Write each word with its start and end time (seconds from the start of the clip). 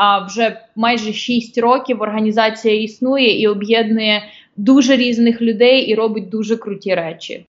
А 0.00 0.18
вже 0.26 0.56
майже 0.76 1.12
6 1.12 1.58
років 1.58 2.02
організація 2.02 2.82
існує 2.82 3.40
і 3.40 3.46
об'єднує 3.46 4.22
дуже 4.56 4.96
різних 4.96 5.42
людей 5.42 5.80
і 5.80 5.94
робить 5.94 6.28
дуже 6.28 6.56
круті 6.56 6.94
речі. 6.94 7.46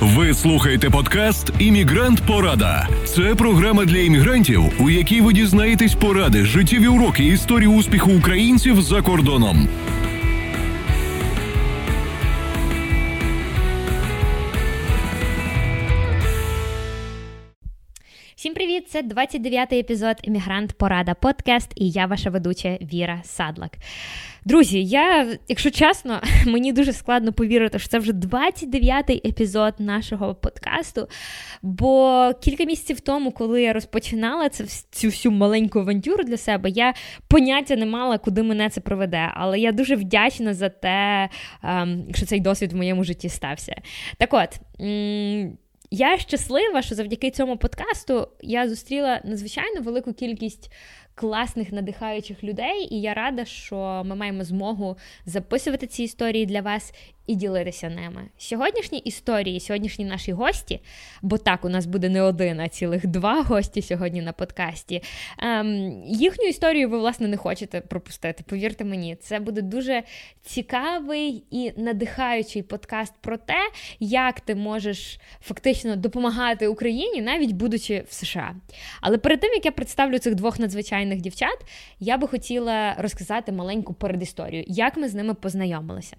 Ви 0.00 0.34
слухаєте 0.34 0.90
подкаст 0.90 1.52
Іммігрант 1.58 2.20
Порада. 2.26 2.88
Це 3.04 3.34
програма 3.34 3.84
для 3.84 3.98
іммігрантів, 3.98 4.62
у 4.80 4.90
якій 4.90 5.20
ви 5.20 5.32
дізнаєтесь 5.32 5.94
поради, 5.94 6.44
життєві 6.44 6.88
уроки 6.88 7.24
історії 7.24 7.68
успіху 7.68 8.10
українців 8.18 8.80
за 8.80 9.02
кордоном. 9.02 9.68
Це 18.88 19.02
29-й 19.02 19.78
епізод 19.78 20.16
Емігрант 20.24 20.72
Порада 20.72 21.14
подкаст, 21.14 21.72
і 21.76 21.90
я 21.90 22.06
ваша 22.06 22.30
ведуча 22.30 22.78
Віра 22.92 23.20
Садлак. 23.24 23.70
Друзі, 24.44 24.84
я, 24.84 25.36
якщо 25.48 25.70
чесно, 25.70 26.20
мені 26.46 26.72
дуже 26.72 26.92
складно 26.92 27.32
повірити, 27.32 27.78
що 27.78 27.88
це 27.88 27.98
вже 27.98 28.12
29-й 28.12 29.28
епізод 29.28 29.74
нашого 29.78 30.34
подкасту. 30.34 31.08
Бо 31.62 32.30
кілька 32.40 32.64
місяців 32.64 33.00
тому, 33.00 33.30
коли 33.30 33.62
я 33.62 33.72
розпочинала 33.72 34.48
цю, 34.48 34.64
цю 34.90 35.08
всю 35.08 35.32
маленьку 35.32 35.78
авантюру 35.78 36.24
для 36.24 36.36
себе, 36.36 36.70
я 36.70 36.94
поняття 37.28 37.76
не 37.76 37.86
мала, 37.86 38.18
куди 38.18 38.42
мене 38.42 38.70
це 38.70 38.80
проведе. 38.80 39.30
Але 39.34 39.58
я 39.58 39.72
дуже 39.72 39.96
вдячна 39.96 40.54
за 40.54 40.68
те, 40.68 41.28
ем, 41.62 42.04
що 42.14 42.26
цей 42.26 42.40
досвід 42.40 42.72
в 42.72 42.76
моєму 42.76 43.04
житті 43.04 43.28
стався. 43.28 43.74
Так 44.18 44.34
от. 44.34 44.60
Я 45.92 46.18
щаслива, 46.18 46.82
що 46.82 46.94
завдяки 46.94 47.30
цьому 47.30 47.56
подкасту 47.56 48.28
я 48.40 48.68
зустріла 48.68 49.20
надзвичайно 49.24 49.80
велику 49.80 50.12
кількість 50.12 50.72
класних 51.14 51.72
надихаючих 51.72 52.44
людей, 52.44 52.88
і 52.94 53.00
я 53.00 53.14
рада, 53.14 53.44
що 53.44 54.02
ми 54.06 54.14
маємо 54.14 54.44
змогу 54.44 54.96
записувати 55.26 55.86
ці 55.86 56.02
історії 56.02 56.46
для 56.46 56.60
вас 56.60 56.92
і 57.30 57.34
ділитися 57.34 57.88
ними. 57.88 58.22
Сьогоднішні 58.38 58.98
історії, 58.98 59.60
сьогоднішні 59.60 60.04
наші 60.04 60.32
гості, 60.32 60.80
бо 61.22 61.38
так 61.38 61.64
у 61.64 61.68
нас 61.68 61.86
буде 61.86 62.08
не 62.08 62.22
один, 62.22 62.60
а 62.60 62.68
цілих 62.68 63.06
два 63.06 63.42
гості 63.42 63.82
сьогодні 63.82 64.22
на 64.22 64.32
подкасті. 64.32 65.02
Ем, 65.38 66.02
Їхню 66.06 66.44
історію 66.44 66.88
ви, 66.88 66.98
власне, 66.98 67.28
не 67.28 67.36
хочете 67.36 67.80
пропустити. 67.80 68.44
Повірте 68.46 68.84
мені, 68.84 69.16
це 69.20 69.40
буде 69.40 69.62
дуже 69.62 70.02
цікавий 70.42 71.44
і 71.50 71.72
надихаючий 71.76 72.62
подкаст 72.62 73.14
про 73.20 73.36
те, 73.36 73.70
як 74.00 74.40
ти 74.40 74.54
можеш 74.54 75.20
фактично 75.40 75.96
допомагати 75.96 76.68
Україні, 76.68 77.22
навіть 77.22 77.52
будучи 77.52 78.04
в 78.08 78.12
США. 78.12 78.54
Але 79.00 79.18
перед 79.18 79.40
тим 79.40 79.52
як 79.52 79.64
я 79.64 79.72
представлю 79.72 80.18
цих 80.18 80.34
двох 80.34 80.58
надзвичайних 80.58 81.20
дівчат, 81.20 81.58
я 82.00 82.16
би 82.16 82.28
хотіла 82.28 82.94
розказати 82.98 83.52
маленьку 83.52 83.94
передісторію, 83.94 84.64
як 84.66 84.96
ми 84.96 85.08
з 85.08 85.14
ними 85.14 85.34
познайомилися. 85.34 86.16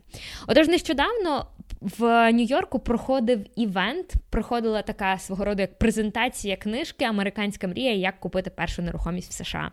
Отож, 0.47 0.67
нещодавно 0.67 1.00
нещодавно 1.01 1.47
в 1.81 2.31
Нью-Йорку 2.31 2.79
проходив 2.79 3.45
івент, 3.55 4.13
проходила 4.29 4.81
така 4.81 5.17
свого 5.17 5.45
роду 5.45 5.61
як 5.61 5.79
презентація 5.79 6.55
книжки 6.55 7.05
Американська 7.05 7.67
мрія, 7.67 7.93
як 7.93 8.19
купити 8.19 8.49
першу 8.49 8.81
нерухомість 8.81 9.31
в 9.31 9.33
США. 9.33 9.71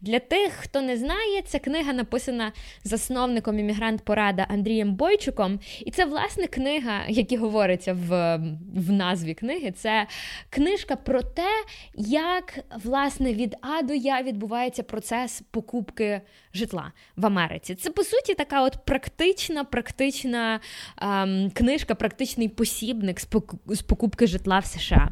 Для 0.00 0.18
тих, 0.18 0.52
хто 0.52 0.82
не 0.82 0.96
знає, 0.96 1.42
ця 1.42 1.58
книга 1.58 1.92
написана 1.92 2.52
засновником 2.84 3.58
іммігрант 3.58 4.04
Порада 4.04 4.46
Андрієм 4.48 4.94
Бойчуком. 4.94 5.60
І 5.80 5.90
це, 5.90 6.04
власне, 6.04 6.46
книга, 6.46 7.00
як 7.08 7.32
і 7.32 7.36
говориться 7.36 7.92
в, 7.92 8.36
в 8.74 8.92
назві 8.92 9.34
книги, 9.34 9.70
це 9.70 10.06
книжка 10.50 10.96
про 10.96 11.22
те, 11.22 11.48
як 11.96 12.58
власне 12.84 13.34
від 13.34 13.56
А 13.60 13.82
до 13.82 13.94
Я 13.94 14.22
відбувається 14.22 14.82
процес 14.82 15.42
покупки 15.50 16.20
житла 16.54 16.92
в 17.16 17.26
Америці. 17.26 17.74
Це 17.74 17.90
по 17.90 18.04
суті 18.04 18.34
така 18.34 18.62
от 18.62 18.78
практична, 18.84 19.64
практична 19.64 20.60
ем, 20.98 21.41
книжка, 21.50 21.94
практичний 21.94 22.48
посібник 22.48 23.20
з 23.66 23.82
покупки 23.82 24.26
житла 24.26 24.58
в 24.58 24.66
США. 24.66 25.08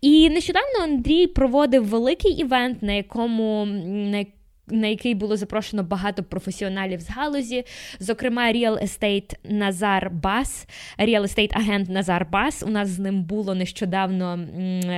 І 0.00 0.30
нещодавно 0.30 0.82
Андрій 0.82 1.26
проводив 1.26 1.86
великий 1.86 2.32
івент, 2.32 2.82
на 2.82 2.92
якому 2.92 3.66
на 3.86 4.24
на 4.68 4.86
який 4.86 5.14
було 5.14 5.36
запрошено 5.36 5.82
багато 5.82 6.22
професіоналів 6.22 7.00
з 7.00 7.10
галузі, 7.10 7.64
зокрема, 8.00 8.52
Real 8.52 8.82
Estate 8.82 9.34
Назар 9.44 10.10
Бас, 10.10 10.66
Real 10.98 11.22
Estate 11.22 11.50
агент 11.52 11.88
Назар 11.88 12.30
Бас. 12.30 12.62
У 12.62 12.70
нас 12.70 12.88
з 12.88 12.98
ним 12.98 13.22
було 13.22 13.54
нещодавно 13.54 14.38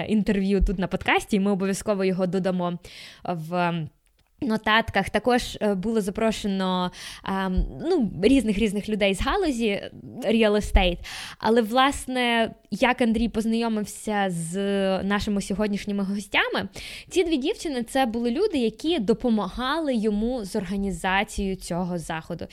інтерв'ю 0.08 0.64
тут 0.64 0.78
на 0.78 0.86
подкасті, 0.86 1.36
і 1.36 1.40
ми 1.40 1.50
обов'язково 1.50 2.04
його 2.04 2.26
додамо 2.26 2.78
в. 3.24 3.72
Нотатках 4.40 5.10
також 5.10 5.58
е, 5.62 5.74
було 5.74 6.00
запрошено 6.00 6.90
а, 7.22 7.48
ну, 7.80 8.10
різних 8.22 8.58
різних 8.58 8.88
людей 8.88 9.14
з 9.14 9.20
галузі 9.20 9.82
real 10.24 10.52
estate. 10.52 10.98
Але, 11.38 11.62
власне, 11.62 12.54
як 12.70 13.00
Андрій 13.00 13.28
познайомився 13.28 14.26
з 14.28 14.54
нашими 15.02 15.42
сьогоднішніми 15.42 16.04
гостями, 16.04 16.68
ці 17.08 17.24
дві 17.24 17.36
дівчини 17.36 17.82
це 17.82 18.06
були 18.06 18.30
люди, 18.30 18.58
які 18.58 18.98
допомагали 18.98 19.94
йому 19.94 20.44
з 20.44 20.56
організацією 20.56 21.56
цього 21.56 21.98
заходу. 21.98 22.46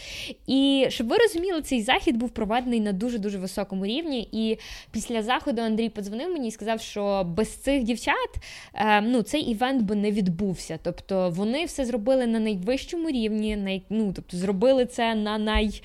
І 0.48 0.86
щоб 0.90 1.08
ви 1.08 1.18
розуміли, 1.18 1.62
цей 1.62 1.82
захід 1.82 2.18
був 2.18 2.30
проведений 2.30 2.80
на 2.80 2.92
дуже-дуже 2.92 3.38
високому 3.38 3.86
рівні. 3.86 4.30
І 4.32 4.58
після 4.92 5.24
заходу 5.24 5.62
Андрій 5.62 5.90
подзвонив 5.90 6.30
мені 6.30 6.48
і 6.48 6.52
сказав, 6.52 6.82
що 6.82 7.24
без 7.38 7.50
цих 7.50 7.84
дівчат 7.84 8.30
е, 8.74 9.02
ну, 9.02 9.22
цей 9.22 9.42
івент 9.42 9.82
би 9.82 9.96
не 9.96 10.12
відбувся. 10.12 10.80
Тобто 10.84 11.30
вони 11.30 11.66
все 11.76 11.86
зробили 11.86 12.28
на 12.28 12.40
найвищому 12.40 13.10
рівні, 13.10 13.56
най, 13.56 13.82
ну, 13.90 14.14
тобто 14.16 14.38
зробили 14.38 14.86
це 14.86 15.16
на 15.16 15.38
най, 15.38 15.82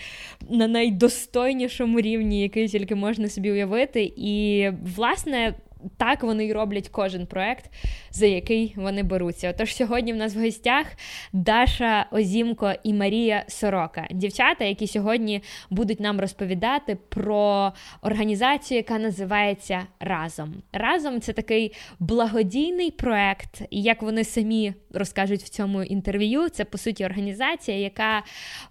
на 0.51 0.69
найдостойнішому 0.69 2.01
рівні, 2.01 2.43
який 2.43 2.69
тільки 2.69 2.95
можна 2.95 3.29
собі 3.29 3.53
уявити. 3.53 4.13
І, 4.17 4.69
власне, 4.97 5.55
так 5.97 6.23
вони 6.23 6.47
й 6.47 6.53
роблять 6.53 6.89
кожен 6.89 7.27
проект, 7.27 7.71
за 8.11 8.27
який 8.27 8.75
вони 8.77 9.03
беруться. 9.03 9.51
Отож, 9.51 9.77
сьогодні 9.77 10.13
в 10.13 10.17
нас 10.17 10.35
в 10.35 10.41
гостях 10.41 10.87
Даша 11.33 12.07
Озімко 12.13 12.73
і 12.83 12.95
Марія 12.95 13.45
Сорока, 13.49 14.07
дівчата, 14.11 14.65
які 14.65 14.87
сьогодні 14.87 15.43
будуть 15.71 16.01
нам 16.01 16.21
розповідати 16.21 16.99
про 17.09 17.73
організацію, 18.03 18.77
яка 18.77 18.99
називається 18.99 19.87
Разом. 20.01 20.55
Разом 20.73 21.21
це 21.21 21.33
такий 21.33 21.75
благодійний 21.99 22.91
проект, 22.91 23.63
і 23.71 23.83
як 23.83 24.03
вони 24.03 24.25
самі 24.25 24.75
розкажуть 24.93 25.43
в 25.43 25.49
цьому 25.49 25.83
інтерв'ю, 25.83 26.49
це 26.49 26.65
по 26.65 26.79
суті 26.79 27.05
організація, 27.05 27.79
яка 27.79 28.23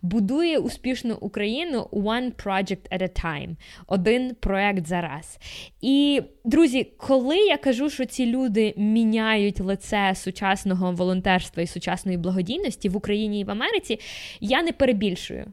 будує 0.01 0.59
успішну 0.59 1.17
Україну 1.21 1.87
one 1.91 2.31
project 2.45 2.89
at 2.91 3.01
a 3.01 3.25
time, 3.25 3.55
один 3.87 4.35
проект 4.39 4.87
за 4.87 5.01
раз. 5.01 5.37
І 5.81 6.21
друзі, 6.49 6.87
коли 6.97 7.37
я 7.37 7.57
кажу, 7.57 7.89
що 7.89 8.05
ці 8.05 8.25
люди 8.25 8.73
міняють 8.77 9.59
лице 9.59 10.13
сучасного 10.15 10.91
волонтерства 10.91 11.63
і 11.63 11.67
сучасної 11.67 12.17
благодійності 12.17 12.89
в 12.89 12.97
Україні 12.97 13.39
і 13.39 13.43
в 13.43 13.51
Америці, 13.51 13.99
я 14.41 14.61
не 14.61 14.71
перебільшую. 14.71 15.45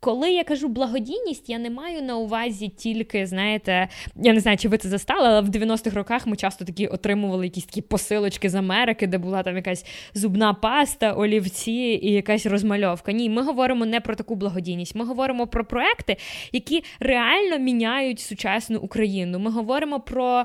Коли 0.00 0.32
я 0.32 0.44
кажу 0.44 0.68
благодійність, 0.68 1.48
я 1.48 1.58
не 1.58 1.70
маю 1.70 2.02
на 2.02 2.16
увазі 2.16 2.68
тільки, 2.68 3.26
знаєте, 3.26 3.88
я 4.16 4.32
не 4.32 4.40
знаю, 4.40 4.58
чи 4.58 4.68
ви 4.68 4.78
це 4.78 4.88
застали, 4.88 5.28
але 5.28 5.40
в 5.40 5.48
90-х 5.48 5.96
роках 5.96 6.26
ми 6.26 6.36
часто 6.36 6.64
такі 6.64 6.86
отримували 6.86 7.44
якісь 7.44 7.64
такі 7.64 7.82
посилочки 7.82 8.48
з 8.48 8.54
Америки, 8.54 9.06
де 9.06 9.18
була 9.18 9.42
там 9.42 9.56
якась 9.56 9.86
зубна 10.14 10.54
паста, 10.54 11.12
олівці 11.12 12.00
і 12.02 12.12
якась 12.12 12.46
розмальовка. 12.46 13.12
Ні, 13.12 13.30
ми 13.30 13.42
говоримо 13.42 13.86
не 13.86 14.00
про 14.00 14.14
таку 14.14 14.34
благодійність. 14.34 14.94
Ми 14.94 15.04
говоримо 15.04 15.46
про 15.46 15.64
проекти, 15.64 16.16
які 16.52 16.84
реально 17.00 17.58
міняють 17.58 18.20
сучасну 18.20 18.78
Україну. 18.78 19.38
Ми 19.38 19.50
говоримо 19.50 20.00
про 20.00 20.39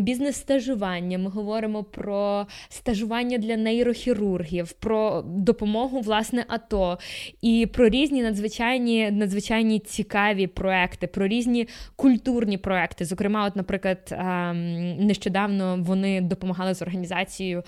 бізнес-стажування, 0.00 1.18
ми 1.18 1.30
говоримо 1.30 1.84
про 1.84 2.46
стажування 2.68 3.38
для 3.38 3.56
нейрохірургів, 3.56 4.72
про 4.72 5.22
допомогу 5.26 6.00
власне 6.00 6.44
АТО 6.48 6.98
і 7.42 7.68
про 7.72 7.88
різні 7.88 8.22
надзвичайні 8.22 9.10
надзвичайні 9.10 9.78
цікаві 9.78 10.46
проекти, 10.46 11.06
про 11.06 11.26
різні 11.26 11.68
культурні 11.96 12.58
проекти. 12.58 13.04
Зокрема, 13.04 13.46
от, 13.46 13.56
наприклад, 13.56 13.98
ем, 14.10 14.96
нещодавно 14.96 15.78
вони 15.80 16.20
допомагали 16.20 16.74
з 16.74 16.82
організацією 16.82 17.62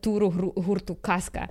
туру 0.00 0.52
гурту 0.56 0.94
Казка. 0.94 1.48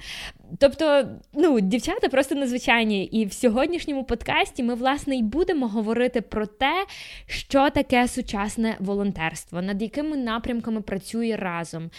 Тобто, 0.57 1.07
ну, 1.33 1.59
дівчата 1.59 2.09
просто 2.09 2.35
надзвичайні, 2.35 3.05
і 3.05 3.25
в 3.25 3.33
сьогоднішньому 3.33 4.03
подкасті 4.03 4.63
ми 4.63 4.73
власне 4.73 5.15
й 5.15 5.23
будемо 5.23 5.67
говорити 5.67 6.21
про 6.21 6.45
те, 6.45 6.85
що 7.25 7.69
таке 7.69 8.07
сучасне 8.07 8.75
волонтерство, 8.79 9.61
над 9.61 9.81
якими 9.81 10.17
напрямками 10.17 10.81
працює 10.81 11.35
разом, 11.39 11.89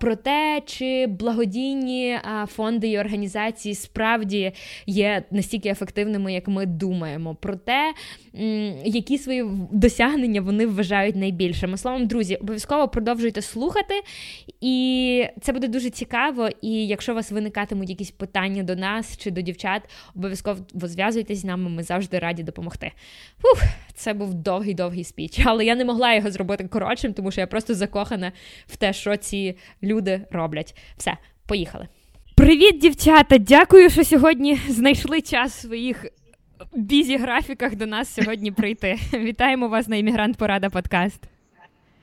про 0.00 0.16
те, 0.16 0.62
чи 0.66 1.06
благодійні 1.06 2.18
фонди 2.46 2.88
і 2.88 2.98
організації 2.98 3.74
справді 3.74 4.52
є 4.86 5.22
настільки 5.30 5.68
ефективними, 5.68 6.32
як 6.32 6.48
ми 6.48 6.66
думаємо, 6.66 7.34
про 7.34 7.56
те, 7.56 7.94
які 8.84 9.18
свої 9.18 9.44
досягнення 9.72 10.40
вони 10.40 10.66
вважають 10.66 11.16
найбільшими. 11.16 11.76
Словом, 11.76 12.06
друзі, 12.06 12.36
обов'язково 12.36 12.88
продовжуйте 12.88 13.42
слухати, 13.42 13.94
і 14.60 15.24
це 15.40 15.52
буде 15.52 15.68
дуже 15.68 15.90
цікаво. 15.90 16.48
І 16.62 16.86
якщо 16.86 17.12
у 17.12 17.14
вас 17.14 17.32
виникатимуть 17.68 17.90
якісь 17.90 18.10
питання 18.10 18.62
до 18.62 18.76
нас 18.76 19.16
чи 19.16 19.30
до 19.30 19.40
дівчат, 19.40 19.82
обов'язково 20.16 20.58
зв'язуйтесь 20.74 21.38
з 21.38 21.44
нами, 21.44 21.70
ми 21.70 21.82
завжди 21.82 22.18
раді 22.18 22.42
допомогти. 22.42 22.92
Фух, 23.40 23.62
Це 23.94 24.14
був 24.14 24.34
довгий-довгий 24.34 25.04
спіч, 25.04 25.40
але 25.44 25.64
я 25.64 25.74
не 25.74 25.84
могла 25.84 26.14
його 26.14 26.30
зробити 26.30 26.68
коротшим, 26.68 27.12
тому 27.12 27.30
що 27.30 27.40
я 27.40 27.46
просто 27.46 27.74
закохана 27.74 28.32
в 28.66 28.76
те, 28.76 28.92
що 28.92 29.16
ці 29.16 29.56
люди 29.82 30.20
роблять. 30.30 30.74
Все, 30.96 31.16
поїхали. 31.46 31.88
Привіт, 32.36 32.78
дівчата! 32.78 33.38
Дякую, 33.38 33.90
що 33.90 34.04
сьогодні 34.04 34.58
знайшли 34.68 35.20
час 35.20 35.56
в 35.56 35.60
своїх 35.60 36.06
бізі 36.74 37.16
графіках 37.16 37.76
до 37.76 37.86
нас 37.86 38.14
сьогодні 38.14 38.50
прийти. 38.50 38.96
Вітаємо 39.12 39.68
вас 39.68 39.88
на 39.88 39.96
іммігрант 39.96 40.36
Порада 40.36 40.70
подкаст. 40.70 41.22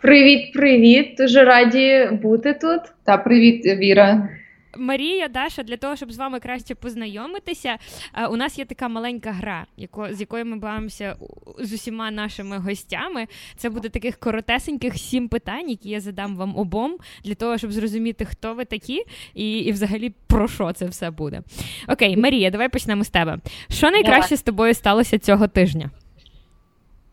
Привіт, 0.01 0.53
привіт! 0.53 1.15
Дуже 1.17 1.44
раді 1.44 2.09
бути 2.21 2.53
тут. 2.53 2.81
Та 3.06 3.17
привіт, 3.17 3.65
Віра. 3.65 4.29
Марія, 4.77 5.27
Даша, 5.27 5.63
для 5.63 5.77
того, 5.77 5.95
щоб 5.95 6.12
з 6.12 6.18
вами 6.18 6.39
краще 6.39 6.75
познайомитися, 6.75 7.77
е, 8.13 8.27
у 8.27 8.36
нас 8.36 8.60
є 8.60 8.66
така 8.66 8.88
маленька 8.88 9.31
гра, 9.31 9.66
з 10.12 10.19
якою 10.19 10.45
ми 10.45 10.57
бавимося 10.57 11.16
з 11.60 11.74
усіма 11.74 12.12
нашими 12.12 12.57
гостями. 12.57 13.27
Це 13.57 13.69
буде 13.69 13.89
таких 13.89 14.18
коротесеньких 14.18 14.98
сім 14.98 15.27
питань, 15.27 15.69
які 15.69 15.89
я 15.89 16.00
задам 16.00 16.36
вам 16.36 16.57
обом, 16.57 16.98
для 17.24 17.36
того, 17.36 17.57
щоб 17.57 17.72
зрозуміти, 17.72 18.25
хто 18.25 18.54
ви 18.54 18.66
такі, 18.66 19.04
і 19.33 19.57
і 19.57 19.72
взагалі 19.72 20.13
про 20.27 20.48
що 20.48 20.74
це 20.74 20.86
все 20.86 21.12
буде. 21.12 21.42
Окей, 21.88 22.18
Марія, 22.18 22.51
давай 22.51 22.69
почнемо 22.69 23.04
з 23.04 23.10
тебе. 23.10 23.38
Що 23.69 23.92
найкраще 23.92 24.38
з 24.38 24.42
тобою 24.42 24.74
сталося 24.74 25.19
цього 25.19 25.48
тижня? 25.48 25.89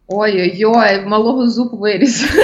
Ой-ой-ой, 0.09 1.07
малого 1.07 1.49
зуб 1.49 1.79
виріс. 1.79 2.37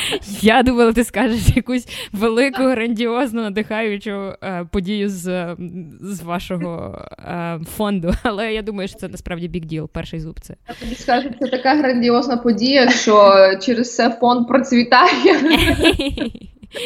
Я 0.40 0.62
думала, 0.62 0.92
ти 0.92 1.04
скажеш 1.04 1.56
якусь 1.56 1.88
велику, 2.12 2.62
грандіозну, 2.62 3.42
надихаючу 3.42 4.32
е, 4.42 4.66
подію 4.70 5.08
з 5.08 5.56
з 6.00 6.22
вашого 6.22 6.98
е, 7.18 7.60
фонду. 7.76 8.12
Але 8.22 8.52
я 8.52 8.62
думаю, 8.62 8.88
що 8.88 8.98
це 8.98 9.08
насправді 9.08 9.48
бік 9.48 9.64
діл, 9.64 9.88
перший 9.92 10.20
зуб 10.20 10.40
це. 10.40 10.54
Я 10.68 10.74
тобі 10.74 10.94
скажу, 10.94 11.28
це 11.40 11.48
така 11.48 11.74
грандіозна 11.74 12.36
подія, 12.36 12.90
що 12.90 13.34
через 13.62 13.94
це 13.96 14.10
фонд 14.10 14.48
процвітає. 14.48 15.36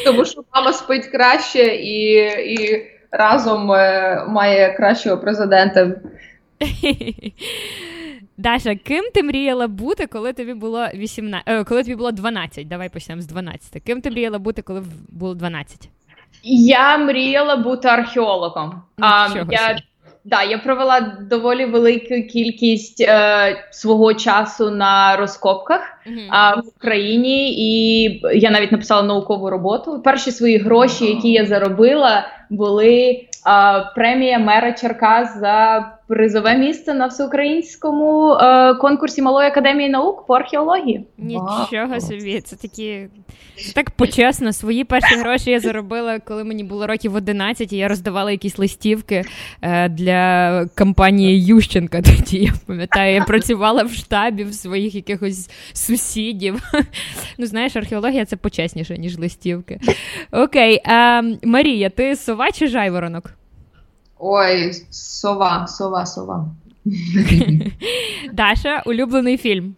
Тому 0.05 0.25
що 0.25 0.44
мама 0.55 0.73
спить 0.73 1.06
краще 1.06 1.64
і 1.67 2.12
і 2.55 2.87
разом 3.11 3.73
е, 3.73 4.25
має 4.29 4.73
кращого 4.73 5.19
президента. 5.19 5.97
Даша, 8.38 8.75
ким 8.75 9.05
ти 9.15 9.23
мріяла 9.23 9.69
бути, 9.69 10.06
коли 10.06 10.33
тобі 10.33 10.55
було 10.55 10.87
18, 10.94 11.49
е, 11.49 11.65
коли 11.65 11.83
тобі 11.83 11.94
було 11.94 12.12
12? 12.12 12.69
Давай 12.69 12.88
почнемо 12.88 13.23
з 13.23 13.27
12. 13.27 13.83
Ким 13.83 14.00
ти 14.00 14.11
мріяла 14.11 14.38
бути, 14.38 14.62
коли 14.62 14.83
було 15.09 15.35
12? 15.35 15.88
Я 16.43 16.99
мріяла 16.99 17.56
бути 17.56 17.88
археологом. 17.88 18.83
А, 19.00 19.29
я 19.50 19.79
да, 20.25 20.43
я 20.43 20.59
провела 20.59 21.00
доволі 21.31 21.65
велику 21.65 22.29
кількість 22.33 23.00
е, 23.00 23.56
свого 23.71 24.15
часу 24.15 24.71
на 24.71 25.17
розкопках 25.17 25.81
mm-hmm. 26.06 26.27
а, 26.31 26.55
в 26.55 26.62
Україні, 26.77 27.53
і 27.53 28.03
я 28.35 28.50
навіть 28.50 28.73
написала 28.73 29.03
наукову 29.03 29.50
роботу. 29.50 30.03
Перші 30.05 30.31
свої 30.31 30.59
гроші, 30.59 31.06
які 31.06 31.33
я 31.33 31.47
заробила, 31.47 32.29
були 32.50 33.25
а, 33.44 33.81
премія 33.94 34.38
мера 34.38 34.73
Черкас 34.73 35.41
за 35.41 35.85
призове 36.08 36.58
місце 36.58 36.94
на 36.94 37.06
всеукраїнському 37.06 38.32
е, 38.32 38.75
конкурсі 38.75 39.23
Малої 39.23 39.49
академії 39.49 39.91
наук 39.91 40.26
по 40.26 40.35
археології. 40.35 41.05
Нічого 41.19 42.00
собі, 42.00 42.41
це 42.41 42.56
такі 42.56 43.08
це 43.56 43.73
так 43.73 43.91
почесно. 43.91 44.53
Свої 44.53 44.85
перші 44.85 45.17
гроші 45.17 45.50
я 45.50 45.61
заробила, 45.61 46.19
коли 46.19 46.44
мені 46.44 46.64
було 46.64 46.87
років 46.87 47.14
11, 47.14 47.73
і 47.73 47.76
я 47.76 47.88
роздавала 47.88 48.31
якісь 48.31 48.58
листівки 48.58 49.25
е, 49.62 49.88
для 49.88 50.67
компанії 50.79 51.44
Ющенка. 51.44 52.03
Тоді 52.17 52.38
я 52.38 52.52
пам'ятаю, 52.67 53.14
я 53.14 53.25
працювала 53.25 53.82
в 53.82 53.91
штабі 53.91 54.44
в 54.44 54.55
своїх 54.55 54.94
якихось 54.94 55.50
сусідів. 55.73 56.62
Ну, 57.38 57.47
знаєш, 57.47 57.76
археологія 57.76 58.25
це 58.25 58.37
почесніше, 58.37 58.99
ніж 58.99 59.19
листівки. 59.19 59.81
Окей, 60.32 60.81
а, 60.85 61.23
Марія, 61.43 61.91
ти 61.91 62.17
сова 62.17 62.50
чи 62.52 62.67
жайворонок? 62.67 63.31
Ой, 64.19 64.73
сова, 64.91 65.67
сова, 65.67 66.07
сова. 66.07 66.49
Даша, 68.33 68.83
улюблений 68.87 69.37
фільм. 69.37 69.75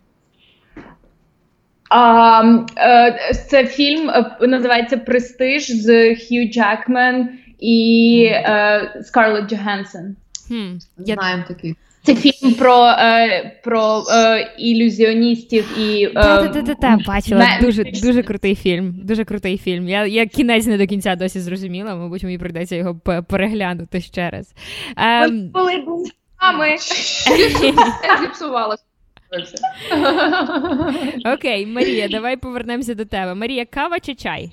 А, 1.91 2.43
е, 2.77 3.35
Це 3.49 3.67
фільм 3.67 4.11
е, 4.11 4.37
називається 4.41 4.97
Престиж 4.97 5.71
з 5.71 6.15
Хью 6.15 6.49
Джекмен 6.49 7.29
і 7.59 8.25
е, 8.31 9.03
Скарлетт 9.05 9.51
Джоханссон. 9.51 10.17
Знаємо 10.97 11.45
такий. 11.49 11.77
Це 12.03 12.15
фільм 12.15 12.55
про 12.55 12.85
е, 12.87 13.61
про 13.65 14.03
е, 14.11 14.55
ілюзіоністів 14.59 15.79
і 15.79 16.05
е, 16.05 16.11
Та-та-та-та, 16.15 16.99
бачила. 17.07 17.41
Ме... 17.41 17.59
Дуже 17.61 17.85
дуже 17.85 18.23
крутий 18.23 18.55
фільм. 18.55 18.95
Дуже 19.05 19.25
крутий 19.25 19.59
фільм. 19.59 19.89
Я 19.89 20.07
я 20.07 20.27
кінець 20.27 20.67
не 20.67 20.79
до 20.79 20.87
кінця 20.87 21.17
досі 21.17 21.41
зрозуміла, 21.41 21.95
мабуть, 21.95 22.25
мені 22.25 22.39
прийдеться 22.39 22.77
його 22.77 22.95
переглянути 23.29 24.01
ще 24.01 24.31
раз. 24.31 24.55
Ем... 24.97 25.51
Коли 25.55 25.85
мами 26.43 26.77
зіпсувалося. 28.21 28.83
Окей, 31.35 31.67
Марія, 31.67 32.09
давай 32.09 32.37
повернемося 32.37 32.95
до 32.95 33.05
тебе. 33.05 33.35
Марія, 33.35 33.65
кава 33.65 34.01
чи 34.01 34.15
чай? 34.15 34.53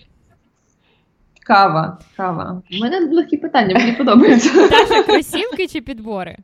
Кава. 1.46 1.98
Кава. 2.18 2.62
У 2.72 2.78
мене 2.78 3.00
легкі 3.00 3.38
питання, 3.38 3.76
мені 3.76 3.92
подобається. 3.92 4.68
Даша, 4.68 5.04
кросівки 5.04 5.68
чи 5.68 5.82
підбори? 5.82 6.38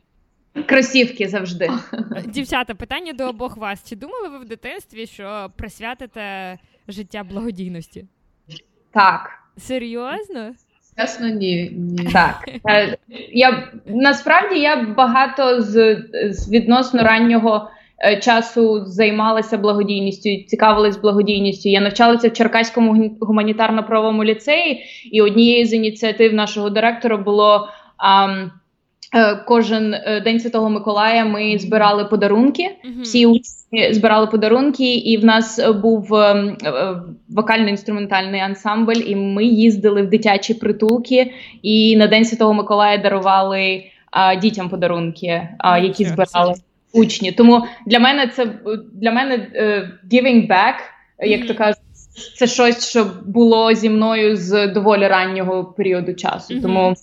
Кросівки 0.66 1.28
завжди. 1.28 1.70
Дівчата, 2.26 2.76
питання 2.76 3.14
до 3.14 3.30
обох 3.30 3.58
вас. 3.58 3.90
Чи 3.90 3.96
думали 3.96 4.30
ви 4.30 4.38
в 4.38 4.46
дитинстві, 4.46 5.08
що 5.08 5.52
присвятите 5.58 6.58
життя 6.88 7.24
благодійності? 7.24 8.06
Так. 8.94 9.30
Серйозно? 9.58 10.52
Чесно, 10.98 11.28
ні. 11.28 11.72
ні. 11.78 12.08
Так. 12.14 12.50
Е, 12.70 12.98
я 13.34 13.72
Насправді 13.86 14.60
я 14.60 14.86
багато 14.98 15.62
з, 15.62 16.04
з 16.30 16.52
відносно 16.52 17.04
раннього 17.04 17.70
е, 18.06 18.20
часу 18.20 18.86
займалася 18.86 19.58
благодійністю, 19.58 20.30
цікавилась 20.48 20.98
благодійністю. 20.98 21.70
Я 21.70 21.82
навчалася 21.82 22.30
в 22.30 22.34
Черкаському 22.34 23.18
гуманітарно-правовому 23.22 24.24
ліцеї, 24.24 24.84
і 25.12 25.22
однією 25.22 25.66
з 25.66 25.74
ініціатив 25.74 26.34
нашого 26.34 26.70
директора 26.70 27.18
було. 27.18 27.70
А, 27.98 28.28
Е, 28.28 28.52
кожен 29.46 29.94
е, 29.94 30.22
день 30.22 30.40
Святого 30.40 30.70
Миколая 30.70 31.26
ми 31.26 31.58
збирали 31.58 32.06
подарунки. 32.06 32.64
Uh-huh. 32.64 33.02
Всі 33.02 33.26
учні 33.26 33.94
збирали 33.94 34.28
подарунки, 34.28 34.94
і 34.94 35.18
в 35.18 35.26
нас 35.26 35.72
був 35.82 36.16
е, 36.16 36.56
вокально-інструментальний 37.30 38.40
ансамбль. 38.40 39.02
І 39.06 39.16
ми 39.16 39.46
їздили 39.46 40.02
в 40.02 40.10
дитячі 40.10 40.54
притулки 40.54 41.34
і 41.62 41.98
на 41.98 42.08
День 42.08 42.26
Святого 42.26 42.54
Миколая 42.54 42.98
дарували 42.98 43.84
а, 44.12 44.36
дітям 44.36 44.70
подарунки, 44.70 45.48
а, 45.58 45.78
які 45.78 46.06
збирали 46.06 46.54
учні. 46.94 47.32
Тому 47.32 47.66
для 47.86 48.00
мене 48.00 48.28
це 48.28 48.48
для 48.94 49.12
мене 49.12 49.48
giving 50.12 50.48
back, 50.48 50.74
як 51.20 51.48
то 51.48 51.56
кажуть. 51.56 51.82
Це 52.38 52.48
щось, 52.48 52.90
що 52.90 53.08
було 53.26 53.74
зі 53.74 53.90
мною 53.90 54.38
з 54.38 54.68
доволі 54.68 55.08
раннього 55.08 55.66
періоду 55.66 56.14
часу. 56.14 56.62
Тому 56.62 56.96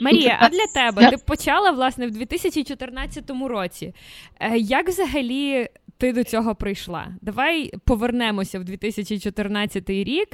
Марія, 0.00 0.38
а 0.40 0.48
для 0.48 0.66
тебе 0.74 1.10
ти 1.10 1.16
почала 1.16 1.70
власне 1.70 2.06
в 2.06 2.10
2014 2.10 3.30
році. 3.30 3.94
Е, 4.40 4.58
як 4.58 4.88
взагалі 4.88 5.68
ти 5.98 6.12
до 6.12 6.24
цього 6.24 6.54
прийшла? 6.54 7.08
Давай 7.20 7.72
повернемося 7.84 8.58
в 8.58 8.64
2014 8.64 9.90
рік, 9.90 10.28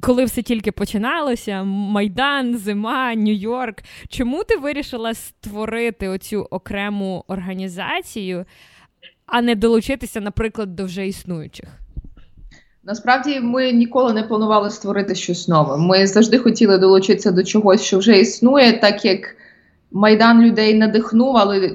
коли 0.00 0.24
все 0.24 0.42
тільки 0.42 0.72
починалося: 0.72 1.64
Майдан, 1.64 2.56
Зима, 2.56 3.14
Нью-Йорк. 3.14 3.84
Чому 4.08 4.44
ти 4.44 4.56
вирішила 4.56 5.14
створити 5.14 6.08
оцю 6.08 6.46
окрему 6.50 7.24
організацію, 7.28 8.44
а 9.26 9.42
не 9.42 9.54
долучитися, 9.54 10.20
наприклад, 10.20 10.76
до 10.76 10.84
вже 10.84 11.06
існуючих? 11.06 11.83
Насправді 12.86 13.40
ми 13.40 13.72
ніколи 13.72 14.12
не 14.12 14.22
планували 14.22 14.70
створити 14.70 15.14
щось 15.14 15.48
нове. 15.48 15.76
Ми 15.76 16.06
завжди 16.06 16.38
хотіли 16.38 16.78
долучитися 16.78 17.30
до 17.30 17.44
чогось, 17.44 17.82
що 17.82 17.98
вже 17.98 18.18
існує, 18.18 18.72
так 18.72 19.04
як 19.04 19.36
майдан 19.92 20.42
людей 20.42 20.74
надихнув, 20.74 21.36
але 21.36 21.70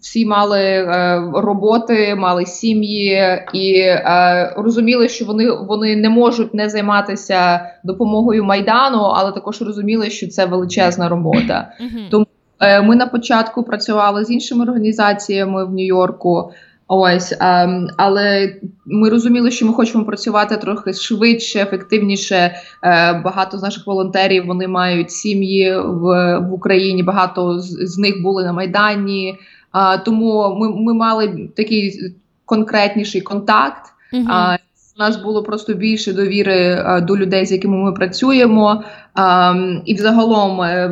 всі 0.00 0.26
мали 0.26 0.60
е, 0.60 1.22
роботи, 1.34 2.14
мали 2.14 2.46
сім'ї 2.46 3.42
і 3.52 3.78
е, 3.78 4.54
розуміли, 4.56 5.08
що 5.08 5.24
вони 5.24 5.50
вони 5.50 5.96
не 5.96 6.08
можуть 6.08 6.54
не 6.54 6.68
займатися 6.68 7.70
допомогою 7.84 8.44
майдану, 8.44 8.98
але 8.98 9.32
також 9.32 9.62
розуміли, 9.62 10.10
що 10.10 10.28
це 10.28 10.46
величезна 10.46 11.08
робота. 11.08 11.72
Тому 12.10 12.26
е, 12.60 12.82
ми 12.82 12.96
на 12.96 13.06
початку 13.06 13.62
працювали 13.62 14.24
з 14.24 14.30
іншими 14.30 14.64
організаціями 14.64 15.64
в 15.64 15.70
Нью-Йорку. 15.70 16.50
Ось, 16.88 17.34
ем, 17.40 17.88
але 17.96 18.56
ми 18.86 19.10
розуміли, 19.10 19.50
що 19.50 19.66
ми 19.66 19.72
хочемо 19.72 20.04
працювати 20.04 20.56
трохи 20.56 20.92
швидше, 20.92 21.60
ефективніше. 21.60 22.36
Е, 22.36 23.12
багато 23.12 23.58
з 23.58 23.62
наших 23.62 23.86
волонтерів 23.86 24.46
вони 24.46 24.68
мають 24.68 25.10
сім'ї 25.10 25.76
в 25.76 26.38
в 26.38 26.52
Україні. 26.52 27.02
Багато 27.02 27.60
з, 27.60 27.92
з 27.92 27.98
них 27.98 28.22
були 28.22 28.44
на 28.44 28.52
майдані. 28.52 29.38
Е, 29.74 29.98
тому 29.98 30.56
ми 30.60 30.82
ми 30.82 30.94
мали 30.94 31.48
такий 31.56 32.14
конкретніший 32.44 33.20
контакт. 33.20 33.90
Uh-huh. 34.12 34.58
У 34.96 35.02
нас 35.02 35.16
було 35.16 35.42
просто 35.42 35.74
більше 35.74 36.12
довіри 36.12 36.82
а, 36.84 37.00
до 37.00 37.16
людей, 37.16 37.46
з 37.46 37.52
якими 37.52 37.76
ми 37.76 37.92
працюємо. 37.92 38.84
А, 39.14 39.54
і, 39.84 39.94
взагалом, 39.94 40.62
е, 40.62 40.90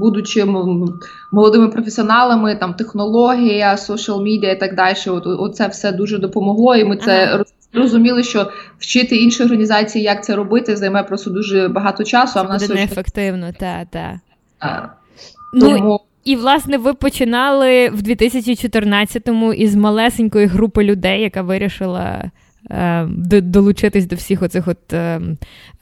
будучи 0.00 0.44
молодими 1.32 1.68
професіоналами, 1.68 2.56
там 2.56 2.74
технологія, 2.74 3.74
social 3.74 4.22
media 4.22 4.56
і 4.56 4.60
так 4.60 4.74
далі, 4.74 4.96
от, 5.06 5.26
оце 5.26 5.68
все 5.68 5.92
дуже 5.92 6.18
допомогло. 6.18 6.76
І 6.76 6.84
ми 6.84 6.96
це 6.96 7.24
ага. 7.24 7.44
розуміли, 7.72 8.22
що 8.22 8.50
вчити 8.78 9.16
інші 9.16 9.44
організації, 9.44 10.04
як 10.04 10.24
це 10.24 10.36
робити, 10.36 10.76
займе 10.76 11.02
просто 11.02 11.30
дуже 11.30 11.68
багато 11.68 12.04
часу. 12.04 12.32
Це 12.32 12.40
а 12.40 12.42
в 12.42 12.48
нас 12.48 12.68
неефективно, 12.68 13.52
та, 13.58 13.84
та. 13.90 14.20
Ну, 15.54 15.70
Тому... 15.70 16.00
І, 16.24 16.36
власне, 16.36 16.78
ви 16.78 16.94
починали 16.94 17.88
в 17.88 18.02
2014-му 18.02 19.52
із 19.52 19.74
малесенької 19.74 20.46
групи 20.46 20.84
людей, 20.84 21.22
яка 21.22 21.42
вирішила 21.42 22.30
долучитись 23.26 24.06
до 24.06 24.16
всіх 24.16 24.42
оцих 24.42 24.68
от 24.68 24.92
е, 24.92 25.20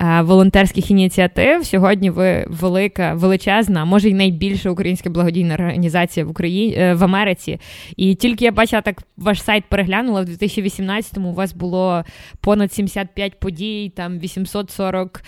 е, 0.00 0.22
волонтерських 0.22 0.90
ініціатив. 0.90 1.66
Сьогодні 1.66 2.10
ви 2.10 2.46
велика, 2.48 3.14
величезна, 3.14 3.84
може 3.84 4.10
й 4.10 4.14
найбільша 4.14 4.70
українська 4.70 5.10
благодійна 5.10 5.54
організація 5.54 6.26
в 6.26 6.30
Україні 6.30 6.94
в 6.94 7.04
Америці. 7.04 7.60
І 7.96 8.14
тільки 8.14 8.44
я 8.44 8.52
бачила 8.52 8.82
так, 8.82 9.02
ваш 9.16 9.42
сайт 9.42 9.64
переглянула 9.68 10.22
в 10.22 10.24
2018-му. 10.24 11.28
У 11.28 11.34
вас 11.34 11.52
було 11.52 12.04
понад 12.40 12.72
75 12.72 13.40
подій, 13.40 13.92
там 13.96 14.18
840 14.18 15.22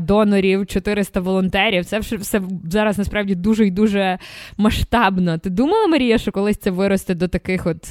донорів, 0.00 0.66
400 0.66 1.20
волонтерів. 1.20 1.84
Це 1.84 1.98
все 1.98 2.42
зараз 2.64 2.98
насправді 2.98 3.34
дуже 3.34 3.66
і 3.66 3.70
дуже 3.70 4.18
масштабно. 4.56 5.38
Ти 5.38 5.50
думала, 5.50 5.86
Марія, 5.86 6.18
що 6.18 6.32
колись 6.32 6.56
це 6.56 6.70
виросте 6.70 7.14
до 7.14 7.28
таких 7.28 7.66
от 7.66 7.88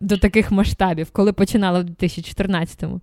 до 0.00 0.16
таких 0.16 0.50
масштабів, 0.50 1.10
коли 1.12 1.32
починала 1.32 1.80
в 1.80 1.84
2014-му? 1.84 3.00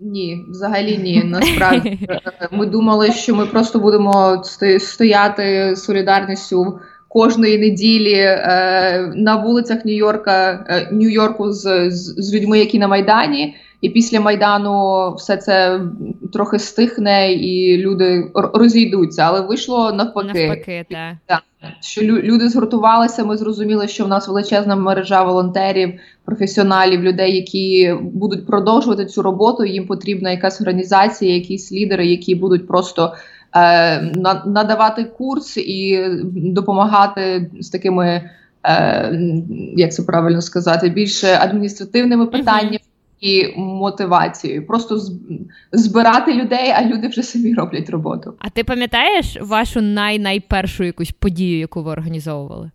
Ні, 0.00 0.44
взагалі 0.48 0.98
ні. 0.98 1.22
Насправді 1.24 2.08
ми 2.52 2.66
думали, 2.66 3.12
що 3.12 3.34
ми 3.34 3.46
просто 3.46 3.78
будемо 3.78 4.42
стояти 4.78 5.76
солідарністю 5.76 6.80
кожної 7.08 7.58
неділі 7.58 8.14
е, 8.14 9.12
на 9.16 9.36
вулицях 9.36 9.84
Нью-Йорка, 9.84 10.64
е, 10.68 10.88
Нью-Йорку 10.92 11.52
з, 11.52 11.90
з, 11.90 12.14
з 12.16 12.34
людьми, 12.34 12.58
які 12.58 12.78
на 12.78 12.88
Майдані. 12.88 13.56
І 13.80 13.88
після 13.88 14.20
майдану 14.20 15.14
все 15.14 15.36
це 15.36 15.80
трохи 16.32 16.58
стихне, 16.58 17.32
і 17.32 17.78
люди 17.78 18.30
розійдуться. 18.34 19.22
Але 19.22 19.40
вийшло 19.40 19.92
навпаки. 19.92 20.48
Навпаки, 20.48 20.86
так. 21.26 21.42
Що 21.80 22.02
люди 22.02 22.48
згуртувалися. 22.48 23.24
Ми 23.24 23.36
зрозуміли, 23.36 23.88
що 23.88 24.04
в 24.04 24.08
нас 24.08 24.28
величезна 24.28 24.76
мережа 24.76 25.22
волонтерів, 25.22 25.92
професіоналів, 26.24 27.02
людей, 27.02 27.36
які 27.36 27.94
будуть 28.02 28.46
продовжувати 28.46 29.06
цю 29.06 29.22
роботу. 29.22 29.64
Їм 29.64 29.86
потрібна 29.86 30.30
якась 30.30 30.60
організація, 30.60 31.34
якісь 31.34 31.72
лідери, 31.72 32.06
які 32.06 32.34
будуть 32.34 32.66
просто 32.66 33.14
е, 33.56 34.00
надавати 34.46 35.04
курс 35.04 35.56
і 35.56 36.08
допомагати 36.34 37.50
з 37.60 37.70
такими. 37.70 38.30
Е, 38.68 39.20
як 39.76 39.92
це 39.92 40.02
правильно 40.02 40.42
сказати, 40.42 40.88
більше 40.88 41.38
адміністративними 41.40 42.26
питаннями, 42.26 42.78
і 43.26 43.54
мотивацією. 43.56 44.66
Просто 44.66 45.00
збирати 45.72 46.34
людей, 46.34 46.70
а 46.76 46.84
люди 46.84 47.08
вже 47.08 47.22
самі 47.22 47.54
роблять 47.54 47.90
роботу. 47.90 48.34
А 48.38 48.48
ти 48.48 48.64
пам'ятаєш 48.64 49.38
вашу 49.40 49.80
най-найпершу 49.80 50.84
якусь 50.84 51.10
подію, 51.10 51.58
яку 51.58 51.82
ви 51.82 51.90
організовували? 51.90 52.70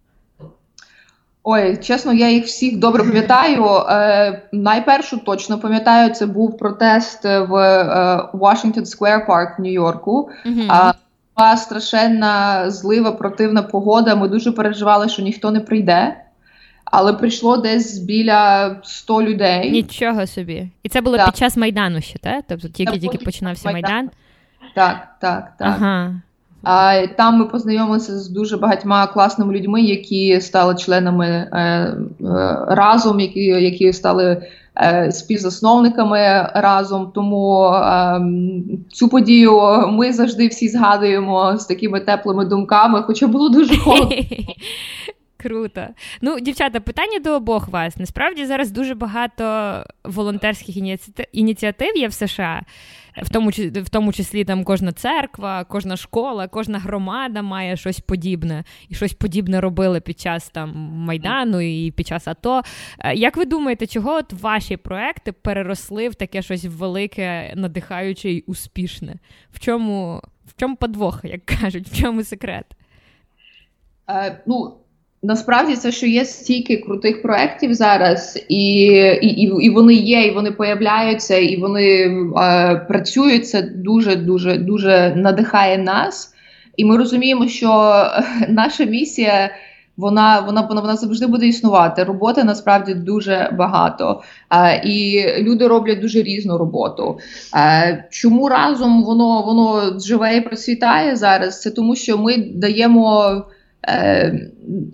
Ой, 1.44 1.78
чесно, 1.78 2.14
я 2.14 2.30
їх 2.30 2.46
всіх 2.46 2.78
добре 2.78 3.04
пам'ятаю. 3.04 3.66
Е, 3.90 4.42
Найпершу 4.52 5.18
точно 5.18 5.60
пам'ятаю, 5.60 6.14
це 6.14 6.26
був 6.26 6.58
протест 6.58 7.24
в 7.24 7.56
е, 7.56 8.30
Washington 8.34 8.86
Square 8.86 9.28
Park 9.28 9.58
в 9.58 9.62
Нью-Йорку. 9.62 10.30
Була 11.38 11.58
страшенна 11.58 12.66
злива, 12.72 13.12
противна 13.12 13.64
погода. 13.64 14.16
Ми 14.16 14.28
дуже 14.28 14.52
переживали, 14.52 15.10
що 15.10 15.22
ніхто 15.22 15.52
не 15.52 15.60
прийде 15.60 16.16
але 16.92 17.14
прийшло 17.14 17.58
десь 17.58 18.00
біля 18.00 18.76
100 18.84 19.24
людей. 19.24 19.72
Нічого 19.72 20.28
собі. 20.28 20.70
І 20.84 20.90
це 20.90 21.02
було 21.02 21.18
так. 21.18 21.26
під 21.26 21.38
час 21.38 21.58
Майдану 21.58 22.02
ще, 22.02 22.20
так? 22.20 22.44
Тобто 22.48 22.68
тільки-тільки 22.68 23.18
починався 23.18 23.72
Майдан. 23.72 23.92
Майдан. 23.92 24.10
Так, 24.76 25.08
так, 25.22 25.54
так. 25.60 25.68
Ага. 25.78 26.22
А, 26.64 27.08
Там 27.08 27.40
ми 27.40 27.46
познайомилися 27.46 28.20
з 28.20 28.30
дуже 28.30 28.58
багатьма 28.58 29.08
класними 29.08 29.54
людьми, 29.54 29.82
які 29.82 30.42
стали 30.42 30.76
членами 30.76 31.28
е, 31.28 31.60
е, 31.60 31.98
разом, 32.68 33.20
які 33.20 33.44
які 33.44 33.94
стали 33.94 34.48
е, 34.78 35.12
співзасновниками 35.12 36.50
разом. 36.54 37.12
Тому 37.16 37.66
е, 37.66 38.22
цю 38.92 39.10
подію 39.10 39.62
ми 39.92 40.14
завжди 40.14 40.48
всі 40.48 40.68
згадуємо 40.68 41.58
з 41.58 41.66
такими 41.66 42.00
теплими 42.00 42.46
думками, 42.46 43.02
хоча 43.02 43.28
було 43.28 43.50
дуже 43.50 43.78
холодно. 43.78 44.16
Круто. 45.42 45.88
Ну, 46.22 46.40
дівчата, 46.40 46.80
питання 46.80 47.20
до 47.20 47.36
обох 47.36 47.68
вас. 47.68 47.98
Насправді 47.98 48.46
зараз 48.46 48.72
дуже 48.72 48.96
багато 48.96 49.84
волонтерських 50.04 50.78
ініціатив 51.32 51.98
є 51.98 52.08
в 52.08 52.14
США, 52.14 52.62
в 53.24 53.30
тому 53.30 53.50
в 53.76 53.90
тому 53.90 54.14
числі 54.14 54.44
там 54.44 54.64
кожна 54.64 54.92
церква, 54.92 55.64
кожна 55.64 55.98
школа, 55.98 56.48
кожна 56.48 56.80
громада 56.80 57.42
має 57.42 57.78
щось 57.78 58.00
подібне 58.00 58.64
і 58.90 58.96
щось 58.96 59.14
подібне 59.14 59.62
робили 59.62 60.02
під 60.02 60.20
час 60.20 60.50
там 60.50 60.70
майдану 60.94 61.62
і 61.62 61.92
під 61.92 62.08
час 62.08 62.28
АТО. 62.28 62.62
Е, 63.00 63.16
як 63.16 63.38
ви 63.38 63.46
думаєте, 63.46 63.88
чого 63.88 64.12
от 64.14 64.34
ваші 64.34 64.78
проекти 64.78 65.32
переросли 65.32 66.10
в 66.10 66.16
таке 66.16 66.42
щось 66.42 66.66
велике, 66.66 67.54
надихаюче 67.56 68.32
і 68.32 68.42
успішне? 68.42 69.16
В 69.52 69.60
чому 69.60 70.22
в 70.46 70.60
чому 70.60 70.76
подвох, 70.76 71.20
як 71.24 71.46
кажуть, 71.46 71.88
в 71.88 72.02
чому 72.02 72.24
секрет? 72.24 72.66
Uh, 74.08 74.38
ну, 74.46 74.81
Насправді 75.24 75.76
це 75.76 75.92
що 75.92 76.06
є 76.08 76.26
стільки 76.26 76.78
крутих 76.78 77.22
проєктів 77.22 77.74
зараз, 77.74 78.46
і 78.50 78.84
і, 79.22 79.66
і, 79.66 79.70
вони 79.70 79.94
є, 79.94 80.26
і 80.26 80.32
вони 80.32 80.52
появляються, 80.52 81.38
і 81.38 81.58
вони 81.58 81.86
е, 82.38 82.76
працюють. 82.88 83.48
Це 83.48 83.62
дуже 83.62 84.16
дуже 84.16 84.58
дуже 84.58 85.14
надихає 85.16 85.78
нас. 85.78 86.34
І 86.78 86.86
ми 86.86 86.98
розуміємо, 86.98 87.48
що 87.48 88.04
наша 88.50 88.86
місія 88.86 89.50
вона 89.98 90.40
вона 90.40 90.62
вона, 90.62 90.82
вона 90.82 90.96
завжди 90.96 91.28
буде 91.28 91.48
існувати. 91.48 92.04
Роботи 92.04 92.44
насправді 92.44 92.94
дуже 92.94 93.50
багато, 93.58 94.22
е, 94.50 94.82
і 94.86 95.26
люди 95.40 95.68
роблять 95.68 96.02
дуже 96.02 96.22
різну 96.22 96.58
роботу. 96.58 97.20
Е, 97.56 98.08
чому 98.12 98.50
разом 98.50 99.04
воно 99.04 99.42
воно 99.42 100.00
живе 100.00 100.38
і 100.38 100.42
процвітає 100.42 101.16
зараз? 101.16 101.62
Це 101.62 101.72
тому, 101.72 101.96
що 101.96 102.18
ми 102.18 102.38
даємо. 102.38 103.46
Е, 103.88 104.50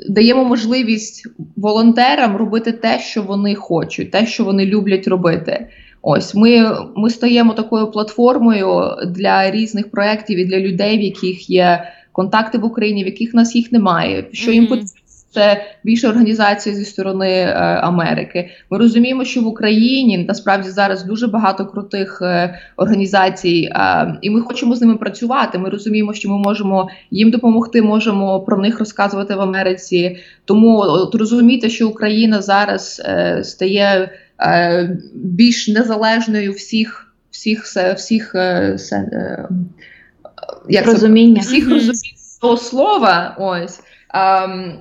даємо 0.10 0.44
можливість 0.44 1.28
волонтерам 1.56 2.38
робити 2.38 2.72
те, 2.72 3.00
що 3.00 3.22
вони 3.22 3.56
хочуть, 3.56 4.12
те, 4.12 4.26
що 4.26 4.44
вони 4.44 4.66
люблять 4.66 5.08
робити. 5.08 5.68
Ось 6.02 6.36
ми 6.36 6.78
ми 6.96 7.10
стаємо 7.10 7.54
такою 7.54 7.92
платформою 7.92 8.96
для 9.08 9.52
різних 9.52 9.92
проєктів 9.92 10.40
і 10.40 10.46
для 10.46 10.60
людей, 10.60 10.98
в 10.98 11.02
яких 11.02 11.50
є 11.50 11.84
контакти 12.12 12.58
в 12.58 12.66
Україні, 12.66 13.04
в 13.04 13.08
яких 13.08 13.34
нас 13.34 13.56
їх 13.56 13.72
немає. 13.72 14.26
Що 14.32 14.52
їм 14.52 14.68
потрібно 14.68 14.92
це 15.34 15.64
більше 15.84 16.08
організація 16.08 16.76
зі 16.76 16.86
сторони 16.86 17.30
е, 17.30 17.54
Америки. 17.82 18.50
Ми 18.70 18.78
розуміємо, 18.78 19.26
що 19.26 19.42
в 19.42 19.48
Україні 19.48 20.18
насправді 20.18 20.70
зараз 20.70 21.04
дуже 21.04 21.28
багато 21.28 21.66
крутих 21.66 22.20
е, 22.22 22.60
організацій, 22.78 23.70
е, 23.72 24.18
і 24.22 24.30
ми 24.30 24.42
хочемо 24.42 24.76
з 24.76 24.82
ними 24.82 24.98
працювати. 24.98 25.58
Ми 25.58 25.70
розуміємо, 25.70 26.14
що 26.14 26.30
ми 26.30 26.38
можемо 26.38 26.90
їм 27.12 27.32
допомогти, 27.32 27.82
можемо 27.82 28.40
про 28.40 28.58
них 28.58 28.80
розказувати 28.80 29.36
в 29.36 29.42
Америці. 29.42 30.18
Тому 30.46 30.78
от 30.78 31.16
розуміти, 31.16 31.70
що 31.70 31.90
Україна 31.90 32.42
зараз 32.42 33.02
е, 33.06 33.44
стає 33.44 34.12
е, 34.40 34.98
більш 35.14 35.68
незалежною 35.68 36.52
всіх 36.52 37.04
всіх 37.32 37.64
всіх, 37.64 37.96
всіх 37.96 38.36
як 40.70 40.86
розуміння 40.86 41.42
всіх 41.42 41.70
розумінь 41.70 42.18
цього 42.42 42.58
слова. 42.58 43.36
Ось. 43.40 43.80
Um, 44.14 44.74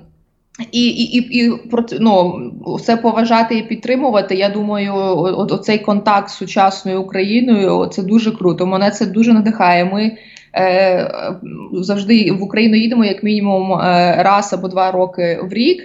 і 0.72 0.86
і, 0.86 1.18
і, 1.18 1.44
і 1.44 1.52
ну, 2.00 2.40
все 2.78 2.96
поважати 2.96 3.58
і 3.58 3.62
підтримувати. 3.62 4.34
Я 4.34 4.48
думаю, 4.48 4.94
от, 5.16 5.52
оцей 5.52 5.78
контакт 5.78 6.28
з 6.28 6.34
сучасною 6.36 7.02
Україною 7.02 7.86
це 7.86 8.02
дуже 8.02 8.32
круто. 8.32 8.66
Мене 8.66 8.90
це 8.90 9.06
дуже 9.06 9.32
надихає. 9.32 9.84
Ми 9.84 10.16
е, 10.54 11.10
завжди 11.72 12.32
в 12.32 12.42
Україну 12.42 12.76
їдемо 12.76 13.04
як 13.04 13.22
мінімум 13.22 13.72
е, 13.72 14.16
раз 14.22 14.52
або 14.52 14.68
два 14.68 14.90
роки 14.90 15.38
в 15.50 15.52
рік. 15.52 15.82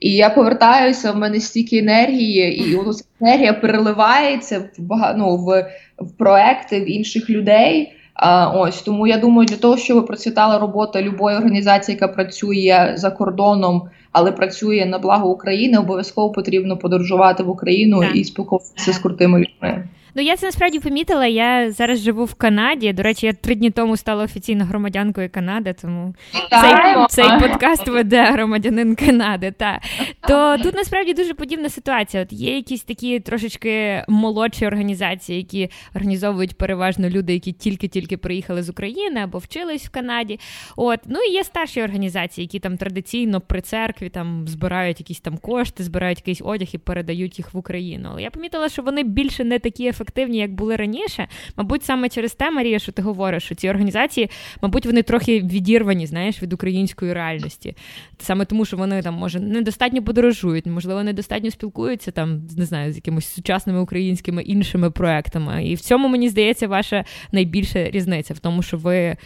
І 0.00 0.10
я 0.10 0.30
повертаюся, 0.30 1.12
в 1.12 1.16
мене 1.16 1.40
стільки 1.40 1.78
енергії, 1.78 2.56
і 2.56 2.92
ця 2.92 3.04
енергія 3.20 3.52
переливається 3.52 4.64
в 4.78 5.14
ну, 5.16 5.36
в, 5.36 5.66
в 5.98 6.12
проекти 6.18 6.80
в 6.80 6.90
інших 6.90 7.30
людей. 7.30 7.92
А, 8.14 8.48
Ось 8.48 8.82
тому 8.82 9.06
я 9.06 9.18
думаю, 9.18 9.46
для 9.46 9.56
того, 9.56 9.76
щоб 9.76 10.06
процвітала 10.06 10.58
робота 10.58 11.02
любої 11.02 11.36
організації, 11.36 11.94
яка 11.94 12.08
працює 12.08 12.92
за 12.96 13.10
кордоном, 13.10 13.82
але 14.12 14.32
працює 14.32 14.86
на 14.86 14.98
благо 14.98 15.30
України, 15.30 15.78
обов'язково 15.78 16.32
потрібно 16.32 16.76
подорожувати 16.76 17.42
в 17.42 17.48
Україну 17.48 18.00
так. 18.00 18.16
і 18.16 18.24
спілкуватися 18.24 18.92
з 18.92 18.98
крутими 18.98 19.38
людьми. 19.38 19.88
Ну, 20.14 20.22
я 20.22 20.36
це 20.36 20.46
насправді 20.46 20.78
помітила. 20.78 21.26
Я 21.26 21.72
зараз 21.72 21.98
живу 21.98 22.24
в 22.24 22.34
Канаді. 22.34 22.92
До 22.92 23.02
речі, 23.02 23.26
я 23.26 23.32
три 23.32 23.54
дні 23.54 23.70
тому 23.70 23.96
стала 23.96 24.24
офіційно 24.24 24.64
громадянкою 24.64 25.30
Канади, 25.30 25.74
тому 25.82 26.14
цей 26.50 27.06
цей 27.08 27.40
подкаст 27.40 27.88
веде 27.88 28.24
громадянин 28.24 28.94
Канади. 28.96 29.54
Та 29.58 29.80
то 30.28 30.56
тут 30.62 30.74
насправді 30.74 31.14
дуже 31.14 31.34
подібна 31.34 31.68
ситуація. 31.68 32.22
От 32.22 32.32
є 32.32 32.56
якісь 32.56 32.82
такі 32.82 33.20
трошечки 33.20 34.04
молодші 34.08 34.66
організації, 34.66 35.38
які 35.38 35.70
організовують 35.94 36.56
переважно 36.56 37.08
люди, 37.08 37.32
які 37.32 37.52
тільки-тільки 37.52 38.16
приїхали 38.16 38.62
з 38.62 38.68
України 38.70 39.20
або 39.20 39.38
вчились 39.38 39.86
в 39.86 39.90
Канаді. 39.90 40.40
От 40.76 41.00
ну 41.06 41.18
і 41.28 41.32
є 41.32 41.44
старші 41.44 41.82
організації, 41.82 42.44
які 42.44 42.58
там 42.58 42.76
традиційно 42.76 43.40
при 43.40 43.60
церкві 43.60 44.08
там 44.08 44.48
збирають 44.48 45.00
якісь 45.00 45.20
там 45.20 45.38
кошти, 45.38 45.84
збирають 45.84 46.18
якийсь 46.18 46.42
одяг 46.44 46.68
і 46.72 46.78
передають 46.78 47.38
їх 47.38 47.54
в 47.54 47.58
Україну. 47.58 48.08
Але 48.12 48.22
я 48.22 48.30
помітила, 48.30 48.68
що 48.68 48.82
вони 48.82 49.02
більше 49.02 49.44
не 49.44 49.58
такі 49.58 49.86
ефективні 49.86 50.01
ефективні, 50.02 50.38
як 50.38 50.54
були 50.54 50.76
раніше. 50.76 51.28
Мабуть, 51.56 51.84
саме 51.84 52.08
через 52.08 52.34
те, 52.34 52.50
Марія, 52.50 52.78
що 52.78 52.92
ти 52.92 53.02
говориш, 53.02 53.42
що 53.42 53.54
ці 53.54 53.68
організації, 53.68 54.30
мабуть, 54.62 54.86
вони 54.86 55.02
трохи 55.02 55.40
відірвані, 55.40 56.06
знаєш, 56.06 56.42
від 56.42 56.52
української 56.52 57.12
реальності. 57.12 57.76
Саме 58.18 58.44
тому, 58.44 58.64
що 58.64 58.76
вони 58.76 59.02
там, 59.02 59.14
може, 59.14 59.40
недостатньо 59.40 60.02
подорожують, 60.02 60.66
можливо, 60.66 61.02
недостатньо 61.02 61.50
спілкуються 61.50 62.10
там, 62.10 62.42
не 62.56 62.64
знаю, 62.64 62.92
з 62.92 62.96
якимись 62.96 63.26
сучасними 63.26 63.80
українськими 63.80 64.42
іншими 64.42 64.90
проектами. 64.90 65.66
І 65.66 65.74
в 65.74 65.80
цьому, 65.80 66.08
мені 66.08 66.28
здається, 66.28 66.68
ваша 66.68 67.04
найбільша 67.32 67.90
різниця 67.90 68.34
в 68.34 68.38
тому, 68.38 68.62
що 68.62 68.76
ви 68.76 69.16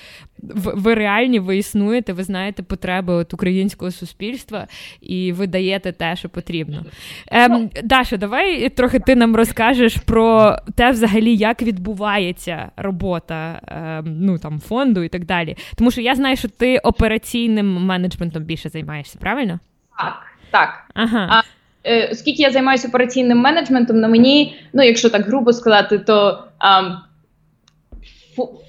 ви 0.54 0.94
реальні, 0.94 1.38
ви 1.38 1.56
існуєте, 1.56 2.12
ви 2.12 2.22
знаєте 2.22 2.62
потреби 2.62 3.12
от 3.12 3.34
українського 3.34 3.90
суспільства 3.90 4.66
і 5.00 5.32
ви 5.32 5.46
даєте 5.46 5.92
те, 5.92 6.16
що 6.16 6.28
потрібно. 6.28 6.84
Ем, 7.28 7.70
Даша, 7.84 8.16
давай 8.16 8.68
трохи 8.68 8.98
ти 8.98 9.16
нам 9.16 9.36
розкажеш 9.36 9.96
про 9.96 10.56
те, 10.74 10.90
взагалі, 10.90 11.36
як 11.36 11.62
відбувається 11.62 12.70
робота 12.76 13.60
ем, 13.68 14.16
ну, 14.20 14.38
там, 14.38 14.60
фонду 14.60 15.02
і 15.02 15.08
так 15.08 15.24
далі. 15.24 15.56
Тому 15.76 15.90
що 15.90 16.00
я 16.00 16.14
знаю, 16.14 16.36
що 16.36 16.48
ти 16.48 16.78
операційним 16.78 17.84
менеджментом 17.84 18.42
більше 18.42 18.68
займаєшся, 18.68 19.18
правильно? 19.18 19.58
Так, 19.98 20.22
так. 20.50 20.84
Ага. 20.94 21.28
А, 21.30 21.42
е, 21.84 22.08
Оскільки 22.12 22.42
я 22.42 22.50
займаюся 22.50 22.88
операційним 22.88 23.38
менеджментом, 23.38 24.00
на 24.00 24.08
мені, 24.08 24.56
ну 24.72 24.82
якщо 24.82 25.10
так 25.10 25.26
грубо 25.26 25.52
сказати, 25.52 25.98
то. 25.98 26.44
Ем, 26.60 26.96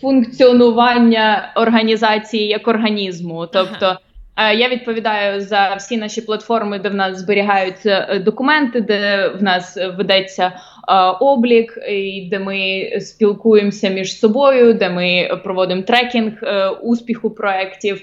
функціонування 0.02 1.52
організації 1.56 2.48
як 2.48 2.68
організму. 2.68 3.48
Тобто 3.54 3.86
ага. 3.86 4.00
Я 4.38 4.70
відповідаю 4.70 5.42
за 5.42 5.76
всі 5.76 5.98
наші 5.98 6.22
платформи, 6.22 6.80
де 6.80 6.90
в 6.90 6.96
нас 6.96 7.18
зберігаються 7.18 8.08
е, 8.10 8.20
документи, 8.20 8.82
де 8.82 9.28
в 9.28 9.44
нас 9.44 9.78
ведеться 9.98 10.46
е, 10.46 10.94
облік, 11.20 11.80
і 11.90 12.28
де 12.32 12.40
ми 12.40 12.90
спілкуємося 13.02 13.90
між 13.90 14.20
собою, 14.20 14.74
де 14.74 14.90
ми 14.90 15.40
проводимо 15.44 15.82
трекінг 15.82 16.34
е, 16.44 16.70
успіху 16.70 17.30
проєктів, 17.30 18.02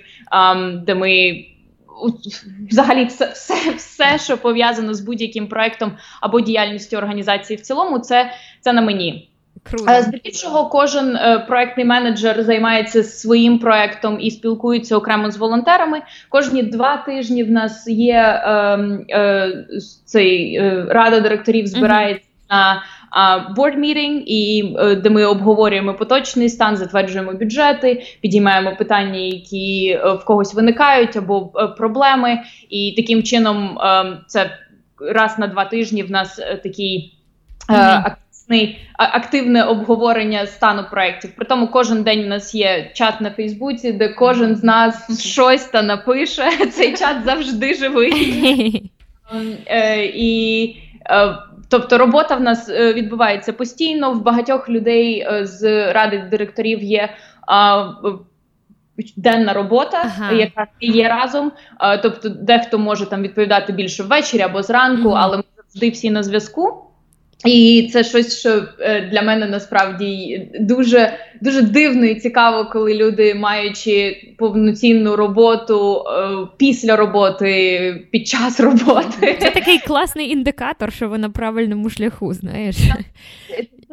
де 0.86 0.94
ми. 0.94 1.44
Взагалі, 2.70 3.04
все, 3.04 3.26
все, 3.26 3.54
все, 3.76 4.18
що 4.18 4.38
пов'язано 4.38 4.94
з 4.94 5.00
будь-яким 5.00 5.46
проектом 5.46 5.92
або 6.20 6.40
діяльністю 6.40 6.96
організації 6.96 7.56
в 7.56 7.60
цілому, 7.60 7.98
це 7.98 8.30
це 8.60 8.72
на 8.72 8.82
мені. 8.82 9.30
Круто. 9.71 9.92
Е, 9.92 10.02
здебільшого, 10.02 10.68
кожен 10.68 11.16
е, 11.16 11.44
проектний 11.49 11.87
менеджер 11.87 12.42
займається 12.42 13.02
своїм 13.02 13.59
проектом 13.59 14.18
і 14.21 14.30
спілкується 14.30 14.97
окремо 14.97 15.30
з 15.30 15.37
волонтерами. 15.37 16.02
Кожні 16.28 16.62
два 16.62 16.97
тижні 16.97 17.42
в 17.42 17.50
нас 17.50 17.86
є 17.88 18.15
е, 18.15 18.50
е, 19.10 19.67
цей 20.04 20.56
е, 20.56 20.86
рада 20.88 21.21
директорів 21.21 21.67
збирається 21.67 22.26
uh-huh. 22.50 22.82
на 23.17 23.54
board 23.56 23.78
meeting, 23.78 24.23
і 24.26 24.75
е, 24.78 24.95
де 24.95 25.10
ми 25.10 25.25
обговорюємо 25.25 25.95
поточний 25.95 26.49
стан, 26.49 26.76
затверджуємо 26.76 27.32
бюджети, 27.32 28.02
підіймаємо 28.21 28.76
питання, 28.76 29.19
які 29.19 30.00
в 30.04 30.25
когось 30.25 30.54
виникають, 30.54 31.17
або 31.17 31.47
проблеми. 31.78 32.41
І 32.71 32.95
таким 32.97 33.23
чином 33.23 33.78
це 34.26 34.50
раз 35.00 35.38
на 35.38 35.47
два 35.47 35.65
тижні 35.65 36.02
в 36.02 36.10
нас 36.10 36.41
такий. 36.62 37.19
Uh-huh 37.69 38.15
активне 38.99 39.65
обговорення 39.65 40.47
стану 40.47 40.85
проєктів. 40.91 41.37
При 41.37 41.47
тому 41.47 41.69
кожен 41.69 42.02
день 42.02 42.25
у 42.25 42.26
нас 42.26 42.54
є 42.54 42.91
чат 42.95 43.21
на 43.21 43.30
Фейсбуці, 43.30 43.93
де 43.93 44.09
кожен 44.09 44.57
з 44.57 44.65
нас 44.65 45.21
щось 45.26 45.65
та 45.65 45.83
напише. 45.83 46.50
Цей 46.73 46.97
чат 46.97 47.25
завжди 47.25 47.75
живий. 47.75 48.91
Е, 49.67 50.04
і 50.15 50.76
е, 51.11 51.37
Тобто 51.69 51.99
робота 51.99 52.37
в 52.37 52.41
нас 52.41 52.69
е, 52.69 52.93
відбувається 52.93 53.52
постійно. 53.52 54.13
В 54.13 54.23
багатьох 54.23 54.69
людей 54.69 55.26
з 55.43 55.93
ради 55.93 56.19
директорів 56.30 56.83
є 56.83 57.09
денна 59.17 59.52
робота, 59.52 60.02
ага. 60.04 60.33
яка 60.33 60.67
є 60.80 61.09
разом. 61.09 61.52
Тобто, 62.02 62.28
дехто 62.28 62.78
може 62.78 63.07
там 63.07 63.23
відповідати 63.23 63.73
більше 63.73 64.02
ввечері 64.02 64.43
або 64.43 64.63
зранку, 64.63 65.09
mm 65.09 65.17
але 65.17 65.37
ми 65.37 65.43
завжди 65.57 65.91
всі 65.91 66.11
на 66.11 66.23
зв'язку. 66.23 66.83
І 67.45 67.89
це 67.93 68.04
щось, 68.04 68.39
що 68.39 68.65
е, 68.80 69.09
для 69.13 69.23
мене 69.23 69.47
насправді 69.47 70.43
дуже 70.61 71.19
дуже 71.41 71.63
дивно 71.63 72.04
і 72.04 72.15
цікаво, 72.15 72.71
коли 72.73 72.95
люди, 72.95 73.35
маючи 73.35 74.17
повноцінну 74.39 75.17
роботу 75.17 76.04
е, 76.07 76.47
після 76.57 76.97
роботи, 76.97 78.07
під 78.11 78.28
час 78.28 78.61
роботи. 78.61 79.37
Це 79.41 79.50
такий 79.50 79.78
класний 79.78 80.30
індикатор, 80.30 80.93
що 80.93 81.09
ви 81.09 81.19
на 81.19 81.30
правильному 81.30 81.91
шляху, 81.91 82.35
знаєш. 82.35 82.76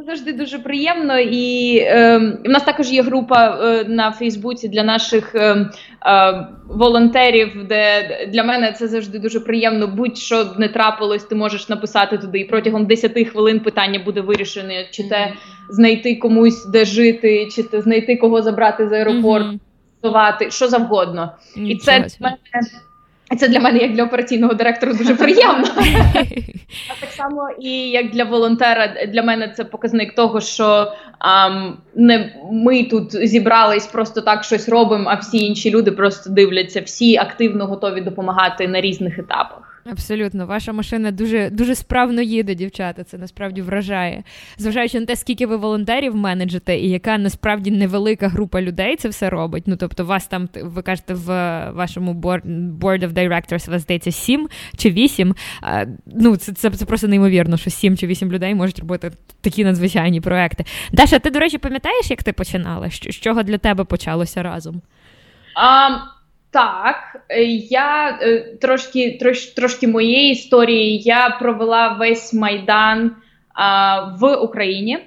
Це 0.01 0.05
завжди 0.05 0.33
дуже 0.33 0.59
приємно, 0.59 1.19
і 1.19 1.77
е, 1.77 2.17
в 2.45 2.49
нас 2.49 2.63
також 2.63 2.91
є 2.91 3.01
група 3.01 3.59
е, 3.61 3.83
на 3.87 4.11
Фейсбуці 4.11 4.69
для 4.69 4.83
наших 4.83 5.35
е, 5.35 5.69
е, 6.05 6.47
волонтерів, 6.67 7.67
де 7.69 8.07
для 8.33 8.43
мене 8.43 8.71
це 8.71 8.87
завжди 8.87 9.19
дуже 9.19 9.39
приємно. 9.39 9.87
Будь-що 9.87 10.45
не 10.57 10.67
трапилось, 10.67 11.23
ти 11.23 11.35
можеш 11.35 11.69
написати 11.69 12.17
туди, 12.17 12.39
і 12.39 12.45
протягом 12.45 12.85
10 12.85 13.27
хвилин 13.27 13.59
питання 13.59 13.99
буде 14.05 14.21
вирішене, 14.21 14.87
чи 14.91 15.09
те 15.09 15.33
знайти 15.69 16.15
комусь 16.15 16.65
де 16.65 16.85
жити, 16.85 17.47
чи 17.55 17.63
те 17.63 17.81
знайти 17.81 18.15
кого 18.15 18.41
забрати 18.41 18.87
з 18.87 18.91
аеропорту, 18.91 19.59
mm-hmm. 20.03 20.51
що 20.51 20.67
завгодно. 20.67 21.31
Mm-hmm. 21.57 21.67
І 21.67 21.77
це 21.77 21.99
для 21.99 22.07
мене. 22.19 22.37
Це 23.37 23.47
для 23.47 23.59
мене, 23.59 23.79
як 23.79 23.93
для 23.93 24.03
операційного 24.03 24.53
директора, 24.53 24.93
дуже 24.93 25.15
приємно. 25.15 25.67
А 26.89 27.01
так 27.01 27.11
само 27.11 27.49
і 27.59 27.89
як 27.89 28.11
для 28.11 28.23
волонтера, 28.23 29.07
для 29.07 29.23
мене 29.23 29.53
це 29.57 29.63
показник 29.63 30.15
того, 30.15 30.41
що 30.41 30.93
ам, 31.19 31.77
не 31.95 32.33
ми 32.51 32.83
тут 32.83 33.27
зібрались 33.27 33.87
просто 33.87 34.21
так 34.21 34.43
щось 34.43 34.69
робимо, 34.69 35.09
а 35.09 35.15
всі 35.15 35.37
інші 35.45 35.71
люди 35.71 35.91
просто 35.91 36.29
дивляться, 36.29 36.81
всі 36.81 37.17
активно 37.17 37.65
готові 37.65 38.01
допомагати 38.01 38.67
на 38.67 38.81
різних 38.81 39.19
етапах. 39.19 39.70
Абсолютно, 39.85 40.45
ваша 40.45 40.73
машина 40.73 41.11
дуже 41.11 41.49
дуже 41.49 41.75
справно 41.75 42.21
їде, 42.21 42.55
дівчата. 42.55 43.03
Це 43.03 43.17
насправді 43.17 43.61
вражає. 43.61 44.23
Зважаючи 44.57 44.99
на 44.99 45.05
те, 45.05 45.15
скільки 45.15 45.45
ви 45.45 45.57
волонтерів 45.57 46.15
менеджете, 46.15 46.75
і 46.75 46.89
яка 46.89 47.17
насправді 47.17 47.71
невелика 47.71 48.27
група 48.27 48.61
людей 48.61 48.95
це 48.95 49.09
все 49.09 49.29
робить. 49.29 49.63
Ну 49.67 49.75
тобто, 49.75 50.05
вас 50.05 50.27
там 50.27 50.49
ви 50.63 50.81
кажете 50.81 51.13
в 51.13 51.27
вашому 51.71 52.13
board, 52.13 52.45
board 52.79 53.07
of 53.07 53.13
directors, 53.13 53.69
вас 53.69 53.81
здається 53.81 54.11
сім 54.11 54.49
чи 54.77 54.89
вісім. 54.89 55.35
Ну 56.05 56.35
це, 56.37 56.53
це 56.53 56.69
це 56.69 56.85
просто 56.85 57.07
неймовірно, 57.07 57.57
що 57.57 57.69
сім 57.69 57.97
чи 57.97 58.07
вісім 58.07 58.31
людей 58.31 58.55
можуть 58.55 58.79
робити 58.79 59.11
такі 59.41 59.63
надзвичайні 59.63 60.21
проекти. 60.21 60.65
Даша, 60.91 61.19
ти, 61.19 61.29
до 61.29 61.39
речі, 61.39 61.57
пам'ятаєш, 61.57 62.09
як 62.09 62.23
ти 62.23 62.33
починала? 62.33 62.89
З 62.89 62.99
чого 62.99 63.43
для 63.43 63.57
тебе 63.57 63.83
почалося 63.83 64.43
разом? 64.43 64.81
Um... 65.55 66.10
Так, 66.51 66.95
е, 67.29 67.43
я 67.69 68.19
е, 68.21 68.39
трошки 68.61 69.17
трош, 69.19 69.45
трошки 69.45 69.87
моєї 69.87 70.31
історії. 70.31 70.99
Я 70.99 71.37
провела 71.39 71.87
весь 71.87 72.33
майдан 72.33 73.11
в 74.19 74.35
Україні. 74.35 74.97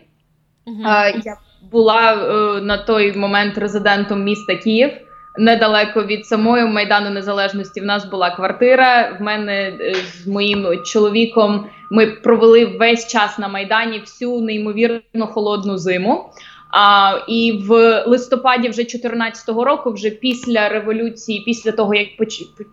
Uh-huh. 0.67 1.21
Я 1.25 1.37
була 1.73 2.17
на 2.61 2.79
той 2.79 3.17
момент 3.17 3.59
резидентом 3.59 4.25
міста 4.25 4.55
Київ. 4.57 4.91
Недалеко 5.39 6.05
від 6.05 6.27
самої 6.27 6.65
майдану 6.65 7.11
незалежності 7.11 7.81
в 7.81 7.85
нас 7.85 8.05
була 8.05 8.31
квартира. 8.31 9.17
В 9.21 9.23
мене 9.23 9.73
з 10.05 10.27
моїм 10.27 10.67
чоловіком 10.85 11.67
ми 11.91 12.07
провели 12.07 12.67
весь 12.67 13.09
час 13.09 13.39
на 13.39 13.49
майдані 13.49 13.99
всю 13.99 14.41
неймовірно 14.41 15.27
холодну 15.27 15.79
зиму. 15.79 16.31
А, 16.77 17.19
І 17.29 17.63
в 17.69 18.03
листопаді 18.07 18.69
вже 18.69 18.83
2014 18.83 19.49
року, 19.49 19.93
вже 19.93 20.11
після 20.11 20.69
революції, 20.69 21.43
після 21.47 21.73
того 21.73 21.95
як 21.95 22.09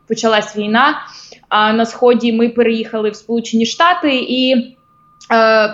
почалась 0.08 0.58
війна, 0.58 1.02
а, 1.50 1.74
на 1.74 1.86
сході 1.86 2.34
ми 2.34 2.50
переїхали 2.50 3.10
в 3.10 3.16
Сполучені 3.16 3.66
Штати, 3.66 4.26
і 4.30 4.56
е, 5.34 5.70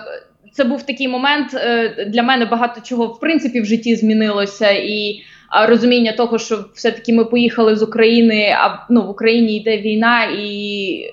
це 0.52 0.64
був 0.64 0.84
такий 0.84 1.08
момент 1.08 1.54
е, 1.54 2.06
для 2.14 2.24
мене 2.24 2.46
багато 2.46 2.82
чого 2.82 3.08
в 3.08 3.20
принципі 3.20 3.62
в 3.62 3.66
житті 3.66 3.96
змінилося 3.96 4.72
і. 4.72 5.24
Розуміння 5.68 6.12
того, 6.12 6.38
що 6.38 6.66
все-таки 6.74 7.14
ми 7.14 7.26
поїхали 7.26 7.76
з 7.76 7.84
України, 7.84 8.56
а 8.60 8.86
ну 8.90 9.02
в 9.02 9.10
Україні 9.10 9.58
йде 9.58 9.78
війна, 9.78 10.24
і 10.24 11.12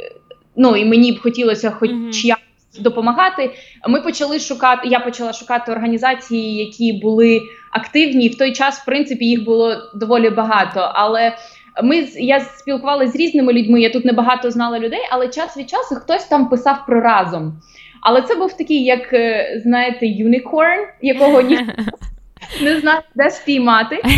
ну 0.57 0.77
і 0.77 0.85
мені 0.85 1.13
б 1.13 1.21
хотілося, 1.21 1.71
хоч 1.71 1.91
mm-hmm. 1.91 2.27
як 2.27 2.39
допомагати. 2.81 3.51
Ми 3.89 4.01
почали 4.01 4.39
шукати. 4.39 4.89
Я 4.89 5.01
почала 5.01 5.33
шукати 5.33 5.73
організації, 5.73 6.57
які 6.57 6.93
були 6.93 7.43
активні. 7.71 8.29
В 8.29 8.39
той 8.39 8.53
час, 8.53 8.79
в 8.79 8.85
принципі, 8.85 9.25
їх 9.25 9.45
було 9.45 9.77
доволі 9.95 10.31
багато. 10.31 10.91
Але 10.95 11.37
ми 11.83 11.97
я 12.17 12.41
спілкувалася 12.41 13.13
з 13.13 13.17
різними 13.17 13.53
людьми. 13.53 13.81
Я 13.81 13.91
тут 13.91 14.05
небагато 14.05 14.51
знала 14.51 14.79
людей, 14.79 15.01
але 15.11 15.29
час 15.29 15.57
від 15.57 15.71
часу 15.71 15.95
хтось 15.95 16.25
там 16.25 16.49
писав 16.49 16.87
про 16.87 17.01
разом. 17.01 17.63
Але 18.03 18.23
це 18.23 18.35
був 18.35 18.57
такий, 18.57 18.85
як 18.85 19.13
е, 19.13 19.61
знаєте, 19.65 20.07
юнікорн, 20.07 20.87
якого 21.03 21.41
ніхто 21.41 21.73
не 22.63 22.81
знає, 22.81 23.03
де 23.15 23.31
спіймати. 23.31 24.03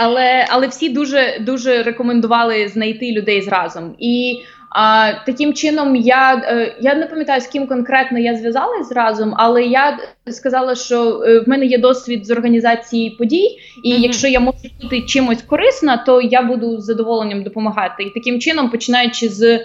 Але 0.00 0.46
але 0.48 0.66
всі 0.66 0.88
дуже 0.88 1.38
дуже 1.40 1.82
рекомендували 1.82 2.68
знайти 2.68 3.12
людей 3.12 3.42
зразом. 3.42 3.94
І 3.98 4.38
а, 4.70 5.12
Таким 5.26 5.54
чином, 5.54 5.96
я 5.96 6.34
е, 6.34 6.76
я 6.80 6.94
не 6.94 7.06
пам'ятаю, 7.06 7.40
з 7.40 7.46
ким 7.46 7.66
конкретно 7.66 8.18
я 8.18 8.36
зв'язалась 8.36 8.92
разом, 8.92 9.34
але 9.36 9.62
я 9.64 9.98
сказала, 10.30 10.74
що 10.74 11.22
е, 11.22 11.40
в 11.40 11.48
мене 11.48 11.66
є 11.66 11.78
досвід 11.78 12.26
з 12.26 12.30
організації 12.30 13.10
подій, 13.10 13.58
і 13.84 13.94
mm-hmm. 13.94 13.98
якщо 13.98 14.28
я 14.28 14.40
можу 14.40 14.58
бути 14.82 15.02
чимось 15.02 15.42
корисна, 15.42 15.96
то 15.96 16.20
я 16.20 16.42
буду 16.42 16.80
з 16.80 16.84
задоволенням 16.84 17.42
допомагати. 17.42 18.02
І 18.02 18.10
таким 18.10 18.40
чином, 18.40 18.70
починаючи 18.70 19.28
з 19.28 19.60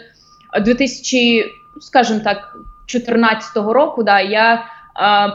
2000, 0.62 1.46
скажімо 1.82 2.20
так, 2.24 2.56
2014 2.88 3.56
року, 3.56 4.04
да, 4.04 4.22
я 4.22 4.66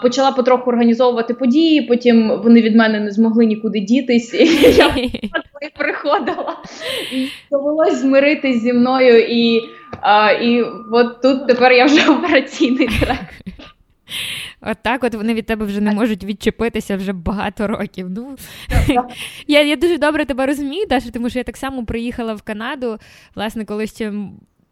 Почала 0.02 0.32
потроху 0.32 0.70
організовувати 0.70 1.34
події, 1.34 1.82
потім 1.82 2.40
вони 2.42 2.62
від 2.62 2.76
мене 2.76 3.00
не 3.00 3.10
змогли 3.10 3.46
нікуди 3.46 3.80
дітись. 3.80 4.34
І 4.34 4.44
Я 4.76 5.70
приходила. 5.78 6.56
І 7.12 7.28
довелось 7.50 8.00
змиритись 8.00 8.62
зі 8.62 8.72
мною, 8.72 9.26
і 9.28 9.62
а, 10.00 10.30
і 10.30 10.62
от 10.92 11.22
тут 11.22 11.46
тепер 11.46 11.72
я 11.72 11.84
вже 11.84 12.10
операційний 12.10 12.86
директор. 12.86 13.54
От 14.60 14.78
так 14.82 15.04
от 15.04 15.14
вони 15.14 15.34
від 15.34 15.46
тебе 15.46 15.66
вже 15.66 15.80
не 15.80 15.92
можуть 15.92 16.24
відчепитися 16.24 16.96
вже 16.96 17.12
багато 17.12 17.66
років. 17.66 18.10
Ну 18.10 18.36
Я 19.46 19.62
я 19.62 19.76
дуже 19.76 19.98
добре 19.98 20.24
тебе 20.24 20.46
розумію, 20.46 20.86
Даша, 20.86 21.10
тому 21.10 21.30
що 21.30 21.38
я 21.38 21.44
так 21.44 21.56
само 21.56 21.84
приїхала 21.84 22.34
в 22.34 22.42
Канаду, 22.42 22.98
власне, 23.34 23.64
коли 23.64 23.86
ще 23.86 24.12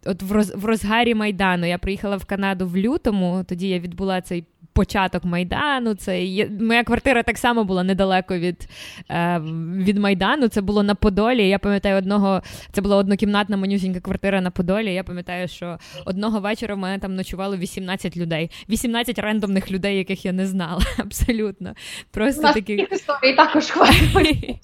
от 0.07 0.22
в 0.22 0.33
роз, 0.33 0.55
в 0.57 0.64
розгарі 0.64 1.14
Майдану. 1.14 1.66
Я 1.66 1.79
приїхала 1.79 2.16
в 2.16 2.25
Канаду 2.25 2.66
в 2.66 2.77
лютому, 2.77 3.44
тоді 3.49 3.68
я 3.68 3.79
відбула 3.79 4.20
цей 4.20 4.44
початок 4.77 5.25
Майдану. 5.25 5.95
Це 5.95 6.25
є... 6.25 6.51
Моя 6.61 6.85
квартира 6.85 7.23
так 7.23 7.39
само 7.39 7.65
була 7.65 7.83
недалеко 7.83 8.39
від 8.39 8.69
е, 9.11 9.39
від 9.77 9.99
Майдану. 9.99 10.49
Це 10.49 10.61
було 10.61 10.83
на 10.83 10.95
Подолі. 10.95 11.49
Я 11.49 11.59
пам'ятаю, 11.59 11.97
одного 11.97 12.43
це 12.73 12.81
була 12.81 12.97
однокімнатна 12.97 13.57
манюсінька 13.57 14.01
квартира 14.01 14.41
на 14.41 14.51
Подолі. 14.51 14.95
Я 14.95 15.05
пам'ятаю, 15.05 15.49
що 15.49 15.79
одного 16.05 16.41
вечора 16.41 16.75
в 16.75 16.79
мене 16.79 16.99
там 16.99 17.15
ночувало 17.15 17.57
18 17.57 18.17
людей, 18.17 18.51
18 18.69 19.19
рандомних 19.19 19.71
людей, 19.71 19.99
яких 19.99 20.25
я 20.25 20.33
не 20.33 20.47
знала. 20.47 20.83
Абсолютно. 20.99 21.75
Просто 22.11 22.53
такі 22.53 22.87
історії 22.93 23.37
також 23.37 23.71
хватить. 23.71 24.57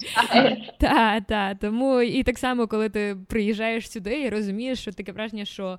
Так, 0.78 1.22
так. 1.28 1.58
Тому 1.60 2.00
і 2.00 2.22
так 2.22 2.38
само, 2.38 2.66
коли 2.66 2.88
ти 2.88 3.16
приїжджаєш 3.28 3.90
сюди 3.90 4.22
і 4.22 4.28
розумієш, 4.28 4.78
що 4.80 4.92
таке 4.92 5.12
враження, 5.12 5.44
що 5.44 5.78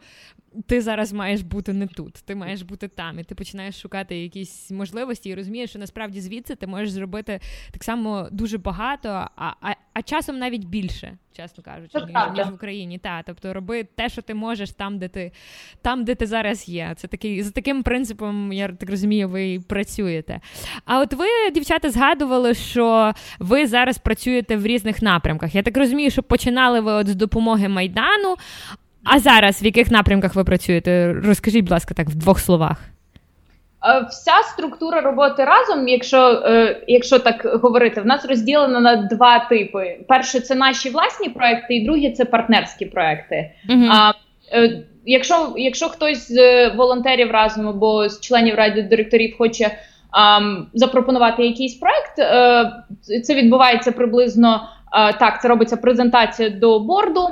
ти 0.68 0.82
зараз 0.82 1.14
маєш 1.14 1.42
бути 1.42 1.74
не 1.74 1.88
тут, 1.88 2.14
ти 2.14 2.36
маєш 2.36 2.62
бути 2.62 2.88
там, 2.88 3.20
і 3.20 3.24
ти 3.24 3.36
починаєш 3.36 3.82
шукати 3.82 4.18
якісь 4.18 4.72
можливості 4.72 5.30
і 5.30 5.36
розумієш, 5.36 5.70
що 5.70 5.80
насправді 5.80 6.22
звідси 6.22 6.56
ти 6.56 6.68
можеш 6.68 6.92
зробити 6.92 7.40
так 7.72 7.84
само 7.84 8.28
дуже 8.32 8.58
багато, 8.58 9.10
а 9.36 9.54
а, 9.62 9.74
а 9.94 10.02
часом 10.02 10.40
навіть 10.40 10.66
більше, 10.66 11.18
чесно 11.38 11.64
кажучи, 11.64 11.98
ніж, 11.98 12.38
ніж 12.38 12.48
в 12.48 12.54
Україні. 12.54 12.98
Та, 12.98 13.24
тобто 13.26 13.54
роби 13.54 13.84
те, 13.84 14.10
що 14.10 14.22
ти 14.22 14.34
можеш 14.34 14.72
там, 14.72 14.98
де 15.00 15.08
ти 15.08 15.32
там, 15.82 16.04
де 16.04 16.16
ти 16.16 16.26
зараз 16.26 16.70
є. 16.70 16.94
Це 16.98 17.08
такий 17.08 17.44
за 17.44 17.52
таким 17.52 17.84
принципом, 17.84 18.54
я 18.54 18.68
так 18.68 18.90
розумію, 18.90 19.30
ви 19.30 19.60
працюєте. 19.68 20.40
А 20.86 21.00
от 21.00 21.14
ви, 21.14 21.26
дівчата, 21.54 21.90
згадували, 21.90 22.54
що 22.54 23.14
ви 23.40 23.68
зараз 23.68 23.98
працюєте 23.98 24.58
в 24.58 24.66
різних 24.66 25.02
напрямках. 25.02 25.56
Я 25.56 25.64
так 25.64 25.78
розумію, 25.78 26.12
що 26.12 26.24
починали 26.24 26.80
ви 26.80 26.92
от 26.92 27.08
з 27.08 27.16
допомоги 27.16 27.68
майдану. 27.68 28.36
А 29.04 29.20
зараз 29.20 29.64
в 29.64 29.66
яких 29.66 29.92
напрямках 29.92 30.36
ви 30.36 30.44
працюєте? 30.44 31.14
Розкажіть, 31.26 31.62
будь 31.62 31.72
ласка, 31.72 31.94
так 31.94 32.10
в 32.10 32.16
двох 32.16 32.40
словах. 32.40 32.78
Е, 33.86 34.06
вся 34.10 34.32
структура 34.54 35.02
роботи 35.02 35.46
разом, 35.46 35.88
якщо 35.88 36.44
е, 36.46 36.84
якщо 36.88 37.20
так 37.20 37.60
говорити, 37.62 38.02
в 38.02 38.06
нас 38.06 38.26
розділена 38.26 38.80
на 38.80 38.96
два 38.96 39.40
типи: 39.40 39.98
перше 40.08 40.40
це 40.40 40.56
наші 40.56 40.90
власні 40.90 41.30
проекти, 41.30 41.76
і 41.76 41.86
друге 41.86 42.12
це 42.12 42.26
партнерські 42.26 42.86
проекти. 42.86 43.52
Uh-huh. 43.70 43.88
А 43.92 44.14
е, 44.54 44.84
якщо 45.06 45.54
якщо 45.58 45.90
хтось 45.90 46.32
з 46.32 46.70
волонтерів 46.70 47.32
разом 47.32 47.68
або 47.68 48.10
з 48.10 48.20
членів 48.20 48.56
ради 48.56 48.82
директорів 48.82 49.36
хоче 49.38 49.72
а, 50.12 50.40
запропонувати 50.74 51.46
якийсь 51.46 51.76
проект, 51.76 52.16
це 53.24 53.36
відбувається 53.36 53.92
приблизно 53.92 54.70
так. 55.20 55.42
Це 55.42 55.48
робиться 55.48 55.78
презентація 55.78 56.50
до 56.50 56.80
борду 56.80 57.28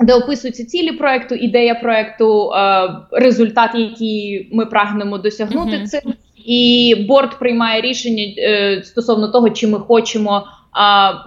де 0.00 0.14
описуються 0.14 0.64
цілі 0.64 0.92
проекту, 0.92 1.34
ідея 1.34 1.74
проекту, 1.74 2.50
е, 2.52 2.88
результат, 3.12 3.70
який 3.74 4.48
ми 4.52 4.66
прагнемо 4.66 5.18
досягнути 5.18 5.76
mm 5.76 5.80
-hmm. 5.82 5.86
цим, 5.86 6.14
і 6.46 6.94
борт 7.08 7.38
приймає 7.38 7.80
рішення 7.80 8.24
е, 8.38 8.82
стосовно 8.84 9.28
того, 9.28 9.50
чи 9.50 9.66
ми 9.66 9.78
хочемо 9.78 10.44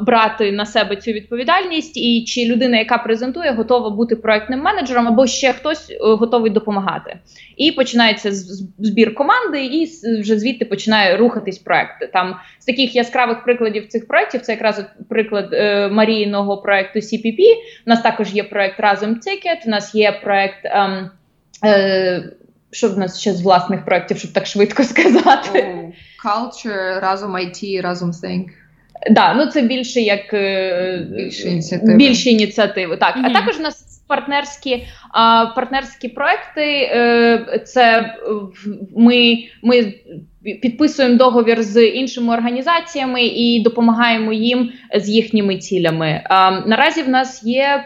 брати 0.02 0.52
на 0.52 0.66
себе 0.66 0.96
цю 0.96 1.12
відповідальність, 1.12 1.98
і 1.98 2.24
чи 2.28 2.46
людина, 2.46 2.78
яка 2.78 2.98
презентує, 2.98 3.52
готова 3.52 3.90
бути 3.90 4.16
проектним 4.16 4.60
менеджером, 4.60 5.08
або 5.08 5.28
ще 5.28 5.54
хтось 5.54 5.92
е, 5.92 5.96
готовий 6.00 6.52
допомагати. 6.52 7.20
І 7.58 7.72
починається 7.72 8.32
збір 8.80 9.16
команди, 9.16 9.66
і 9.66 9.90
вже 10.22 10.40
звідти 10.40 10.66
починає 10.66 11.18
рухатись 11.18 11.58
проект. 11.58 12.12
Там 12.14 12.36
з 12.60 12.66
таких 12.66 12.96
яскравих 12.96 13.44
прикладів 13.44 13.88
цих 13.88 14.08
проектів 14.08 14.42
це 14.42 14.52
якраз 14.52 14.86
приклад 15.10 15.50
е, 15.54 15.88
Марійного 15.88 16.58
проекту 16.58 17.00
CPP. 17.00 17.40
У 17.88 17.90
нас 17.90 18.02
також 18.02 18.34
є 18.34 18.44
проект 18.44 18.80
разом 18.80 19.10
Ticket, 19.10 19.68
У 19.68 19.70
нас 19.70 19.96
є 19.96 20.12
проект. 20.12 20.66
Е, 20.66 21.10
е, 21.66 22.24
що 22.74 22.90
в 22.90 22.98
нас 22.98 23.20
ще 23.20 23.34
з 23.34 23.42
власних 23.42 23.86
проєктів, 23.86 24.18
щоб 24.18 24.34
так 24.34 24.46
швидко 24.46 24.84
сказати? 24.94 25.60
Oh, 25.60 25.92
culture, 26.26 27.00
разом 27.00 27.36
IT, 27.36 27.82
разом 27.82 28.12
Think. 28.12 28.46
Да, 29.10 29.34
ну 29.34 29.46
це 29.46 29.62
більше 29.62 30.02
як 30.02 30.34
е, 30.34 31.08
більше 31.16 31.50
ініціативи. 31.50 31.96
Більше 31.96 32.30
ініціативи. 32.30 32.98
Так, 32.98 33.18
mm-hmm. 33.18 33.26
а 33.26 33.34
також 33.34 33.60
у 33.60 33.62
нас 33.62 34.04
партнерські 34.08 34.88
а, 35.12 35.46
партнерські 35.46 36.08
проекти. 36.08 36.62
Е, 36.66 37.64
це 37.66 38.16
ми, 38.98 39.38
ми 39.64 39.94
підписуємо 40.62 41.16
договір 41.16 41.64
з 41.64 41.86
іншими 41.88 42.34
організаціями 42.34 43.24
і 43.24 43.62
допомагаємо 43.64 44.34
їм 44.34 44.72
з 44.96 45.10
їхніми 45.10 45.58
цілями. 45.58 46.22
А, 46.26 46.52
Наразі 46.52 47.04
в 47.04 47.10
нас 47.10 47.44
є. 47.44 47.86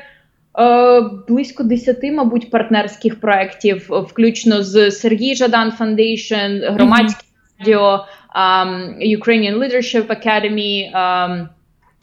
Е, 0.60 1.02
близько 1.28 1.64
десяти, 1.64 2.12
мабуть, 2.12 2.52
партнерських 2.52 3.20
проєктів, 3.20 3.90
включно 3.90 4.64
з 4.64 4.92
Сергій 4.92 5.36
Жадан 5.36 5.74
Foundation, 5.80 6.74
громадське 6.74 7.24
радіо, 7.60 8.06
um, 8.35 8.97
Ukrainian 9.01 9.59
Leadership 9.59 10.11
Academy, 10.11 10.93
um, 10.95 11.49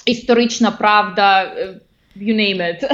історична 0.05 0.71
правда, 0.71 1.53
you 2.15 2.33
name 2.33 2.61
it. 2.61 2.83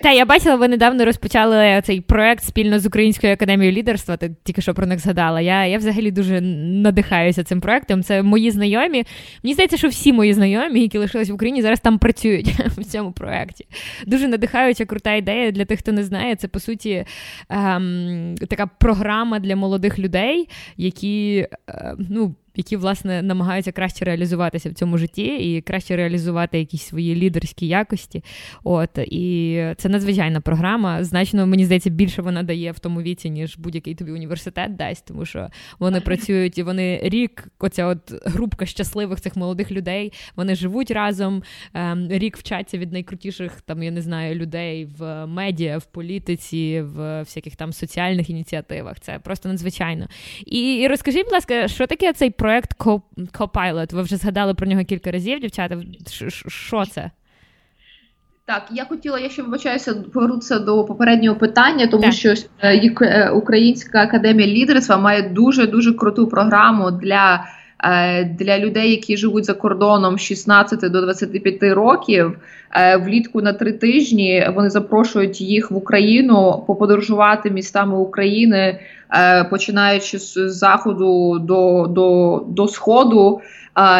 Та 0.00 0.12
я 0.12 0.24
бачила, 0.24 0.56
ви 0.56 0.68
недавно 0.68 1.04
розпочали 1.04 1.82
цей 1.84 2.00
проект 2.00 2.44
спільно 2.44 2.78
з 2.78 2.86
Українською 2.86 3.32
академією 3.32 3.76
лідерства. 3.76 4.16
Ти 4.16 4.34
тільки 4.44 4.62
що 4.62 4.74
про 4.74 4.86
них 4.86 4.98
згадала. 4.98 5.40
Я 5.40 5.66
я 5.66 5.78
взагалі 5.78 6.10
дуже 6.10 6.40
надихаюся 6.40 7.44
цим 7.44 7.60
проектом. 7.60 8.02
Це 8.02 8.22
мої 8.22 8.50
знайомі. 8.50 9.04
Мені 9.42 9.54
здається, 9.54 9.76
що 9.76 9.88
всі 9.88 10.12
мої 10.12 10.34
знайомі, 10.34 10.80
які 10.80 10.98
лишились 10.98 11.30
в 11.30 11.34
Україні, 11.34 11.62
зараз 11.62 11.80
там 11.80 11.98
працюють 11.98 12.48
в 12.76 12.84
цьому 12.84 13.12
проекті. 13.12 13.66
Дуже 14.06 14.28
надихаюча, 14.28 14.84
крута 14.84 15.14
ідея 15.14 15.50
для 15.50 15.64
тих, 15.64 15.78
хто 15.78 15.92
не 15.92 16.04
знає. 16.04 16.36
Це 16.36 16.48
по 16.48 16.60
суті 16.60 17.04
ем, 17.48 18.34
така 18.48 18.66
програма 18.66 19.38
для 19.38 19.56
молодих 19.56 19.98
людей, 19.98 20.48
які 20.76 21.46
е, 21.68 21.94
ну 21.98 22.34
які 22.56 22.76
власне 22.76 23.22
намагаються 23.22 23.72
краще 23.72 24.04
реалізуватися 24.04 24.70
в 24.70 24.74
цьому 24.74 24.98
житті 24.98 25.54
і 25.56 25.60
краще 25.60 25.96
реалізувати 25.96 26.58
якісь 26.58 26.82
свої 26.82 27.16
лідерські 27.16 27.66
якості. 27.66 28.24
От 28.64 28.98
і 28.98 29.64
це 29.76 29.88
надзвичайна 29.88 30.40
програма. 30.40 31.04
Значно 31.04 31.46
мені 31.46 31.64
здається, 31.64 31.90
більше 31.90 32.22
вона 32.22 32.42
дає 32.42 32.72
в 32.72 32.78
тому 32.78 33.02
віці, 33.02 33.30
ніж 33.30 33.58
будь-який 33.58 33.94
тобі 33.94 34.12
університет 34.12 34.76
дасть, 34.76 35.06
тому 35.06 35.24
що 35.24 35.48
вони 35.78 36.00
працюють 36.00 36.58
і 36.58 36.62
вони 36.62 37.00
рік, 37.02 37.48
оця 37.58 37.86
от 37.86 38.12
групка 38.24 38.66
щасливих 38.66 39.20
цих 39.20 39.36
молодих 39.36 39.72
людей. 39.72 40.12
Вони 40.36 40.54
живуть 40.54 40.90
разом. 40.90 41.42
Ем, 41.74 42.08
рік 42.10 42.36
вчаться 42.36 42.78
від 42.78 42.92
найкрутіших 42.92 43.60
там, 43.60 43.82
я 43.82 43.90
не 43.90 44.02
знаю, 44.02 44.34
людей 44.34 44.84
в 44.98 45.26
медіа, 45.26 45.78
в 45.78 45.84
політиці, 45.84 46.80
в 46.80 47.20
всяких 47.20 47.56
там 47.56 47.72
соціальних 47.72 48.30
ініціативах. 48.30 49.00
Це 49.00 49.18
просто 49.18 49.48
надзвичайно. 49.48 50.08
І, 50.46 50.76
і 50.76 50.88
розкажіть, 50.88 51.24
будь 51.24 51.32
ласка, 51.32 51.68
що 51.68 51.86
таке 51.86 52.12
цей 52.12 52.30
проект 52.42 52.74
Copilot. 53.32 53.94
Ви 53.94 54.02
вже 54.02 54.16
згадали 54.16 54.54
про 54.54 54.66
нього 54.66 54.84
кілька 54.84 55.10
разів, 55.10 55.40
дівчата. 55.40 55.76
Що 56.46 56.84
це? 56.86 57.10
Так, 58.46 58.68
я 58.70 58.84
хотіла, 58.84 59.18
я 59.18 59.30
ще 59.30 59.42
вибачаюся, 59.42 59.94
повернутися 59.94 60.58
до 60.58 60.84
попереднього 60.84 61.36
питання, 61.36 61.86
тому 61.86 62.02
так. 62.02 62.12
що 62.12 62.34
е, 62.58 62.94
е, 63.02 63.30
Українська 63.30 64.02
академія 64.02 64.48
лідерства 64.48 64.96
має 64.96 65.22
дуже 65.22 65.66
дуже 65.66 65.92
круту 65.92 66.28
програму 66.28 66.90
для 66.90 67.44
для 68.38 68.58
людей, 68.58 68.90
які 68.90 69.16
живуть 69.16 69.44
за 69.44 69.54
кордоном 69.54 70.18
з 70.18 70.20
16 70.20 70.80
до 70.80 71.00
25 71.00 71.62
років. 71.62 72.38
Влітку 73.00 73.42
на 73.42 73.52
три 73.52 73.72
тижні 73.72 74.46
вони 74.54 74.70
запрошують 74.70 75.40
їх 75.40 75.70
в 75.70 75.76
Україну 75.76 76.64
поподорожувати 76.66 77.50
містами 77.50 77.98
України. 77.98 78.78
Е, 79.14 79.44
починаючи 79.44 80.18
з 80.18 80.34
заходу 80.48 81.38
до 81.38 81.86
до, 81.86 82.44
до 82.48 82.68
сходу. 82.68 83.40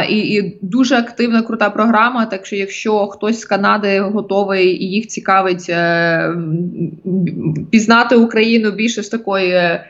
І, 0.08 0.18
і 0.18 0.58
дуже 0.62 0.94
активна 0.94 1.42
крута 1.42 1.70
програма. 1.70 2.26
Так 2.26 2.46
що, 2.46 2.56
якщо 2.56 3.06
хтось 3.06 3.40
з 3.40 3.44
Канади 3.44 4.00
готовий 4.00 4.84
і 4.84 4.90
їх 4.90 5.06
цікавить 5.06 5.66
е, 5.68 6.34
пізнати 7.70 8.16
Україну 8.16 8.70
більше 8.70 9.02
з 9.02 9.08
такої. 9.08 9.80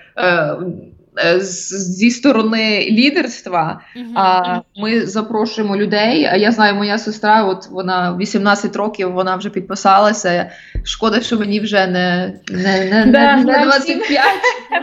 Е, 1.19 1.41
зі 1.41 2.11
сторони 2.11 2.89
лідерства. 2.91 3.81
Uh-huh. 3.97 4.13
А 4.15 4.61
ми 4.77 5.07
запрошуємо 5.07 5.77
людей. 5.77 6.25
А 6.25 6.37
я 6.37 6.53
знаю, 6.53 6.75
моя 6.75 6.99
сестра, 6.99 7.45
от 7.45 7.69
вона 7.71 8.17
18 8.21 8.77
років, 8.77 9.13
вона 9.13 9.37
вже 9.37 9.51
підписалася. 9.51 10.51
Шкода, 10.85 11.21
що 11.21 11.39
мені 11.39 11.61
вже 11.61 11.87
не 11.87 12.35
не, 12.51 12.85
не, 12.85 13.07
да, 13.13 13.37
не, 13.37 13.45
не 13.45 13.65
25. 13.65 14.21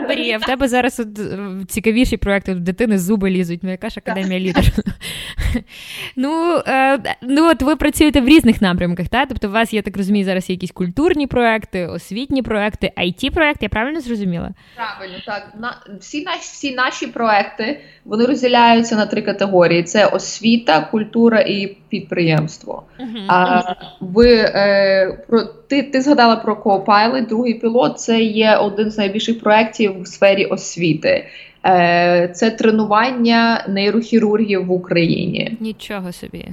Марія, 0.08 0.38
в 0.38 0.40
тебе 0.40 0.68
зараз 0.68 1.00
от 1.00 1.18
е, 1.18 1.38
цікавіші 1.68 2.16
проекти 2.16 2.54
дитини 2.54 2.98
зуби 2.98 3.30
лізуть. 3.30 3.60
Ну 3.62 3.70
яка 3.70 3.88
ж 3.88 4.00
академія 4.06 4.40
лідерства? 4.40 4.84
Ну 6.16 6.62
е, 6.66 6.98
ну 7.22 7.50
от 7.50 7.62
ви 7.62 7.76
працюєте 7.76 8.20
в 8.20 8.28
різних 8.28 8.62
напрямках, 8.62 9.08
так? 9.08 9.28
Тобто, 9.28 9.48
у 9.48 9.50
вас, 9.50 9.72
я 9.72 9.82
так 9.82 9.96
розумію, 9.96 10.24
зараз 10.24 10.50
є 10.50 10.54
якісь 10.54 10.70
культурні 10.70 11.26
проекти, 11.26 11.86
освітні 11.86 12.42
проекти, 12.42 12.92
it 12.98 13.34
проекти 13.34 13.64
я 13.64 13.68
правильно 13.68 14.00
зрозуміла? 14.00 14.50
Правильно, 14.76 15.18
так. 15.26 15.52
На 15.60 15.76
всі 16.00 16.19
наші 16.24 16.40
всі 16.40 16.74
наші 16.74 17.06
проекти 17.06 17.80
вони 18.04 18.26
розділяються 18.26 18.96
на 18.96 19.06
три 19.06 19.22
категорії: 19.22 19.82
це 19.82 20.06
освіта, 20.06 20.80
культура 20.90 21.40
і 21.40 21.76
підприємство. 21.88 22.82
Uh-huh. 23.00 23.24
А 23.28 23.62
ви 24.00 24.34
е, 24.34 25.18
про 25.28 25.42
ти 25.42 25.82
ти 25.82 26.00
згадала 26.00 26.36
про 26.36 26.54
Copilot, 26.54 27.26
другий 27.26 27.54
пілот. 27.54 28.00
Це 28.00 28.20
є 28.20 28.56
один 28.56 28.90
з 28.90 28.98
найбільших 28.98 29.40
проєктів 29.40 30.02
в 30.02 30.06
сфері 30.06 30.44
освіти. 30.44 31.26
Е, 31.66 32.30
Це 32.34 32.50
тренування 32.50 33.64
нейрохірургів 33.68 34.66
в 34.66 34.72
Україні. 34.72 35.56
Нічого 35.60 36.12
собі. 36.12 36.48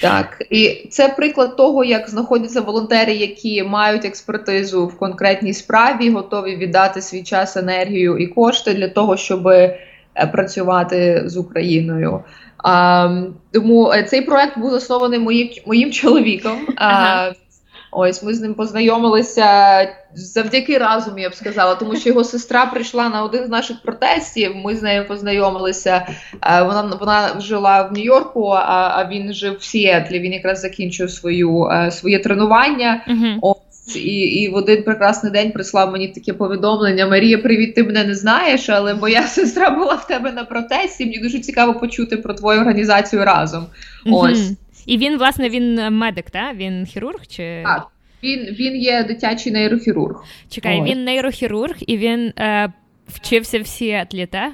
Так, 0.00 0.42
і 0.50 0.86
це 0.90 1.08
приклад 1.08 1.56
того, 1.56 1.84
як 1.84 2.10
знаходяться 2.10 2.60
волонтери, 2.60 3.12
які 3.12 3.62
мають 3.62 4.04
експертизу 4.04 4.86
в 4.86 4.98
конкретній 4.98 5.52
справі, 5.52 6.10
готові 6.10 6.56
віддати 6.56 7.02
свій 7.02 7.22
час, 7.22 7.56
енергію 7.56 8.18
і 8.18 8.26
кошти 8.26 8.74
для 8.74 8.88
того, 8.88 9.16
щоб 9.16 9.48
е, 9.48 9.78
працювати 10.32 11.22
з 11.26 11.36
Україною. 11.36 12.24
А, 12.58 13.22
Тому 13.52 13.92
е, 13.92 14.02
цей 14.02 14.20
проект 14.20 14.58
був 14.58 14.70
заснований 14.70 15.18
моїм 15.18 15.48
моїм 15.66 15.92
чоловіком. 15.92 16.58
Ага. 16.76 17.34
Ось 17.92 18.22
ми 18.22 18.34
з 18.34 18.40
ним 18.40 18.54
познайомилися 18.54 19.88
завдяки 20.14 20.78
разом, 20.78 21.18
я 21.18 21.30
б 21.30 21.34
сказала, 21.34 21.74
тому 21.74 21.96
що 21.96 22.08
його 22.08 22.24
сестра 22.24 22.66
прийшла 22.66 23.08
на 23.08 23.22
один 23.22 23.46
з 23.46 23.48
наших 23.48 23.82
протестів. 23.82 24.56
Ми 24.56 24.76
з 24.76 24.82
нею 24.82 25.08
познайомилися. 25.08 26.06
Е, 26.42 26.62
вона 26.62 26.96
вона 27.00 27.40
жила 27.40 27.82
в 27.82 27.92
Нью-Йорку, 27.92 28.48
а 28.48 28.92
а 28.96 29.08
він 29.12 29.32
жив 29.32 29.56
в 29.56 29.62
Сіетлі. 29.62 30.20
Він 30.20 30.32
якраз 30.32 30.60
закінчив 30.60 31.10
свою 31.10 31.64
е, 31.64 31.90
своє 31.90 32.18
тренування. 32.18 33.04
Ось 33.42 33.96
і 33.96 34.18
і 34.18 34.48
в 34.48 34.54
один 34.54 34.82
прекрасний 34.82 35.32
день 35.32 35.52
прислав 35.52 35.92
мені 35.92 36.08
таке 36.08 36.32
повідомлення: 36.32 37.06
Марія, 37.06 37.38
привіт, 37.38 37.74
ти 37.74 37.82
мене 37.82 38.04
не 38.04 38.14
знаєш, 38.14 38.68
але 38.68 38.94
моя 38.94 39.22
сестра 39.22 39.70
була 39.70 39.94
в 39.94 40.06
тебе 40.06 40.32
на 40.32 40.44
протесті. 40.44 41.04
Мені 41.04 41.18
дуже 41.18 41.38
цікаво 41.38 41.74
почути 41.74 42.16
про 42.16 42.34
твою 42.34 42.60
організацію 42.60 43.24
разом. 43.24 43.66
Ось. 44.06 44.52
І 44.90 44.98
він, 44.98 45.18
власне, 45.18 45.48
він 45.48 45.74
медик, 45.90 46.30
та? 46.30 46.52
Він 46.52 46.86
хірург? 46.86 47.26
чи... 47.26 47.62
Так, 47.64 47.86
він 48.22 48.40
він 48.40 48.76
є 48.76 49.04
дитячий 49.04 49.52
нейрохірург. 49.52 50.24
Чекай, 50.48 50.80
Ой. 50.80 50.90
він 50.90 51.04
нейрохірург 51.04 51.74
і 51.86 51.96
він 51.96 52.32
е, 52.38 52.72
вчився 53.08 53.60
в 53.60 53.66
Сіетлі, 53.66 54.26
так? 54.26 54.52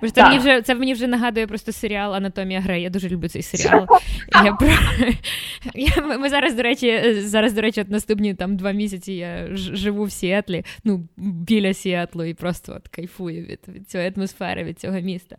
Бо 0.00 0.10
це 0.10 0.22
мені 0.22 0.38
вже 0.38 0.62
це 0.62 0.74
мені 0.74 0.92
вже 0.92 1.06
нагадує 1.06 1.46
просто 1.46 1.72
серіал 1.72 2.14
Анатомія 2.14 2.60
Грей. 2.60 2.82
Я 2.82 2.90
дуже 2.90 3.08
люблю 3.08 3.28
цей 3.28 3.42
серіал. 3.42 3.86
Я 4.44 4.52
про 4.52 4.68
я, 5.74 6.16
Ми 6.18 6.28
зараз, 6.28 6.54
до 6.54 6.62
речі, 6.62 7.14
зараз, 7.20 7.52
до 7.52 7.60
речі, 7.60 7.80
от 7.80 7.90
наступні 7.90 8.34
там 8.34 8.56
два 8.56 8.72
місяці 8.72 9.12
я 9.12 9.48
живу 9.56 10.04
в 10.04 10.12
Сіетлі, 10.12 10.64
ну 10.84 11.08
біля 11.16 11.74
Сіетлу, 11.74 12.24
і 12.24 12.34
просто 12.34 12.74
от 12.76 12.88
кайфую 12.88 13.44
від 13.44 13.60
від 13.68 13.90
цієї 13.90 14.12
атмосфери, 14.16 14.64
від 14.64 14.80
цього 14.80 15.00
міста. 15.00 15.36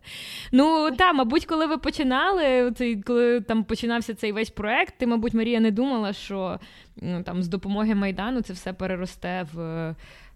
Ну 0.52 0.90
так, 0.90 1.14
мабуть, 1.14 1.44
коли 1.46 1.66
ви 1.66 1.78
починали, 1.78 2.72
коли 3.06 3.40
там 3.40 3.64
починався 3.64 4.14
цей 4.14 4.32
весь 4.32 4.50
проект, 4.50 4.94
ти, 4.98 5.06
мабуть, 5.06 5.34
Марія 5.34 5.60
не 5.60 5.70
думала, 5.70 6.12
що 6.12 6.60
ну, 6.96 7.22
там 7.22 7.42
з 7.42 7.48
допомоги 7.48 7.94
Майдану 7.94 8.40
це 8.40 8.52
все 8.52 8.72
переросте 8.72 9.46
в, 9.52 9.90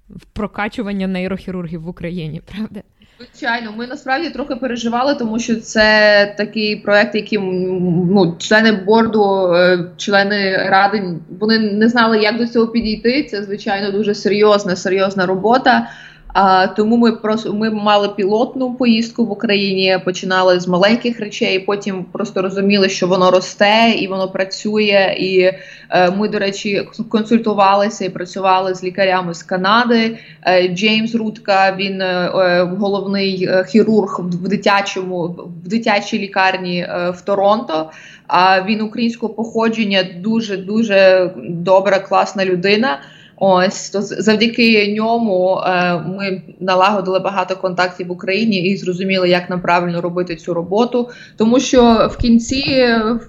в 0.08 0.24
прокачування 0.32 1.06
нейрохірургів 1.06 1.82
в 1.82 1.88
Україні, 1.88 2.42
правда? 2.46 2.82
Звичайно, 3.30 3.72
ми 3.76 3.87
насправді 3.87 4.30
трохи 4.30 4.56
переживали, 4.56 5.14
тому 5.14 5.38
що 5.38 5.56
це 5.56 6.35
такий 6.38 6.76
проект, 6.76 7.14
який 7.14 7.38
ну, 7.38 8.37
члени 8.38 8.72
борду, 8.72 9.52
е, 9.54 9.78
члени 9.96 10.56
ради, 10.56 11.04
вони 11.40 11.58
не 11.58 11.88
знали, 11.88 12.18
як 12.18 12.38
до 12.38 12.46
цього 12.46 12.66
підійти. 12.66 13.22
Це 13.22 13.42
звичайно 13.42 13.90
дуже 13.90 14.14
серйозна, 14.14 14.76
серйозна 14.76 15.26
робота. 15.26 15.88
А 16.33 16.66
тому 16.66 16.97
ми 16.97 17.12
просто 17.12 17.53
ми 17.55 17.71
мали 17.71 18.09
пілотну 18.09 18.75
поїздку 18.75 19.27
в 19.27 19.31
Україні, 19.31 19.99
починали 20.05 20.61
з 20.61 20.68
маленьких 20.68 21.21
речей. 21.21 21.59
Потім 21.59 22.05
просто 22.05 22.42
розуміли, 22.42 22.88
що 22.88 23.07
воно 23.07 23.31
росте 23.31 23.95
і 23.99 24.09
воно 24.09 24.29
працює. 24.29 25.16
І 25.18 25.51
е, 25.90 26.11
ми, 26.11 26.29
до 26.29 26.38
речі, 26.38 26.88
консультувалися 27.09 28.05
і 28.05 28.09
працювали 28.09 28.75
з 28.75 28.85
лікарями 28.85 29.35
з 29.35 29.42
Канади. 29.42 30.18
Е, 30.47 30.68
Джеймс 30.68 31.14
Рутка, 31.14 31.77
він 31.79 32.01
е, 32.01 32.05
е 32.05 32.62
головний 32.62 33.45
е, 33.45 33.64
хірург 33.68 34.21
в 34.23 34.49
дитячому 34.49 35.27
в 35.64 35.68
дитячій 35.68 36.18
лікарні 36.18 36.79
е, 36.79 37.11
в 37.11 37.21
Торонто. 37.21 37.90
А 38.27 38.62
він 38.62 38.81
українського 38.81 39.35
походження 39.35 40.05
дуже 40.16 40.57
дуже 40.57 41.31
добра, 41.37 41.99
класна 41.99 42.45
людина. 42.45 42.99
Ось 43.37 43.90
то 43.90 44.03
завдяки 44.03 44.95
ньому 44.95 45.61
е, 45.66 45.99
ми 45.99 46.42
налагодили 46.61 47.18
багато 47.18 47.57
контактів 47.57 48.07
в 48.07 48.11
Україні 48.11 48.57
і 48.62 48.77
зрозуміли, 48.77 49.29
як 49.29 49.51
нам 49.51 49.61
правильно 49.61 50.01
робити 50.01 50.37
цю 50.37 50.55
роботу. 50.55 51.09
Тому 51.37 51.61
що 51.61 52.11
в 52.12 52.16
кінці 52.16 52.62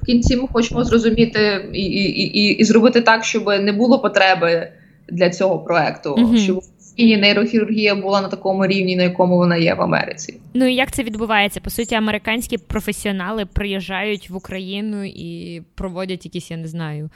в 0.02 0.06
кінці 0.06 0.36
ми 0.36 0.48
хочемо 0.54 0.84
зрозуміти 0.84 1.70
і 1.74 1.82
і, 1.82 2.40
і, 2.40 2.50
і 2.50 2.64
зробити 2.64 3.02
так, 3.02 3.24
щоб 3.24 3.48
не 3.48 3.72
було 3.72 4.00
потреби 4.00 4.68
для 5.10 5.30
цього 5.30 5.60
проекту, 5.60 6.16
mm-hmm. 6.16 6.38
щоб 6.38 6.64
і 6.96 7.18
нейрохірургія 7.18 7.96
була 7.96 8.22
на 8.22 8.28
такому 8.28 8.68
рівні, 8.68 8.96
на 8.96 9.04
якому 9.04 9.38
вона 9.38 9.58
є 9.58 9.74
в 9.74 9.82
Америці. 9.82 10.40
Ну 10.54 10.66
і 10.66 10.76
як 10.76 10.92
це 10.92 11.04
відбувається? 11.04 11.60
По 11.60 11.70
суті, 11.70 11.96
американські 11.96 12.58
професіонали 12.58 13.46
приїжджають 13.46 14.30
в 14.30 14.36
Україну 14.36 15.04
і 15.04 15.62
проводять 15.76 16.26
якісь, 16.26 16.52
я 16.52 16.58
не 16.58 16.68
знаю, 16.68 17.10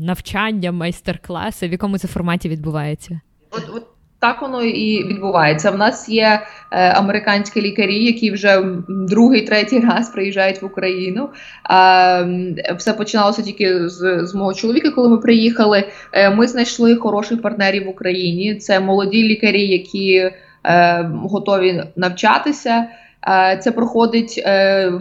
навчання, 0.00 0.72
майстер-класи. 0.72 1.68
В 1.68 1.72
якому 1.72 1.98
це 1.98 2.08
форматі 2.08 2.48
відбувається? 2.48 3.20
От, 3.50 3.70
от 3.74 3.86
так 4.20 4.42
воно 4.42 4.62
і 4.62 5.04
відбувається. 5.04 5.70
В 5.70 5.78
нас 5.78 6.08
є 6.08 6.40
е, 6.72 6.90
американські 6.90 7.62
лікарі, 7.62 8.04
які 8.04 8.30
вже 8.30 8.64
другий, 8.88 9.42
третій 9.42 9.80
раз 9.80 10.10
приїжджають 10.10 10.62
в 10.62 10.64
Україну. 10.64 11.28
Е, 11.70 12.74
все 12.78 12.92
починалося 12.92 13.42
тільки 13.42 13.88
з, 13.88 14.26
з 14.26 14.34
мого 14.34 14.54
чоловіка, 14.54 14.90
коли 14.90 15.08
ми 15.08 15.18
приїхали. 15.18 15.84
Е, 16.12 16.30
ми 16.30 16.46
знайшли 16.46 16.96
хороших 16.96 17.42
партнерів 17.42 17.86
в 17.86 17.88
Україні. 17.88 18.54
Це 18.54 18.80
молоді 18.80 19.22
лікарі, 19.22 19.66
які 19.66 20.30
е, 20.64 21.02
готові 21.14 21.84
навчатися. 21.96 22.86
Е, 23.26 23.58
це 23.62 23.72
проходить 23.72 24.42
е, 24.46 24.92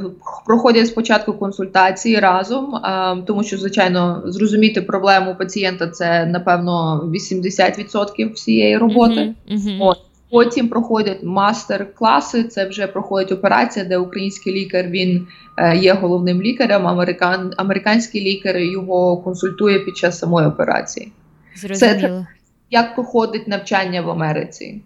проходять 0.45 0.87
спочатку 0.87 1.33
консультації 1.33 2.19
разом, 2.19 2.75
е, 2.75 3.17
тому 3.27 3.43
що 3.43 3.57
звичайно 3.57 4.23
зрозуміти 4.25 4.81
проблему 4.81 5.35
пацієнта 5.35 5.87
це 5.87 6.25
напевно 6.25 7.01
80% 7.13 8.33
всієї 8.33 8.77
роботи. 8.77 9.33
Uh-huh, 9.51 9.79
uh-huh. 9.79 9.95
Потім 10.31 10.67
проходять 10.67 11.23
мастер-класи. 11.23 12.43
Це 12.43 12.69
вже 12.69 12.87
проходить 12.87 13.31
операція, 13.31 13.85
де 13.85 13.97
український 13.97 14.53
лікар 14.53 14.87
він 14.87 15.27
є 15.75 15.93
головним 15.93 16.41
лікарем. 16.41 16.87
Американ, 16.87 17.53
американський 17.57 18.21
лікар 18.21 18.57
його 18.57 19.17
консультує 19.17 19.79
під 19.79 19.97
час 19.97 20.19
самої 20.19 20.47
операції. 20.47 21.11
Зрозуміло. 21.55 21.99
Це 21.99 22.27
як 22.71 22.95
проходить 22.95 23.47
навчання 23.47 24.01
в 24.01 24.09
Америці. 24.09 24.81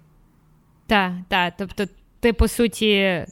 Так, 0.88 1.12
так. 1.30 1.54
Тобто 1.58 1.84
ти 2.22 2.34
по 2.34 2.48
суті. 2.48 3.26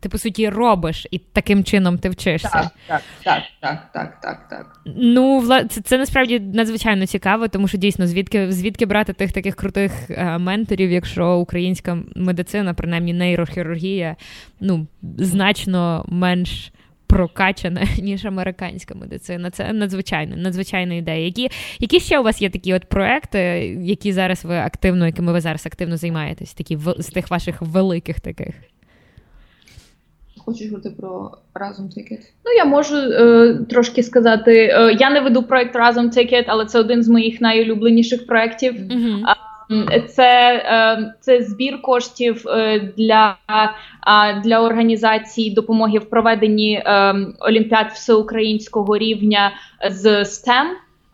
Ти 0.00 0.08
по 0.08 0.18
суті 0.18 0.48
робиш, 0.48 1.06
і 1.10 1.18
таким 1.18 1.64
чином 1.64 1.98
ти 1.98 2.08
вчишся. 2.08 2.48
Так, 2.48 2.72
так, 2.86 3.02
так, 3.22 3.42
так, 3.60 3.92
так, 3.92 4.20
так, 4.20 4.48
так. 4.48 4.80
Ну, 4.96 5.44
це, 5.68 5.80
це 5.80 5.98
насправді 5.98 6.40
надзвичайно 6.40 7.06
цікаво, 7.06 7.48
тому 7.48 7.68
що 7.68 7.78
дійсно 7.78 8.06
звідки 8.06 8.52
звідки 8.52 8.86
брати 8.86 9.12
тих 9.12 9.32
таких 9.32 9.56
крутих 9.56 9.92
е, 10.10 10.38
менторів, 10.38 10.90
якщо 10.90 11.36
українська 11.36 11.98
медицина, 12.16 12.74
принаймні 12.74 13.12
нейрохірургія, 13.12 14.16
ну 14.60 14.86
значно 15.18 16.04
менш 16.08 16.72
прокачана, 17.08 17.86
ніж 17.98 18.24
американська 18.24 18.94
медицина. 18.94 19.50
Це 19.50 19.72
надзвичайно, 19.72 20.36
надзвичайна 20.36 20.94
ідея. 20.94 21.24
Які 21.24 21.48
які 21.78 22.00
ще 22.00 22.18
у 22.18 22.22
вас 22.22 22.42
є 22.42 22.50
такі 22.50 22.74
от 22.74 22.84
проекти, 22.84 23.38
які 23.82 24.12
зараз 24.12 24.44
ви 24.44 24.56
активно, 24.56 25.06
якими 25.06 25.32
ви 25.32 25.40
зараз 25.40 25.66
активно 25.66 25.96
займаєтесь, 25.96 26.54
такі 26.54 26.78
з 26.98 27.06
тих 27.06 27.30
ваших 27.30 27.62
великих 27.62 28.20
таких? 28.20 28.54
Хочеш 30.48 30.68
говорити 30.70 30.90
про 30.90 31.30
разом 31.54 31.88
Тикет? 31.88 32.20
Ну 32.44 32.52
я 32.56 32.64
можу 32.64 32.96
е, 32.96 33.54
трошки 33.70 34.02
сказати. 34.02 34.52
Е, 34.52 34.96
я 35.00 35.10
не 35.10 35.20
веду 35.20 35.42
проект 35.42 35.76
разом 35.76 36.10
Тикет, 36.10 36.44
але 36.48 36.66
це 36.66 36.80
один 36.80 37.02
з 37.02 37.08
моїх 37.08 37.40
найулюбленіших 37.40 38.26
проєктів. 38.26 38.74
Mm-hmm. 38.74 39.22
Це 40.08 40.52
е, 40.56 41.14
це 41.20 41.42
збір 41.42 41.82
коштів 41.82 42.48
е, 42.48 42.78
для 42.96 43.36
для 44.44 44.60
організації 44.60 45.50
допомоги 45.50 45.98
в 45.98 46.10
проведенні 46.10 46.82
е, 46.86 47.14
олімпіад 47.40 47.86
всеукраїнського 47.92 48.98
рівня 48.98 49.52
з 49.90 50.06
STEM. 50.06 50.66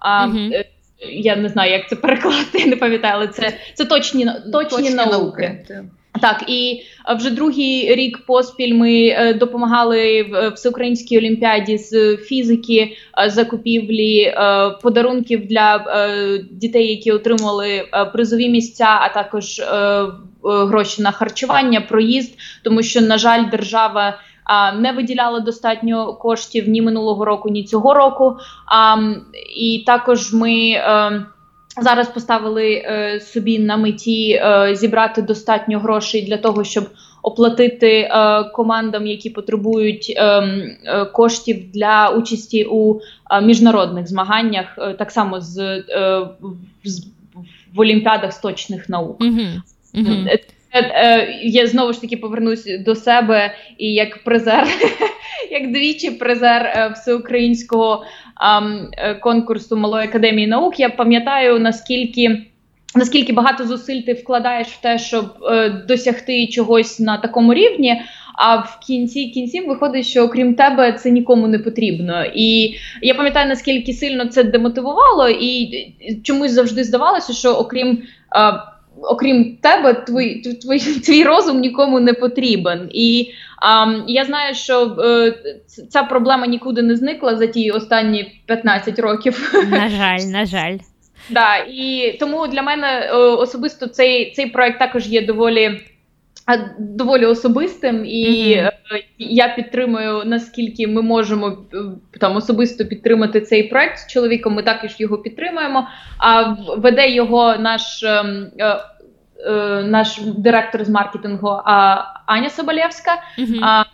Mm-hmm. 0.06 0.64
Я 1.10 1.36
не 1.36 1.48
знаю, 1.48 1.72
як 1.72 1.88
це 1.88 1.96
перекласти, 1.96 2.66
не 2.70 2.76
пам'ятаю, 2.76 3.14
але 3.16 3.28
це 3.28 3.52
це 3.74 3.84
точні 3.84 4.26
точні, 4.52 4.78
точні 4.78 4.94
науки. 4.94 5.12
науки. 5.12 5.84
Так, 6.20 6.44
і 6.46 6.82
вже 7.16 7.30
другий 7.30 7.94
рік 7.94 8.26
поспіль 8.26 8.74
ми 8.74 9.06
е, 9.06 9.34
допомагали 9.34 10.22
в 10.22 10.48
всеукраїнській 10.48 11.18
олімпіаді 11.18 11.78
з 11.78 12.16
фізики, 12.16 12.96
е, 13.18 13.30
закупівлі 13.30 14.20
е, 14.20 14.70
подарунків 14.82 15.46
для 15.46 15.84
дітей, 16.50 16.90
які 16.90 17.12
отримали 17.12 17.84
призові 18.12 18.48
місця, 18.48 18.98
а 19.00 19.08
також 19.08 19.62
гроші 20.42 21.02
на 21.02 21.10
харчування, 21.10 21.80
проїзд, 21.80 22.38
тому 22.64 22.82
що, 22.82 23.00
на 23.00 23.18
жаль, 23.18 23.50
держава. 23.50 24.18
Не 24.76 24.92
виділяла 24.92 25.40
достатньо 25.40 26.14
коштів 26.14 26.68
ні 26.68 26.82
минулого 26.82 27.24
року, 27.24 27.48
ні 27.48 27.64
цього 27.64 27.94
року. 27.94 28.36
І 29.56 29.82
також 29.86 30.32
ми 30.32 30.76
Зараз 31.80 32.08
поставили 32.08 32.72
е, 32.72 33.20
собі 33.20 33.58
на 33.58 33.76
меті 33.76 34.30
е, 34.30 34.70
зібрати 34.76 35.22
достатньо 35.22 35.78
грошей 35.78 36.22
для 36.22 36.36
того, 36.36 36.64
щоб 36.64 36.88
оплатити 37.22 37.90
е, 37.90 38.44
командам, 38.44 39.06
які 39.06 39.30
потребують 39.30 40.14
ем, 40.16 40.62
е, 40.84 41.04
коштів 41.04 41.70
для 41.72 42.10
участі 42.10 42.64
у 42.64 43.00
е, 43.30 43.40
міжнародних 43.40 44.08
змаганнях, 44.08 44.78
е, 44.78 44.94
так 44.94 45.10
само 45.10 45.40
з, 45.40 45.84
з 46.84 47.06
в 47.74 47.80
олімпіадах 47.80 48.32
з 48.32 48.38
точних 48.38 48.88
наук. 48.88 49.20
Mm-hmm. 49.20 49.60
Mm-hmm. 49.94 50.38
Я 51.42 51.66
знову 51.66 51.92
ж 51.92 52.00
таки 52.00 52.16
повернусь 52.16 52.78
до 52.78 52.94
себе 52.94 53.54
і 53.78 53.92
як 53.94 54.24
призер, 54.24 54.66
як 55.50 55.72
двічі 55.72 56.10
призер 56.10 56.92
всеукраїнського 56.94 58.04
Е, 58.42 59.14
конкурсу 59.14 59.76
Малої 59.76 60.08
академії 60.08 60.46
наук. 60.46 60.80
Я 60.80 60.88
пам'ятаю 60.88 61.58
наскільки. 61.58 62.42
Наскільки 62.96 63.32
багато 63.32 63.66
зусиль 63.66 64.00
ти 64.00 64.12
вкладаєш 64.12 64.66
в 64.66 64.80
те, 64.80 64.98
щоб 64.98 65.24
е, 65.42 65.68
досягти 65.88 66.46
чогось 66.46 67.00
на 67.00 67.18
такому 67.18 67.54
рівні, 67.54 68.02
а 68.34 68.56
в 68.56 68.78
кінці 68.86 69.26
кінців 69.26 69.66
виходить, 69.66 70.06
що 70.06 70.24
окрім 70.24 70.54
тебе 70.54 70.92
це 70.92 71.10
нікому 71.10 71.46
не 71.46 71.58
потрібно. 71.58 72.24
І 72.34 72.74
я 73.02 73.14
пам'ятаю, 73.14 73.48
наскільки 73.48 73.92
сильно 73.92 74.26
це 74.26 74.44
демотивувало, 74.44 75.28
і 75.28 75.70
чомусь 76.24 76.52
завжди 76.52 76.84
здавалося, 76.84 77.32
що 77.32 77.52
окрім 77.52 77.88
е, 77.88 78.02
окрім 79.02 79.56
тебе, 79.56 79.94
твій 79.94 80.34
твій, 80.34 80.78
твій 81.00 81.24
розум 81.24 81.60
нікому 81.60 82.00
не 82.00 82.12
потрібен. 82.12 82.88
І 82.92 83.30
а, 83.62 83.94
я 84.06 84.24
знаю, 84.24 84.54
що 84.54 84.96
е, 85.00 85.34
ця 85.90 86.02
проблема 86.02 86.46
нікуди 86.46 86.82
не 86.82 86.96
зникла 86.96 87.36
за 87.36 87.46
ті 87.46 87.70
останні 87.70 88.40
15 88.46 88.98
років. 88.98 89.54
На 89.70 89.88
жаль, 89.98 90.20
на 90.20 90.46
жаль. 90.46 90.78
Да, 91.30 91.56
і 91.56 92.16
тому 92.20 92.46
для 92.46 92.62
мене 92.62 92.86
е, 92.86 93.16
особисто 93.16 93.86
цей 93.86 94.32
цей 94.32 94.46
проект 94.46 94.78
також 94.78 95.06
є 95.06 95.26
доволі 95.26 95.80
доволі 96.78 97.26
особистим, 97.26 98.04
і 98.04 98.56
mm-hmm. 98.56 98.70
я 99.18 99.48
підтримую 99.48 100.22
наскільки 100.24 100.86
ми 100.86 101.02
можемо 101.02 101.48
е, 101.48 101.76
там 102.20 102.36
особисто 102.36 102.84
підтримати 102.84 103.40
цей 103.40 103.62
проект 103.62 103.98
з 103.98 104.12
чоловіком. 104.12 104.54
Ми 104.54 104.62
також 104.62 104.94
його 104.98 105.18
підтримуємо. 105.18 105.88
А 106.18 106.54
веде 106.76 107.10
його 107.10 107.56
наш. 107.56 108.02
Ем, 108.02 108.50
Е, 109.46 109.82
наш 109.82 110.20
директор 110.20 110.84
з 110.84 110.88
маркетингу 110.88 111.48
Аня 112.26 112.50
Соболєвська. 112.50 113.10
Uh-huh. 113.38 113.84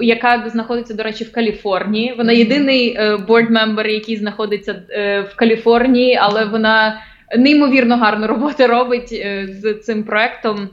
Яка 0.00 0.48
знаходиться, 0.48 0.94
до 0.94 1.02
речі, 1.02 1.24
в 1.24 1.32
Каліфорнії. 1.32 2.14
Вона 2.16 2.32
єдиний 2.32 2.98
board 3.28 3.52
member, 3.52 3.86
який 3.86 4.16
знаходиться 4.16 4.82
в 5.30 5.36
Каліфорнії, 5.36 6.16
але 6.16 6.44
вона 6.44 7.00
неймовірно 7.38 7.96
гарну 7.96 8.26
роботу 8.26 8.66
робить 8.66 9.08
з 9.48 9.74
цим 9.74 10.04
проектом. 10.04 10.68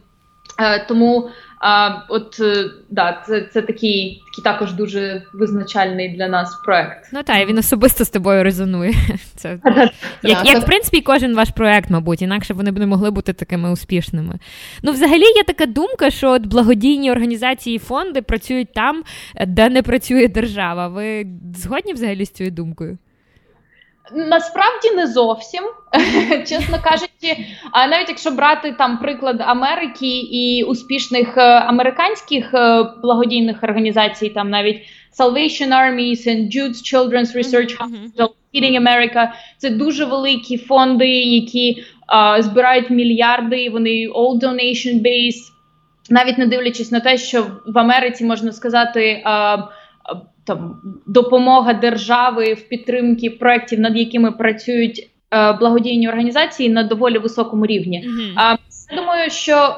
Тому 0.88 1.30
а, 1.60 1.90
от 2.10 2.42
да, 2.90 3.24
це 3.28 3.42
це 3.42 3.62
такий 3.62 4.22
такий 4.38 4.44
також 4.44 4.74
дуже 4.74 5.24
визначальний 5.34 6.10
для 6.10 6.28
нас 6.28 6.56
проект. 6.66 7.10
Ну 7.14 7.24
так, 7.24 7.48
він 7.48 7.58
особисто 7.58 8.06
з 8.06 8.10
тобою 8.10 8.44
резонує. 8.44 8.94
Це 9.36 9.60
як, 10.24 10.46
як 10.46 10.58
в 10.58 10.66
принципі 10.66 11.02
кожен 11.02 11.36
ваш 11.36 11.50
проект, 11.50 11.90
мабуть, 11.90 12.22
інакше 12.22 12.54
вони 12.54 12.72
б 12.72 12.80
не 12.80 12.86
могли 12.86 13.12
бути 13.12 13.34
такими 13.34 13.72
успішними. 13.72 14.40
Ну, 14.84 14.92
взагалі, 14.92 15.22
є 15.22 15.44
така 15.48 15.66
думка, 15.66 16.10
що 16.10 16.32
от 16.32 16.46
благодійні 16.46 17.12
організації 17.12 17.76
і 17.76 17.80
фонди 17.80 18.22
працюють 18.22 18.74
там, 18.74 19.04
де 19.48 19.70
не 19.70 19.82
працює 19.82 20.28
держава. 20.28 20.88
Ви 20.88 21.28
згодні 21.56 21.94
взагалі 21.94 22.26
з 22.26 22.30
цією 22.30 22.52
думкою? 22.52 22.98
Насправді 24.16 24.92
не 24.96 25.08
зовсім, 25.08 25.64
чесно 26.48 26.78
кажучи, 26.84 27.46
а 27.72 27.88
навіть 27.88 28.10
якщо 28.10 28.32
брати 28.32 28.76
там 28.78 28.98
приклад 28.98 29.42
Америки 29.42 30.20
і 30.20 30.64
успішних 30.64 31.38
е, 31.38 31.42
американських 31.42 32.54
е, 32.54 32.84
благодійних 33.02 33.64
організацій, 33.64 34.30
там 34.30 34.50
навіть 34.50 34.82
Salvation 35.20 35.70
Army, 35.70 36.16
St. 36.16 36.56
Jude's 36.56 36.82
Children's 36.84 37.36
Research 37.36 37.78
Hospital, 37.78 38.30
Feeding 38.54 38.82
America, 38.82 39.32
це 39.58 39.70
дуже 39.70 40.06
великі 40.06 40.58
фонди, 40.58 41.08
які 41.08 41.84
uh, 42.14 42.42
збирають 42.42 42.90
мільярди. 42.90 43.70
Вони 43.70 43.90
all 43.90 44.40
donation 44.40 45.02
based, 45.02 45.52
навіть 46.10 46.38
не 46.38 46.46
дивлячись 46.46 46.92
на 46.92 47.00
те, 47.00 47.18
що 47.18 47.48
в 47.66 47.78
Америці 47.78 48.26
можна 48.26 48.52
сказати. 48.52 49.24
Uh, 49.26 49.64
там 50.48 50.82
допомога 51.06 51.74
держави 51.74 52.54
в 52.54 52.70
підтримці 52.70 53.30
проєктів, 53.30 53.80
над 53.80 53.98
якими 53.98 54.32
працюють 54.32 55.10
е, 55.32 55.54
благодійні 55.54 56.10
організації 56.10 56.70
на 56.70 56.84
доволі 56.84 57.18
високому 57.18 57.66
рівні. 57.66 58.08
Mm-hmm. 58.08 58.58
Я 58.92 58.98
думаю, 58.98 59.30
що 59.30 59.78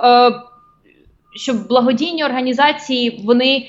що 1.36 1.53
благодійні 1.53 2.23
організації 2.25 3.21
вони 3.25 3.67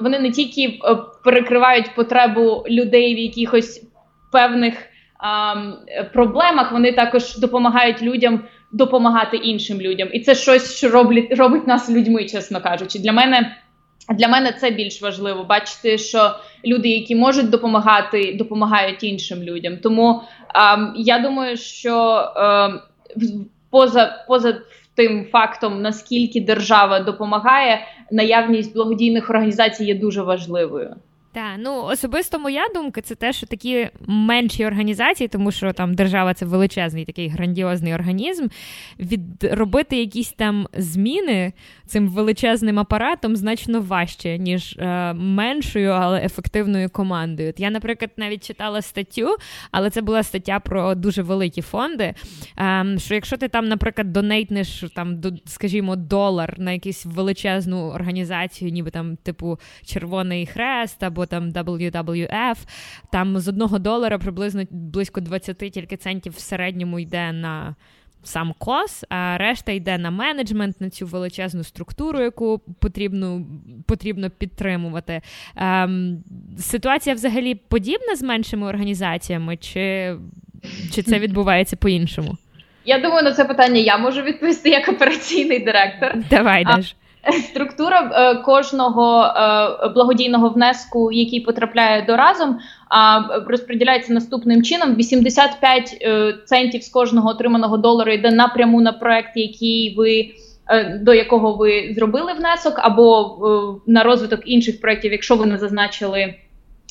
вони 0.00 0.18
не 0.18 0.30
тільки 0.30 0.78
перекривають 1.24 1.94
потребу 1.94 2.64
людей 2.68 3.14
в 3.14 3.18
якихось 3.18 3.82
певних 4.32 4.74
проблемах, 6.12 6.72
вони 6.72 6.92
також 6.92 7.38
допомагають 7.38 8.02
людям 8.02 8.40
допомагати 8.72 9.36
іншим 9.36 9.80
людям. 9.80 10.08
І 10.12 10.20
це 10.20 10.34
щось, 10.34 10.76
що 10.76 10.90
роблять, 10.90 11.38
робить 11.38 11.66
нас 11.66 11.90
людьми, 11.90 12.24
чесно 12.24 12.60
кажучи. 12.60 12.98
Для 12.98 13.12
мене 13.12 13.56
для 14.08 14.28
мене 14.28 14.52
це 14.52 14.70
більш 14.70 15.02
важливо 15.02 15.44
бачити, 15.44 15.98
що 15.98 16.34
люди, 16.64 16.88
які 16.88 17.16
можуть 17.16 17.50
допомагати, 17.50 18.34
допомагають 18.38 19.04
іншим 19.04 19.42
людям. 19.42 19.76
Тому 19.76 20.22
ем, 20.54 20.92
я 20.96 21.18
думаю, 21.18 21.56
що 21.56 22.24
ем, 22.36 22.80
поза 23.70 24.24
поза 24.28 24.60
тим 24.94 25.26
фактом, 25.32 25.82
наскільки 25.82 26.40
держава 26.40 27.00
допомагає, 27.00 27.80
наявність 28.10 28.74
благодійних 28.74 29.30
організацій 29.30 29.84
є 29.84 29.94
дуже 29.94 30.22
важливою. 30.22 30.96
Так, 31.34 31.56
ну 31.58 31.84
особисто 31.84 32.38
моя 32.38 32.66
думка, 32.74 33.00
це 33.00 33.14
те, 33.14 33.32
що 33.32 33.46
такі 33.46 33.88
менші 34.06 34.66
організації, 34.66 35.28
тому 35.28 35.52
що 35.52 35.72
там 35.72 35.94
держава 35.94 36.34
це 36.34 36.46
величезний 36.46 37.04
такий 37.04 37.28
грандіозний 37.28 37.94
організм. 37.94 38.46
Відробити 38.98 39.96
якісь 39.96 40.32
там 40.32 40.68
зміни 40.72 41.52
цим 41.86 42.08
величезним 42.08 42.78
апаратом 42.78 43.36
значно 43.36 43.80
важче, 43.80 44.38
ніж 44.38 44.76
е, 44.78 45.12
меншою, 45.12 45.90
але 45.90 46.24
ефективною 46.24 46.90
командою. 46.90 47.52
Я, 47.56 47.70
наприклад, 47.70 48.10
навіть 48.16 48.46
читала 48.46 48.82
статтю, 48.82 49.36
але 49.70 49.90
це 49.90 50.02
була 50.02 50.22
стаття 50.22 50.60
про 50.60 50.94
дуже 50.94 51.22
великі 51.22 51.62
фонди. 51.62 52.14
Е, 52.58 52.96
що 52.98 53.14
якщо 53.14 53.36
ти 53.36 53.48
там, 53.48 53.68
наприклад, 53.68 54.12
донейтнеш 54.12 54.84
там, 54.94 55.20
до, 55.20 55.30
скажімо, 55.44 55.96
долар 55.96 56.54
на 56.58 56.72
якусь 56.72 57.06
величезну 57.06 57.88
організацію, 57.88 58.70
ніби 58.70 58.90
там, 58.90 59.16
типу, 59.16 59.58
Червоний 59.84 60.46
Хрест 60.46 61.02
або 61.02 61.23
там 61.26 61.50
WWF, 61.50 62.56
там 63.12 63.38
з 63.38 63.48
одного 63.48 63.78
долара 63.78 64.18
приблизно 64.18 64.64
близько 64.70 65.20
20 65.20 65.58
тільки 65.58 65.96
центів 65.96 66.32
в 66.32 66.40
середньому 66.40 66.98
йде 66.98 67.32
на 67.32 67.74
сам 68.26 68.54
кос, 68.58 69.04
а 69.08 69.38
решта 69.38 69.72
йде 69.72 69.98
на 69.98 70.10
менеджмент, 70.10 70.80
на 70.80 70.90
цю 70.90 71.06
величезну 71.06 71.64
структуру, 71.64 72.20
яку 72.20 72.60
потрібно 72.80 73.42
потрібно 73.86 74.30
підтримувати. 74.30 75.20
Ем, 75.56 76.24
Ситуація 76.58 77.14
взагалі 77.14 77.54
подібна 77.54 78.16
з 78.16 78.22
меншими 78.22 78.66
організаціями, 78.66 79.56
чи, 79.56 80.16
чи 80.94 81.02
це 81.02 81.18
відбувається 81.18 81.76
по-іншому? 81.76 82.36
Я 82.84 82.98
думаю, 82.98 83.22
на 83.22 83.32
це 83.32 83.44
питання 83.44 83.80
я 83.80 83.98
можу 83.98 84.22
відповісти 84.22 84.70
як 84.70 84.88
операційний 84.88 85.58
директор. 85.58 86.14
Давай, 86.30 86.64
Даш. 86.64 86.96
Структура 87.32 88.10
е, 88.12 88.34
кожного 88.34 89.24
е, 89.24 89.88
благодійного 89.88 90.48
внеску, 90.48 91.12
який 91.12 91.40
потрапляє 91.40 92.02
до 92.02 92.16
разом, 92.16 92.58
розподіляється 93.46 94.12
наступним 94.12 94.62
чином: 94.62 94.94
85 94.94 95.98
е, 96.02 96.34
центів 96.44 96.82
з 96.82 96.88
кожного 96.88 97.28
отриманого 97.28 97.76
долару 97.76 98.12
йде 98.12 98.30
напряму 98.30 98.80
на 98.80 98.92
проект, 98.92 99.36
який 99.36 99.94
ви. 99.96 100.30
До 101.00 101.14
якого 101.14 101.52
ви 101.52 101.94
зробили 101.96 102.32
внесок, 102.32 102.74
або 102.76 103.38
на 103.86 104.02
розвиток 104.02 104.40
інших 104.44 104.80
проєктів, 104.80 105.12
якщо 105.12 105.36
ви 105.36 105.46
не 105.46 105.58
зазначили, 105.58 106.34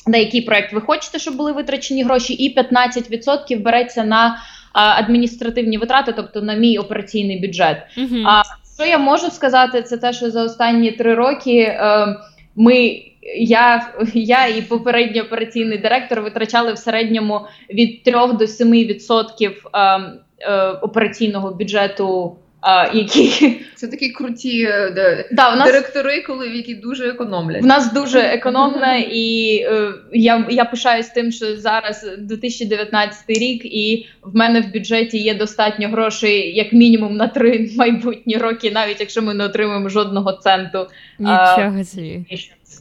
на 0.06 0.18
який 0.18 0.42
проект 0.42 0.72
ви 0.72 0.80
хочете, 0.80 1.18
щоб 1.18 1.36
були 1.36 1.52
витрачені 1.52 2.02
гроші, 2.02 2.32
і 2.32 2.58
15% 2.58 3.62
береться 3.62 4.04
на 4.04 4.38
адміністративні 4.72 5.78
витрати, 5.78 6.12
тобто 6.16 6.42
на 6.42 6.54
мій 6.54 6.78
операційний 6.78 7.40
бюджет. 7.40 7.76
Uh-huh. 7.98 8.42
Що 8.74 8.84
я 8.84 8.98
можу 8.98 9.30
сказати, 9.30 9.82
це 9.82 9.96
те, 9.96 10.12
що 10.12 10.30
за 10.30 10.44
останні 10.44 10.92
три 10.92 11.14
роки 11.14 11.58
е, 11.58 12.16
ми. 12.56 13.02
Я 13.36 13.92
я 14.14 14.46
і 14.46 14.62
попередній 14.62 15.20
операційний 15.20 15.78
директор 15.78 16.20
витрачали 16.20 16.72
в 16.72 16.78
середньому 16.78 17.40
від 17.70 18.02
3 18.02 18.12
до 18.12 18.44
7% 18.44 19.52
е, 19.74 20.00
е, 20.40 20.68
операційного 20.70 21.50
бюджету 21.50 22.36
а, 22.66 22.90
які 22.94 23.60
це 23.74 23.88
такі 23.88 24.10
круті 24.10 24.62
е, 24.62 24.90
де, 24.90 25.28
да, 25.32 25.56
нас, 25.56 25.66
директори, 25.66 26.22
коли 26.22 26.48
які 26.48 26.74
дуже 26.74 27.08
економлять. 27.08 27.62
В 27.62 27.66
нас 27.66 27.92
дуже 27.92 28.18
економне, 28.18 29.00
і 29.00 29.56
е, 29.70 29.92
я 30.12 30.46
я 30.50 30.64
пишаюсь 30.64 31.08
тим, 31.08 31.32
що 31.32 31.56
зараз 31.56 32.06
2019 32.18 33.30
рік, 33.30 33.64
і 33.64 34.06
в 34.22 34.36
мене 34.36 34.60
в 34.60 34.72
бюджеті 34.72 35.18
є 35.18 35.34
достатньо 35.34 35.88
грошей, 35.88 36.56
як 36.56 36.72
мінімум, 36.72 37.16
на 37.16 37.28
три 37.28 37.70
майбутні 37.76 38.36
роки, 38.36 38.70
навіть 38.70 39.00
якщо 39.00 39.22
ми 39.22 39.34
не 39.34 39.44
отримаємо 39.44 39.88
жодного 39.88 40.32
центу. 40.32 40.86
Нічого 41.18 41.84
собі. 41.84 42.24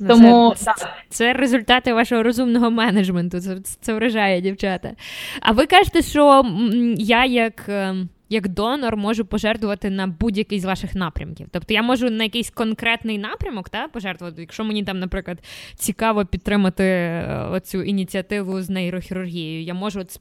Тому 0.07 0.53
це, 0.57 0.73
це, 0.77 0.87
це 1.09 1.33
результати 1.33 1.93
вашого 1.93 2.23
розумного 2.23 2.71
менеджменту. 2.71 3.39
Це 3.39 3.57
це 3.81 3.93
вражає, 3.93 4.41
дівчата. 4.41 4.91
А 5.41 5.51
ви 5.51 5.65
кажете, 5.65 6.01
що 6.01 6.45
я 6.97 7.25
як 7.25 7.63
ем, 7.69 8.09
як 8.33 8.47
донор 8.47 8.97
можу 8.97 9.25
пожертвувати 9.25 9.89
на 9.89 10.07
будь-який 10.07 10.59
з 10.59 10.65
ваших 10.65 10.95
напрямків. 10.95 11.47
Тобто 11.51 11.73
я 11.73 11.81
можу 11.81 12.09
на 12.09 12.23
якийсь 12.23 12.49
конкретний 12.49 13.17
напрямок 13.17 13.69
та, 13.69 13.87
пожертвувати, 13.87 14.41
якщо 14.41 14.63
мені 14.63 14.83
там, 14.83 14.99
наприклад, 14.99 15.37
цікаво 15.75 16.25
підтримати 16.25 16.83
е, 16.83 17.47
оцю 17.51 17.83
ініціативу 17.83 18.61
з 18.61 18.69
нейрохірургією, 18.69 19.63
я 19.63 19.73
можу 19.73 19.99
от 19.99 20.19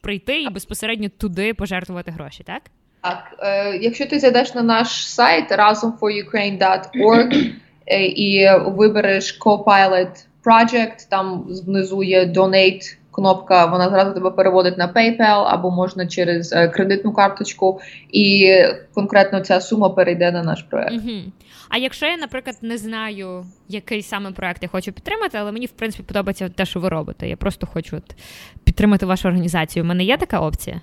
прийти 0.00 0.42
і 0.42 0.48
безпосередньо 0.48 1.08
туди 1.18 1.54
пожертвувати 1.54 2.10
гроші, 2.10 2.42
так? 2.42 2.62
Так, 3.02 3.36
е, 3.38 3.76
якщо 3.76 4.06
ти 4.06 4.18
зайдеш 4.18 4.54
на 4.54 4.62
наш 4.62 5.08
сайт 5.08 5.52
razumforukraine.org 5.52 7.52
е, 7.86 8.06
і 8.06 8.48
вибереш 8.66 9.40
Copilot 9.40 10.26
Project, 10.44 11.08
там 11.10 11.46
внизу 11.66 12.02
є 12.02 12.24
Donate 12.24 12.96
кнопка, 13.14 13.66
вона 13.66 13.88
зразу 13.88 14.14
тебе 14.14 14.30
переводить 14.30 14.78
на 14.78 14.92
PayPal 14.92 15.44
або 15.46 15.70
можна 15.70 16.06
через 16.06 16.52
е, 16.52 16.68
кредитну 16.68 17.12
карточку, 17.12 17.80
і 18.12 18.52
конкретно 18.94 19.40
ця 19.40 19.60
сума 19.60 19.88
перейде 19.88 20.30
на 20.30 20.42
наш 20.42 20.62
проект. 20.62 20.92
Угу. 20.92 21.32
А 21.68 21.78
якщо 21.78 22.06
я, 22.06 22.16
наприклад, 22.16 22.56
не 22.62 22.78
знаю, 22.78 23.46
який 23.68 24.02
саме 24.02 24.30
проект 24.30 24.62
я 24.62 24.68
хочу 24.68 24.92
підтримати, 24.92 25.38
але 25.38 25.52
мені 25.52 25.66
в 25.66 25.70
принципі 25.70 26.02
подобається 26.02 26.48
те, 26.48 26.66
що 26.66 26.80
ви 26.80 26.88
робите. 26.88 27.28
Я 27.28 27.36
просто 27.36 27.66
хочу 27.66 27.96
от, 27.96 28.16
підтримати 28.64 29.06
вашу 29.06 29.28
організацію. 29.28 29.84
У 29.84 29.88
мене 29.88 30.04
є 30.04 30.16
така 30.16 30.40
опція? 30.40 30.80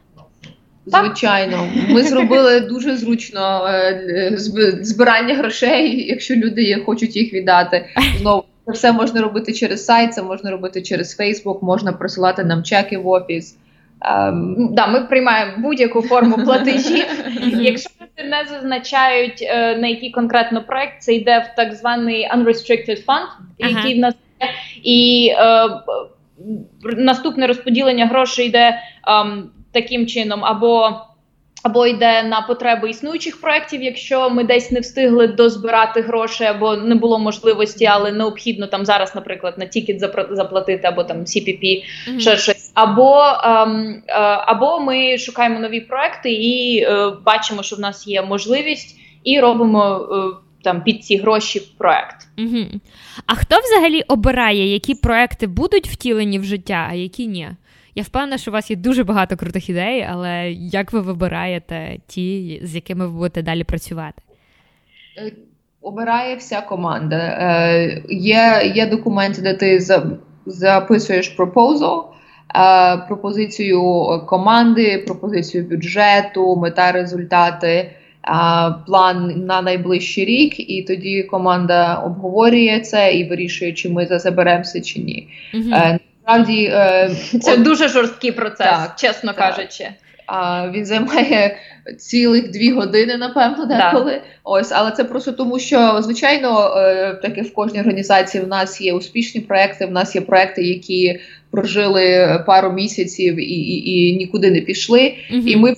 Звичайно, 0.86 1.68
ми 1.90 2.04
зробили 2.04 2.60
дуже 2.60 2.98
зручно 2.98 3.68
е, 3.68 4.32
збирання 4.82 5.36
грошей, 5.36 6.08
якщо 6.08 6.36
люди 6.36 6.84
хочуть 6.86 7.16
їх 7.16 7.34
віддати. 7.34 7.86
Знову 8.20 8.44
це 8.72 8.78
все 8.78 8.92
можна 8.92 9.22
робити 9.22 9.54
через 9.54 9.86
сайт, 9.86 10.14
це 10.14 10.24
можна 10.24 10.52
робити 10.52 10.82
через 10.82 11.16
Фейсбук, 11.16 11.64
можна 11.64 11.94
просилати 11.94 12.44
нам 12.44 12.64
чеки 12.64 12.98
в 12.98 13.08
офіс. 13.08 13.58
Um, 14.02 14.56
да, 14.72 14.88
Ми 14.88 15.02
приймаємо 15.02 15.54
будь-яку 15.58 16.02
форму 16.02 16.38
платежів. 16.38 17.06
Якщо 17.60 17.90
люди 18.02 18.30
не 18.30 18.46
зазначають, 18.50 19.42
е, 19.42 19.76
на 19.78 19.88
який 19.88 20.12
конкретно 20.12 20.64
проект, 20.64 21.02
це 21.02 21.14
йде 21.14 21.40
в 21.40 21.56
так 21.56 21.74
званий 21.74 22.30
Unrestricted 22.36 23.06
Fund, 23.06 23.28
який 23.58 23.96
в 23.96 24.00
нас 24.00 24.16
є. 24.42 24.48
І 24.84 25.30
е, 25.38 25.70
наступне 26.84 27.48
розподілення 27.48 28.06
грошей 28.06 28.46
йде 28.46 28.68
е, 28.70 28.78
таким 29.72 30.08
чином, 30.08 30.46
або 30.46 30.92
або 31.64 31.88
йде 31.88 32.24
на 32.24 32.42
потреби 32.42 32.90
існуючих 32.90 33.42
проєктів, 33.42 33.84
якщо 33.84 34.30
ми 34.30 34.44
десь 34.44 34.72
не 34.72 34.80
встигли 34.80 35.28
дозбирати 35.28 36.02
гроші, 36.02 36.44
або 36.44 36.76
не 36.76 36.96
було 36.96 37.20
можливості, 37.20 37.86
але 37.86 38.12
необхідно 38.12 38.68
там 38.68 38.86
зараз, 38.86 39.16
наприклад, 39.16 39.54
на 39.58 39.66
тікет 39.66 40.00
заплатити, 40.32 40.88
або 40.88 41.04
там 41.04 41.18
CPP, 41.18 41.64
mm-hmm. 41.64 42.20
ще 42.20 42.38
щось. 42.38 42.72
Або 42.74 43.24
ем, 43.44 44.04
е, 44.08 44.14
або 44.46 44.80
ми 44.80 45.18
шукаємо 45.18 45.60
нові 45.60 45.80
проекти 45.80 46.32
і 46.32 46.84
е, 46.84 47.12
бачимо, 47.26 47.64
що 47.64 47.76
в 47.76 47.80
нас 47.80 48.08
є 48.08 48.22
можливість, 48.22 48.98
і 49.24 49.40
робимо 49.40 50.08
е, 50.12 50.42
там 50.64 50.84
під 50.84 51.06
ці 51.06 51.18
гроші 51.18 51.62
проект. 51.78 52.28
Угу. 52.38 52.66
А 53.26 53.36
хто 53.36 53.56
взагалі 53.60 54.02
обирає, 54.02 54.74
які 54.74 54.96
проекти 54.96 55.48
будуть 55.48 55.88
втілені 55.88 56.40
в 56.40 56.44
життя, 56.44 56.88
а 56.92 56.94
які 56.94 57.28
ні? 57.28 57.50
Я 57.96 58.04
впевнена, 58.04 58.38
що 58.38 58.52
у 58.52 58.54
вас 58.54 58.70
є 58.70 58.76
дуже 58.76 59.04
багато 59.04 59.38
крутих 59.38 59.70
ідей, 59.70 60.08
але 60.10 60.52
як 60.52 60.94
ви 60.94 61.02
вибираєте 61.02 61.98
ті, 62.08 62.60
з 62.64 62.76
якими 62.76 63.08
ви 63.08 63.14
будете 63.14 63.42
далі 63.42 63.64
працювати? 63.64 64.22
Е, 65.18 65.32
обирає 65.82 66.36
вся 66.36 66.62
команда. 66.62 67.16
Е, 67.18 68.04
Є 68.10 68.72
є 68.76 68.88
документи, 68.88 69.42
де 69.42 69.54
ти 69.54 69.80
записуєш 70.46 71.30
пропозал, 71.30 72.06
е, 72.56 72.98
пропозицію 72.98 73.82
команди, 74.28 75.04
пропозицію 75.08 75.64
бюджету, 75.64 76.56
мета 76.56 76.92
результати, 76.92 77.70
е, 77.70 77.92
план 78.86 79.46
на 79.46 79.62
найближчий 79.62 80.26
рік, 80.26 80.70
і 80.70 80.84
тоді 80.84 81.24
команда 81.24 81.96
обговорює 81.96 82.80
це 82.80 83.14
і 83.14 83.30
вирішує, 83.30 83.74
чи 83.74 83.90
ми 83.90 84.06
за 84.06 84.20
заберемося 84.20 84.82
чи 84.82 85.00
ні. 85.00 85.28
Угу 85.54 86.00
насправді 86.38 86.64
е, 86.64 87.16
це 87.42 87.54
от, 87.54 87.62
дуже 87.62 87.88
жорсткий 87.88 88.32
процес, 88.32 88.68
так, 88.68 88.96
чесно 88.98 89.34
так. 89.34 89.56
кажучи. 89.56 89.88
А 90.26 90.70
він 90.72 90.86
займає 90.86 91.58
цілих 92.00 92.52
дві 92.52 92.72
години, 92.72 93.18
напевно, 93.18 93.66
деколи. 93.66 94.12
Да. 94.12 94.22
Ось, 94.44 94.72
але 94.72 94.92
це 94.92 95.04
просто 95.04 95.32
тому, 95.32 95.60
що 95.60 96.02
звичайно, 96.02 96.74
е, 96.78 97.14
так 97.22 97.38
як 97.38 97.46
в 97.46 97.54
кожній 97.54 97.80
організації 97.80 98.44
в 98.44 98.48
нас 98.48 98.82
є 98.82 98.94
успішні 98.94 99.42
проекти. 99.42 99.86
В 99.86 99.92
нас 99.92 100.16
є 100.16 100.22
проекти, 100.22 100.64
які 100.64 101.20
прожили 101.52 102.40
пару 102.48 102.72
місяців 102.72 103.36
і 103.36 103.44
і, 103.44 104.10
і 104.10 104.18
нікуди 104.18 104.52
не 104.52 104.62
пішли. 104.62 105.14
Угу. 105.32 105.42
І 105.46 105.56
ми 105.56 105.76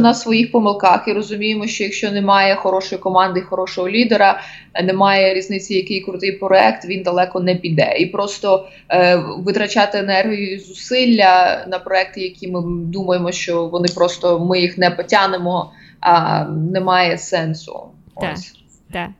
на 0.00 0.14
своїх 0.14 0.52
помилках 0.52 1.08
і 1.08 1.12
розуміємо, 1.12 1.66
що 1.66 1.84
якщо 1.84 2.10
немає 2.10 2.54
хорошої 2.54 3.00
команди, 3.00 3.40
хорошого 3.40 3.88
лідера, 3.88 4.40
немає 4.84 5.34
різниці, 5.34 5.74
який 5.74 6.00
крутий 6.00 6.32
проект, 6.32 6.84
він 6.84 7.02
далеко 7.02 7.40
не 7.40 7.54
піде. 7.54 7.96
І 7.98 8.06
просто 8.06 8.68
е, 8.88 9.16
витрачати 9.38 9.98
енергію 9.98 10.54
і 10.54 10.58
зусилля 10.58 11.64
на 11.68 11.78
проекти, 11.78 12.20
які 12.20 12.48
ми 12.48 12.62
думаємо, 12.66 13.32
що 13.32 13.66
вони 13.66 13.88
просто 13.94 14.38
ми 14.38 14.60
їх 14.60 14.78
не 14.78 14.90
потянемо, 14.90 15.72
а 16.00 16.44
немає 16.44 17.18
сенсу. 17.18 17.80
Ось. 18.14 18.59
Так. 18.92 19.10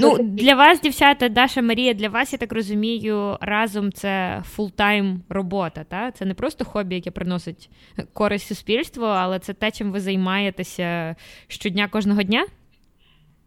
Ну, 0.00 0.18
Для 0.18 0.54
вас, 0.54 0.80
дівчата, 0.80 1.28
Даша 1.28 1.62
Марія, 1.62 1.94
для 1.94 2.08
вас, 2.08 2.32
я 2.32 2.38
так 2.38 2.52
розумію, 2.52 3.38
Разом 3.40 3.92
це 3.92 4.42
full-time 4.44 5.22
робота. 5.28 5.84
Та? 5.84 6.10
Це 6.10 6.24
не 6.24 6.34
просто 6.34 6.64
хобі, 6.64 6.94
яке 6.94 7.10
приносить 7.10 7.70
користь 8.12 8.46
суспільству, 8.46 9.04
але 9.04 9.38
це 9.38 9.52
те, 9.52 9.70
чим 9.70 9.92
ви 9.92 10.00
займаєтеся 10.00 11.16
щодня 11.48 11.88
кожного 11.88 12.22
дня? 12.22 12.46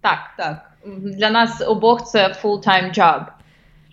Так, 0.01 0.19
так. 0.37 0.71
Для 0.97 1.29
нас 1.29 1.61
обох 1.67 2.03
це 2.05 2.27
full-time 2.43 2.97
job. 2.99 3.25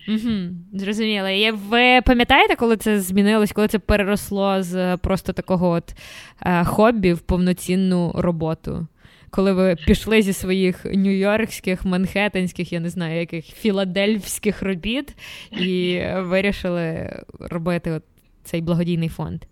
Угу, 0.09 0.31
Зрозуміло. 0.73 1.29
І 1.29 1.51
ви 1.51 2.01
пам'ятаєте, 2.03 2.57
коли 2.57 2.77
це 2.77 3.01
змінилось, 3.01 3.53
коли 3.53 3.69
це 3.69 3.79
переросло 3.79 4.63
з 4.63 4.97
просто 4.97 5.33
такого 5.33 5.71
от 5.71 5.95
е, 6.43 6.65
хобі 6.65 7.13
в 7.13 7.21
повноцінну 7.21 8.13
роботу? 8.15 8.87
Коли 9.35 9.53
ви 9.53 9.77
пішли 9.87 10.23
зі 10.23 10.33
своїх 10.33 10.85
нью-йоркських, 10.85 11.87
манхеттенських, 11.87 12.73
я 12.73 12.81
не 12.81 12.91
знаю, 12.91 13.21
яких 13.21 13.45
філадельфських 13.45 14.63
робіт 14.63 15.17
і 15.53 16.03
вирішили 16.17 17.11
робити 17.41 17.91
от 17.91 18.03
цей 18.45 18.61
благодійний 18.61 19.09
фонд? 19.09 19.43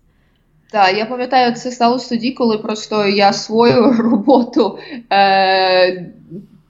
Так, 0.71 0.97
я 0.97 1.05
пам'ятаю, 1.05 1.55
це 1.55 1.71
сталося 1.71 2.09
тоді, 2.09 2.31
коли 2.31 2.57
просто 2.57 3.05
я 3.05 3.33
свою 3.33 3.93
роботу 3.99 4.77
е, 5.11 6.11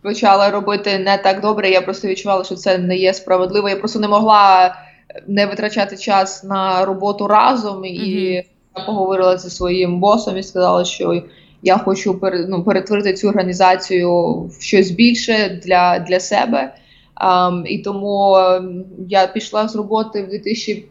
почала 0.02 0.50
робити 0.50 1.00
не 1.00 1.18
так 1.18 1.42
добре. 1.42 1.70
Я 1.70 1.82
просто 1.82 2.08
відчувала, 2.08 2.44
що 2.44 2.56
це 2.56 2.78
не 2.78 2.98
є 2.98 3.14
справедливо. 3.14 3.70
Я 3.70 3.76
просто 3.76 4.00
не 4.00 4.08
могла 4.08 4.76
не 5.28 5.46
витрачати 5.46 5.98
час 5.98 6.44
на 6.44 6.86
роботу 6.86 7.28
разом. 7.28 7.86
І 7.86 8.00
mm-hmm. 8.00 8.44
я 8.76 8.84
поговорила 8.86 9.38
зі 9.38 9.50
своїм 9.50 10.00
босом 10.00 10.38
і 10.38 10.44
сказала, 10.44 10.86
що 10.86 11.24
я 11.64 11.78
хочу 11.78 12.22
ну, 12.48 12.64
перетворити 12.64 13.14
цю 13.14 13.30
організацію 13.30 14.34
в 14.44 14.58
щось 14.60 14.92
більше 14.92 15.62
для 15.64 16.00
для 16.00 16.20
себе. 16.20 16.76
Um, 17.26 17.66
і 17.66 17.80
тому 17.80 18.38
я 19.08 19.28
пішла 19.28 19.68
з 19.68 19.76
роботи 19.76 20.24
в 20.24 20.30
2000, 20.30 20.86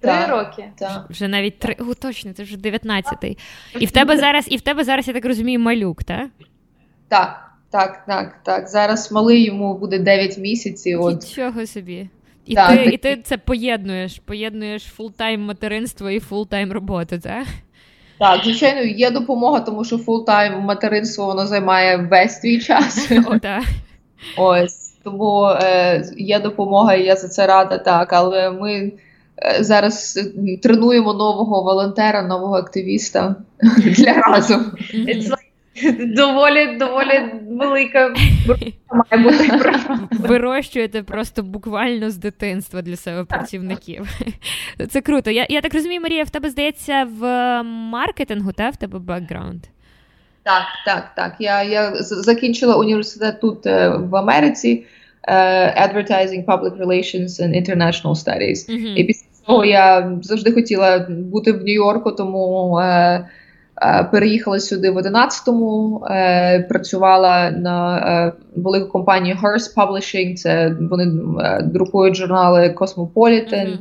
Три 0.00 0.26
роки. 0.26 0.64
Так. 0.78 1.06
Вже 1.10 1.28
навіть 1.28 1.58
три. 1.58 1.76
О, 1.78 1.94
точно, 1.94 2.32
це 2.32 2.42
вже 2.42 2.56
19-й. 2.56 3.38
І 3.78 3.86
в 3.86 3.90
тебе 3.90 4.16
зараз, 4.16 4.46
і 4.50 4.56
в 4.56 4.60
тебе 4.60 4.84
зараз, 4.84 5.08
я 5.08 5.14
так 5.14 5.24
розумію, 5.24 5.60
малюк, 5.60 6.04
так? 6.04 6.28
Так. 7.08 7.45
Так, 7.76 8.04
так, 8.06 8.36
так. 8.42 8.68
Зараз 8.68 9.12
малий 9.12 9.44
йому 9.44 9.78
буде 9.78 9.98
9 9.98 10.38
місяців. 10.38 11.02
От. 11.02 11.22
Нічого 11.22 11.66
собі. 11.66 12.08
І 12.46 12.54
так, 12.54 12.70
ти 12.70 12.84
так. 12.84 12.94
і 12.94 12.96
ти 12.96 13.16
це 13.24 13.38
поєднуєш, 13.38 14.18
поєднуєш 14.24 14.82
full-time 14.82 15.40
материнство 15.44 16.10
і 16.10 16.20
full-time 16.20 16.72
роботу, 16.72 17.18
так? 17.18 17.46
Так, 18.18 18.40
звичайно, 18.44 18.80
є 18.80 19.10
допомога, 19.10 19.60
тому 19.60 19.84
що 19.84 19.98
full-time 19.98 20.60
материнство 20.60 21.26
воно 21.26 21.46
займає 21.46 21.96
весь 21.96 22.38
твій 22.38 22.60
час. 22.60 23.10
О, 23.26 23.38
так. 23.38 23.62
Ось. 24.36 24.92
Тому 25.04 25.44
е, 25.44 26.04
є 26.16 26.40
допомога, 26.40 26.94
і 26.94 27.04
я 27.04 27.16
за 27.16 27.28
це 27.28 27.46
рада, 27.46 27.78
так. 27.78 28.12
Але 28.12 28.50
ми 28.50 28.92
е, 29.42 29.64
зараз 29.64 30.28
тренуємо 30.62 31.12
нового 31.12 31.62
волонтера, 31.62 32.22
нового 32.22 32.54
активіста 32.54 33.36
для 33.78 34.12
Разому. 34.12 34.54
It's 34.94 35.28
like 35.28 35.45
доволі 35.98 36.76
доволі 36.76 37.22
велика 37.48 38.14
має 38.92 39.24
бути. 39.24 39.50
Вирощуєте 40.28 41.02
просто 41.02 41.42
буквально 41.42 42.10
з 42.10 42.16
дитинства 42.16 42.82
для 42.82 42.96
себе 42.96 43.24
працівників. 43.24 44.08
Це 44.88 45.00
круто. 45.00 45.30
Я 45.30 45.46
я 45.48 45.60
так 45.60 45.74
розумію, 45.74 46.00
Марія, 46.00 46.24
в 46.24 46.30
тебе 46.30 46.50
здається 46.50 47.08
в 47.18 47.62
маркетингу, 47.62 48.52
та 48.52 48.70
в 48.70 48.76
тебе 48.76 48.98
бекграунд? 48.98 49.62
Так, 50.42 50.64
так, 50.86 51.10
так. 51.16 51.36
Я 51.38 51.62
я 51.62 51.92
закінчила 52.00 52.76
університет 52.76 53.40
тут 53.40 53.66
е, 53.66 53.88
в 53.88 54.16
Америці. 54.16 54.84
Uh, 55.28 55.74
Advertising, 55.86 56.44
Public 56.44 56.74
Relations 56.78 57.40
and 57.42 57.52
International 57.62 58.14
Studies. 58.14 58.70
Mm-hmm. 58.70 58.94
І 58.94 59.04
після 59.04 59.26
цього 59.46 59.64
я 59.64 60.12
завжди 60.22 60.52
хотіла 60.52 60.98
бути 61.08 61.52
в 61.52 61.64
Нью-Йорку, 61.64 62.12
тому 62.12 62.78
Е, 62.78 63.28
переїхала 64.10 64.60
сюди 64.60 64.90
в 64.90 64.98
11-му, 64.98 66.04
е, 66.10 66.60
працювала 66.60 67.50
на 67.50 67.98
е, 67.98 68.32
велику 68.56 68.88
компанію 68.88 69.38
Hearst 69.42 69.74
Publishing, 69.76 70.34
Це 70.34 70.76
вони 70.80 71.12
друкують 71.62 72.16
журнали 72.16 72.74
Cosmopolitan, 72.76 73.78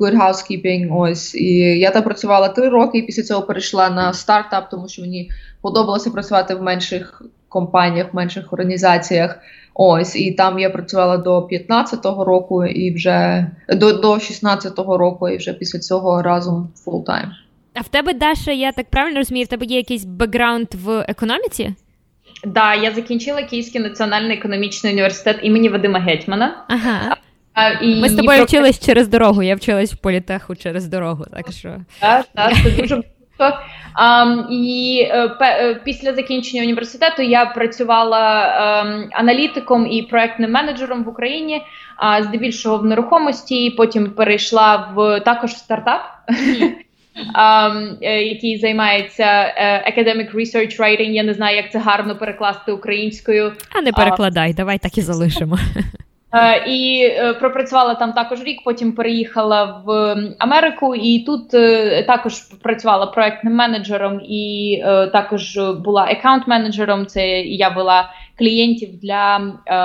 Good 0.00 0.16
Housekeeping. 0.16 0.96
Ось 0.96 1.34
і 1.34 1.78
я 1.78 1.90
там 1.90 2.02
працювала 2.02 2.48
три 2.48 2.68
роки. 2.68 2.98
і 2.98 3.02
Після 3.02 3.22
цього 3.22 3.42
перейшла 3.42 3.90
на 3.90 4.12
стартап, 4.12 4.70
тому 4.70 4.88
що 4.88 5.02
мені 5.02 5.30
подобалося 5.60 6.10
працювати 6.10 6.54
в 6.54 6.62
менших 6.62 7.22
компаніях, 7.48 8.12
в 8.12 8.16
менших 8.16 8.52
організаціях. 8.52 9.38
Ось 9.74 10.16
і 10.16 10.32
там 10.32 10.58
я 10.58 10.70
працювала 10.70 11.16
до 11.16 11.40
15-го 11.40 12.24
року, 12.24 12.64
і 12.64 12.94
вже 12.94 13.46
до 13.68 13.92
до 13.92 14.12
16-го 14.14 14.98
року, 14.98 15.28
і 15.28 15.36
вже 15.36 15.52
після 15.52 15.78
цього 15.78 16.22
разом 16.22 16.68
time. 16.86 17.28
А 17.74 17.80
в 17.80 17.88
тебе, 17.88 18.12
Даша, 18.12 18.52
я 18.52 18.72
так 18.72 18.90
правильно 18.90 19.18
розумію, 19.18 19.44
в 19.44 19.48
тебе 19.48 19.66
є 19.66 19.76
якийсь 19.76 20.04
бекграунд 20.04 20.68
в 20.74 21.04
економіці? 21.08 21.74
Так, 22.42 22.52
да, 22.52 22.74
я 22.74 22.90
закінчила 22.90 23.42
Київський 23.42 23.80
національний 23.80 24.36
економічний 24.36 24.92
університет 24.92 25.38
імені 25.42 25.68
Вадима 25.68 25.98
Гетьмана. 25.98 26.64
Ага. 26.68 27.16
А, 27.54 27.70
і 27.70 28.00
Ми 28.00 28.08
з 28.08 28.16
тобою 28.16 28.38
про... 28.38 28.46
вчились 28.46 28.86
через 28.86 29.08
дорогу. 29.08 29.42
Я 29.42 29.54
вчилась 29.54 29.92
в 29.92 29.96
політеху 29.96 30.56
через 30.56 30.86
дорогу. 30.86 31.24
Так 31.32 31.52
що 31.52 31.76
так, 32.00 32.26
так, 32.34 32.52
це 32.62 32.70
дуже. 32.70 33.02
Um, 34.02 34.46
і 34.50 35.06
uh, 35.14 35.84
після 35.84 36.12
закінчення 36.12 36.62
університету 36.62 37.22
я 37.22 37.46
працювала 37.46 38.46
um, 38.84 39.08
аналітиком 39.12 39.86
і 39.86 40.02
проектним 40.02 40.50
менеджером 40.50 41.04
в 41.04 41.08
Україні, 41.08 41.62
uh, 42.04 42.22
здебільшого 42.22 42.78
в 42.78 42.84
нерухомості. 42.84 43.70
Потім 43.70 44.10
перейшла 44.10 44.92
в 44.94 45.20
також 45.20 45.50
в 45.50 45.56
стартап 45.56 46.00
який 48.00 48.58
займається 48.58 49.24
uh, 49.24 49.92
academic 49.92 50.34
research 50.34 50.80
writing. 50.80 51.10
Я 51.10 51.22
не 51.22 51.34
знаю, 51.34 51.56
як 51.56 51.72
це 51.72 51.78
гарно 51.78 52.16
перекласти 52.16 52.72
українською. 52.72 53.52
А 53.72 53.82
не 53.82 53.92
перекладай, 53.92 54.50
uh, 54.50 54.54
давай 54.54 54.78
так 54.78 54.98
і 54.98 55.00
залишимо. 55.00 55.58
Uh, 56.32 56.64
і 56.68 57.08
uh, 57.08 57.38
пропрацювала 57.38 57.94
там 57.94 58.12
також 58.12 58.42
рік, 58.42 58.60
потім 58.64 58.92
переїхала 58.92 59.82
в 59.86 60.16
Америку, 60.38 60.94
і 60.94 61.18
тут 61.18 61.54
uh, 61.54 62.06
також 62.06 62.34
працювала 62.62 63.06
проектним 63.06 63.54
менеджером, 63.54 64.20
і 64.28 64.78
також 65.12 65.58
була 65.84 66.06
аккаунт-менеджером. 66.06 67.06
Це 67.06 67.40
я 67.40 67.70
була 67.70 68.10
клієнтів 68.42 69.00
для 69.00 69.54
е, 69.66 69.76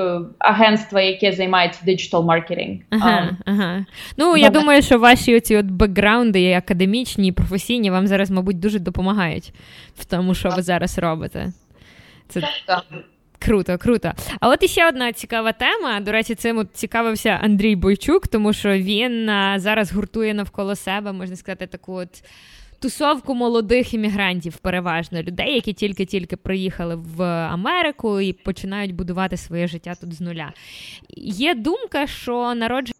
е, 0.00 0.20
агентства, 0.38 1.00
яке 1.00 1.32
займається 1.32 1.80
диджитал 1.84 2.24
маркетинг. 2.24 2.80
Ага, 2.90 3.20
um, 3.20 3.36
ага. 3.44 3.84
Ну 4.16 4.36
я 4.36 4.50
думаю, 4.50 4.82
що 4.82 4.98
ваші 4.98 5.36
оці 5.36 5.56
от 5.56 5.66
бекграунди, 5.66 6.52
академічні, 6.52 7.28
і 7.28 7.32
професійні, 7.32 7.90
вам 7.90 8.06
зараз, 8.06 8.30
мабуть, 8.30 8.60
дуже 8.60 8.78
допомагають 8.78 9.52
в 9.96 10.04
тому, 10.04 10.34
що 10.34 10.48
ви 10.48 10.62
зараз 10.62 10.98
робите. 10.98 11.52
Це 12.28 12.42
так. 12.66 12.84
Круто, 13.38 13.78
круто. 13.78 14.12
А 14.40 14.48
от 14.48 14.62
іще 14.62 14.88
одна 14.88 15.12
цікава 15.12 15.52
тема. 15.52 16.00
До 16.00 16.12
речі, 16.12 16.34
цим 16.34 16.58
от 16.58 16.68
цікавився 16.72 17.40
Андрій 17.42 17.76
Бойчук, 17.76 18.28
тому 18.28 18.52
що 18.52 18.68
він 18.78 19.26
зараз 19.56 19.92
гуртує 19.92 20.34
навколо 20.34 20.76
себе, 20.76 21.12
можна 21.12 21.36
сказати, 21.36 21.66
таку 21.66 21.92
от 21.92 22.24
тусовку 22.80 23.34
молодих 23.34 23.94
іммігрантів, 23.94 24.56
переважно 24.56 25.22
людей, 25.22 25.54
які 25.54 25.72
тільки-тільки 25.72 26.36
приїхали 26.36 26.94
в 26.94 27.22
Америку 27.24 28.20
і 28.20 28.32
починають 28.32 28.94
будувати 28.94 29.36
своє 29.36 29.66
життя 29.66 29.94
тут 30.00 30.12
з 30.12 30.20
нуля. 30.20 30.52
Є 31.16 31.54
думка, 31.54 32.06
що 32.06 32.54
народження. 32.54 32.94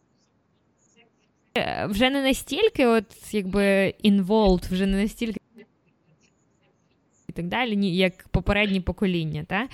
вже 1.88 2.10
не 2.10 2.22
настільки, 2.22 2.86
от 2.86 3.04
якби 3.32 3.94
involved, 4.04 4.72
вже 4.72 4.86
не 4.86 5.02
настільки. 5.02 5.39
Так 7.40 7.48
далі, 7.48 7.76
ні, 7.76 7.96
як 7.96 8.12
попередні 8.30 8.80
покоління. 8.80 9.44
Та? 9.48 9.68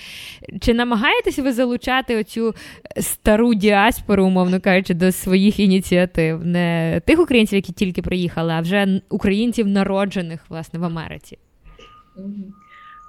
Чи 0.60 0.74
намагаєтесь 0.74 1.38
ви 1.38 1.52
залучати 1.52 2.16
оцю 2.16 2.54
стару 3.00 3.54
діаспору, 3.54 4.24
умовно 4.24 4.60
кажучи, 4.60 4.94
до 4.94 5.12
своїх 5.12 5.60
ініціатив? 5.60 6.46
Не 6.46 7.00
тих 7.04 7.20
українців, 7.20 7.56
які 7.56 7.72
тільки 7.72 8.02
приїхали, 8.02 8.52
а 8.52 8.60
вже 8.60 9.00
українців, 9.08 9.66
народжених 9.66 10.40
власне 10.48 10.78
в 10.78 10.84
Америці? 10.84 11.38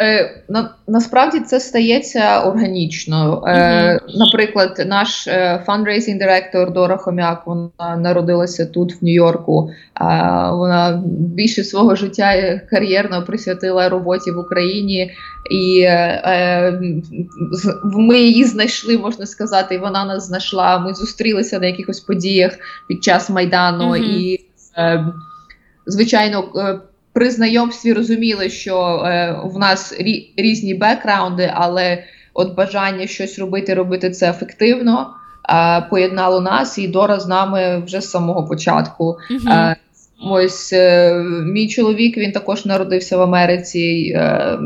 Е, 0.01 0.43
на, 0.49 0.69
Насправді 0.87 1.39
це 1.39 1.59
стається 1.59 2.41
органічно. 2.41 3.43
Е. 3.47 3.99
Наприклад, 4.15 4.83
наш 4.87 5.27
е, 5.27 5.63
фандрейзинг 5.65 6.19
директор 6.19 6.73
Дора 6.73 6.97
Хомяк 6.97 7.47
вона 7.47 7.97
народилася 7.97 8.65
тут, 8.65 8.93
в 8.93 9.05
Нью-Йорку. 9.05 9.69
Е, 9.69 10.05
вона 10.51 11.03
більше 11.07 11.63
свого 11.63 11.95
життя 11.95 12.61
кар'єрно 12.69 13.25
присвятила 13.25 13.89
роботі 13.89 14.31
в 14.31 14.39
Україні, 14.39 15.11
і 15.51 15.81
е, 15.81 16.81
ми 17.83 18.19
її 18.19 18.43
знайшли, 18.43 18.97
можна 18.97 19.25
сказати, 19.25 19.75
і 19.75 19.77
вона 19.77 20.05
нас 20.05 20.27
знайшла. 20.27 20.79
Ми 20.79 20.93
зустрілися 20.93 21.59
на 21.59 21.65
якихось 21.65 21.99
подіях 21.99 22.51
під 22.87 23.03
час 23.03 23.29
майдану 23.29 23.91
uh-huh. 23.91 24.03
і. 24.03 24.43
Звичайно, 25.89 26.43
при 27.17 27.29
знайомстві 27.29 27.93
розуміли, 27.93 28.49
що 28.49 29.03
е, 29.05 29.35
в 29.43 29.59
нас 29.59 29.95
рі, 29.99 30.33
різні 30.37 30.73
бекграунди, 30.73 31.51
але 31.53 32.03
от 32.33 32.55
бажання 32.55 33.07
щось 33.07 33.39
робити, 33.39 33.73
робити 33.73 34.09
це 34.09 34.29
ефективно. 34.29 35.09
Е, 35.49 35.81
поєднало 35.89 36.41
нас, 36.41 36.77
і 36.77 36.87
Дора 36.87 37.19
з 37.19 37.27
нами 37.27 37.83
вже 37.85 38.01
з 38.01 38.09
самого 38.09 38.47
початку. 38.47 39.17
Uh-huh. 39.31 39.53
Е, 39.53 39.75
ось 40.29 40.73
е, 40.73 41.13
мій 41.53 41.67
чоловік 41.67 42.17
він 42.17 42.31
також 42.31 42.65
народився 42.65 43.17
в 43.17 43.21
Америці. 43.21 44.13
Е, 44.15 44.57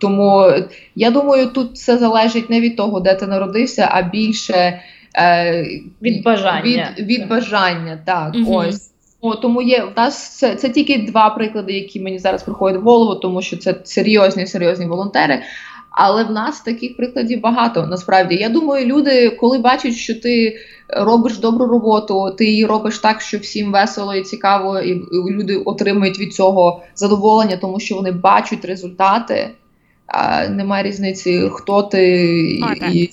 тому 0.00 0.52
я 0.94 1.10
думаю, 1.10 1.46
тут 1.46 1.72
все 1.72 1.98
залежить 1.98 2.50
не 2.50 2.60
від 2.60 2.76
того, 2.76 3.00
де 3.00 3.14
ти 3.14 3.26
народився, 3.26 3.88
а 3.90 4.02
більше 4.02 4.80
е, 5.18 5.64
від 6.02 6.22
бажання. 6.22 6.94
Від, 6.98 7.06
від 7.06 7.28
бажання, 7.28 7.98
так. 8.06 8.34
Uh-huh. 8.34 8.48
ось. 8.48 8.93
О, 9.26 9.34
тому 9.34 9.62
є 9.62 9.84
в 9.84 9.98
нас 9.98 10.38
це 10.38 10.54
це 10.54 10.68
тільки 10.68 10.98
два 10.98 11.30
приклади, 11.30 11.72
які 11.72 12.00
мені 12.00 12.18
зараз 12.18 12.42
приходять 12.42 12.80
в 12.80 12.84
голову, 12.84 13.14
тому 13.14 13.42
що 13.42 13.56
це 13.56 13.74
серйозні 13.84 14.46
серйозні 14.46 14.86
волонтери. 14.86 15.42
Але 15.90 16.24
в 16.24 16.30
нас 16.30 16.60
таких 16.60 16.96
прикладів 16.96 17.40
багато. 17.40 17.86
Насправді 17.86 18.34
я 18.34 18.48
думаю, 18.48 18.86
люди, 18.86 19.30
коли 19.30 19.58
бачать, 19.58 19.94
що 19.94 20.20
ти 20.20 20.56
робиш 20.88 21.38
добру 21.38 21.66
роботу, 21.66 22.34
ти 22.38 22.44
її 22.44 22.66
робиш 22.66 22.98
так, 22.98 23.20
що 23.20 23.38
всім 23.38 23.72
весело 23.72 24.14
і 24.14 24.22
цікаво, 24.22 24.80
і 24.80 25.02
люди 25.12 25.56
отримують 25.56 26.20
від 26.20 26.34
цього 26.34 26.82
задоволення, 26.94 27.56
тому 27.56 27.80
що 27.80 27.94
вони 27.94 28.12
бачать 28.12 28.64
результати. 28.64 29.50
А 30.06 30.48
Немає 30.48 30.82
різниці, 30.82 31.48
хто 31.52 31.82
ти 31.82 32.00
О, 32.62 32.88
і, 32.88 33.10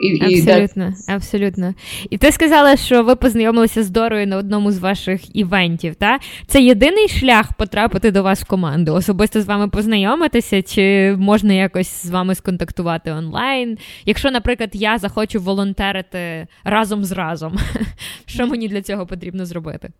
і, 0.00 0.24
Абсолютно, 0.24 0.94
і 1.08 1.12
абсолютно. 1.12 1.74
І 2.10 2.18
ти 2.18 2.32
сказала, 2.32 2.76
що 2.76 3.02
ви 3.02 3.16
познайомилися 3.16 3.82
з 3.82 3.90
Дорою 3.90 4.26
на 4.26 4.36
одному 4.36 4.72
з 4.72 4.78
ваших 4.78 5.36
івентів. 5.36 5.94
Та? 5.94 6.18
Це 6.46 6.62
єдиний 6.62 7.08
шлях 7.08 7.52
потрапити 7.52 8.10
до 8.10 8.22
вас 8.22 8.40
в 8.42 8.46
команду, 8.46 8.94
особисто 8.94 9.42
з 9.42 9.46
вами 9.46 9.68
познайомитися, 9.68 10.62
чи 10.62 11.16
можна 11.18 11.52
якось 11.52 12.06
з 12.06 12.10
вами 12.10 12.34
сконтактувати 12.34 13.10
онлайн? 13.12 13.78
Якщо, 14.04 14.30
наприклад, 14.30 14.70
я 14.72 14.98
захочу 14.98 15.40
волонтерити 15.40 16.46
разом 16.64 17.04
з 17.04 17.12
разом, 17.12 17.56
що 18.26 18.46
мені 18.46 18.68
для 18.68 18.82
цього 18.82 19.06
потрібно 19.06 19.46
зробити? 19.46 19.90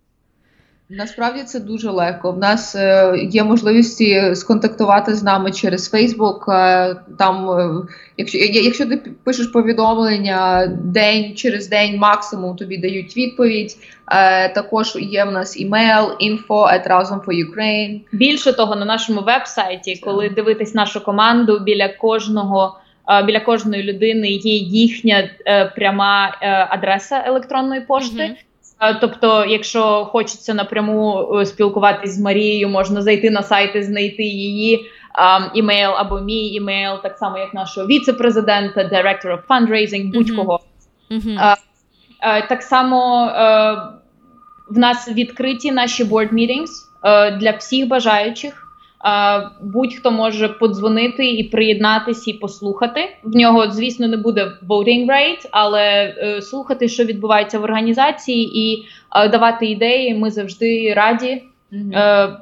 Насправді 0.91 1.43
це 1.43 1.61
дуже 1.61 1.91
легко. 1.91 2.32
В 2.32 2.39
нас 2.39 2.74
е, 2.76 3.12
є 3.30 3.45
можливості 3.45 4.34
сконтактувати 4.34 5.14
з 5.14 5.22
нами 5.22 5.53
через 5.53 5.95
Facebook. 5.95 6.53
Е, 6.53 6.97
там, 7.18 7.51
е, 7.51 7.86
якщо 8.16 8.39
якщо 8.39 8.86
ти 8.86 8.97
пишеш 9.24 9.47
повідомлення 9.47 10.66
день 10.84 11.34
через 11.36 11.68
день, 11.68 11.97
максимум 11.97 12.57
тобі 12.57 12.78
дають 12.78 13.16
відповідь. 13.16 13.76
Е, 14.12 14.49
також 14.49 14.97
є 15.01 15.24
в 15.24 15.32
нас 15.32 15.61
імейл 15.61 16.05
info 16.05 16.49
at 16.49 16.89
разом 16.89 17.20
for 17.26 17.32
Ukraine. 17.51 18.01
Більше 18.12 18.53
того, 18.53 18.76
на 18.76 18.84
нашому 18.84 19.20
веб-сайті, 19.20 20.01
коли 20.05 20.28
дивитись 20.28 20.74
нашу 20.74 21.05
команду 21.05 21.59
біля 21.59 21.89
кожного. 21.89 22.78
Е, 23.09 23.22
біля 23.22 23.41
кожної 23.41 23.82
людини 23.82 24.28
є 24.28 24.55
їхня 24.57 25.30
е, 25.47 25.64
пряма 25.64 26.36
адреса 26.70 27.22
електронної 27.26 27.80
пошти. 27.80 28.22
Mm-hmm. 28.22 28.48
Тобто, 29.01 29.45
якщо 29.45 30.05
хочеться 30.05 30.55
напряму 30.55 31.29
е, 31.41 31.47
спілкуватись 31.47 32.14
з 32.14 32.20
Марією, 32.20 32.68
можна 32.68 33.03
зайти 33.03 33.31
на 33.31 33.43
сайт 33.43 33.76
і 33.76 33.83
знайти 33.83 34.22
її 34.22 34.87
імейл 35.55 35.91
або 35.97 36.20
мій 36.20 36.49
імейл, 36.49 37.03
так 37.03 37.18
само 37.18 37.39
як 37.39 37.55
нашого 37.55 37.87
віце-президента, 37.87 38.81
Director 38.81 39.26
of 39.26 39.41
Fundraising, 39.49 40.12
будь-кого. 40.12 40.61
А, 41.39 41.55
а, 42.20 42.41
так 42.41 42.62
само 42.62 43.31
а, 43.35 43.72
е, 43.72 43.76
в 44.68 44.79
нас 44.79 45.09
відкриті 45.09 45.72
наші 45.72 46.05
board 46.05 46.33
meetings 46.33 46.68
е, 47.05 47.31
для 47.31 47.51
всіх 47.51 47.89
бажаючих. 47.89 48.68
Будь-хто 49.63 50.11
може 50.11 50.49
подзвонити 50.49 51.31
і 51.31 51.45
приєднатися 51.45 52.31
і 52.31 52.35
послухати. 52.35 53.01
В 53.23 53.37
нього, 53.37 53.71
звісно, 53.71 54.09
не 54.09 54.17
буде 54.17 54.53
voting 54.69 55.07
rate, 55.07 55.49
але 55.51 56.15
е, 56.19 56.43
слухати, 56.43 56.89
що 56.89 57.05
відбувається 57.05 57.59
в 57.59 57.63
організації, 57.63 58.59
і 58.59 58.85
е, 59.17 59.29
давати 59.29 59.67
ідеї. 59.67 60.15
Ми 60.15 60.31
завжди 60.31 60.95
раді. 60.95 61.43
Mm-hmm. 61.73 62.37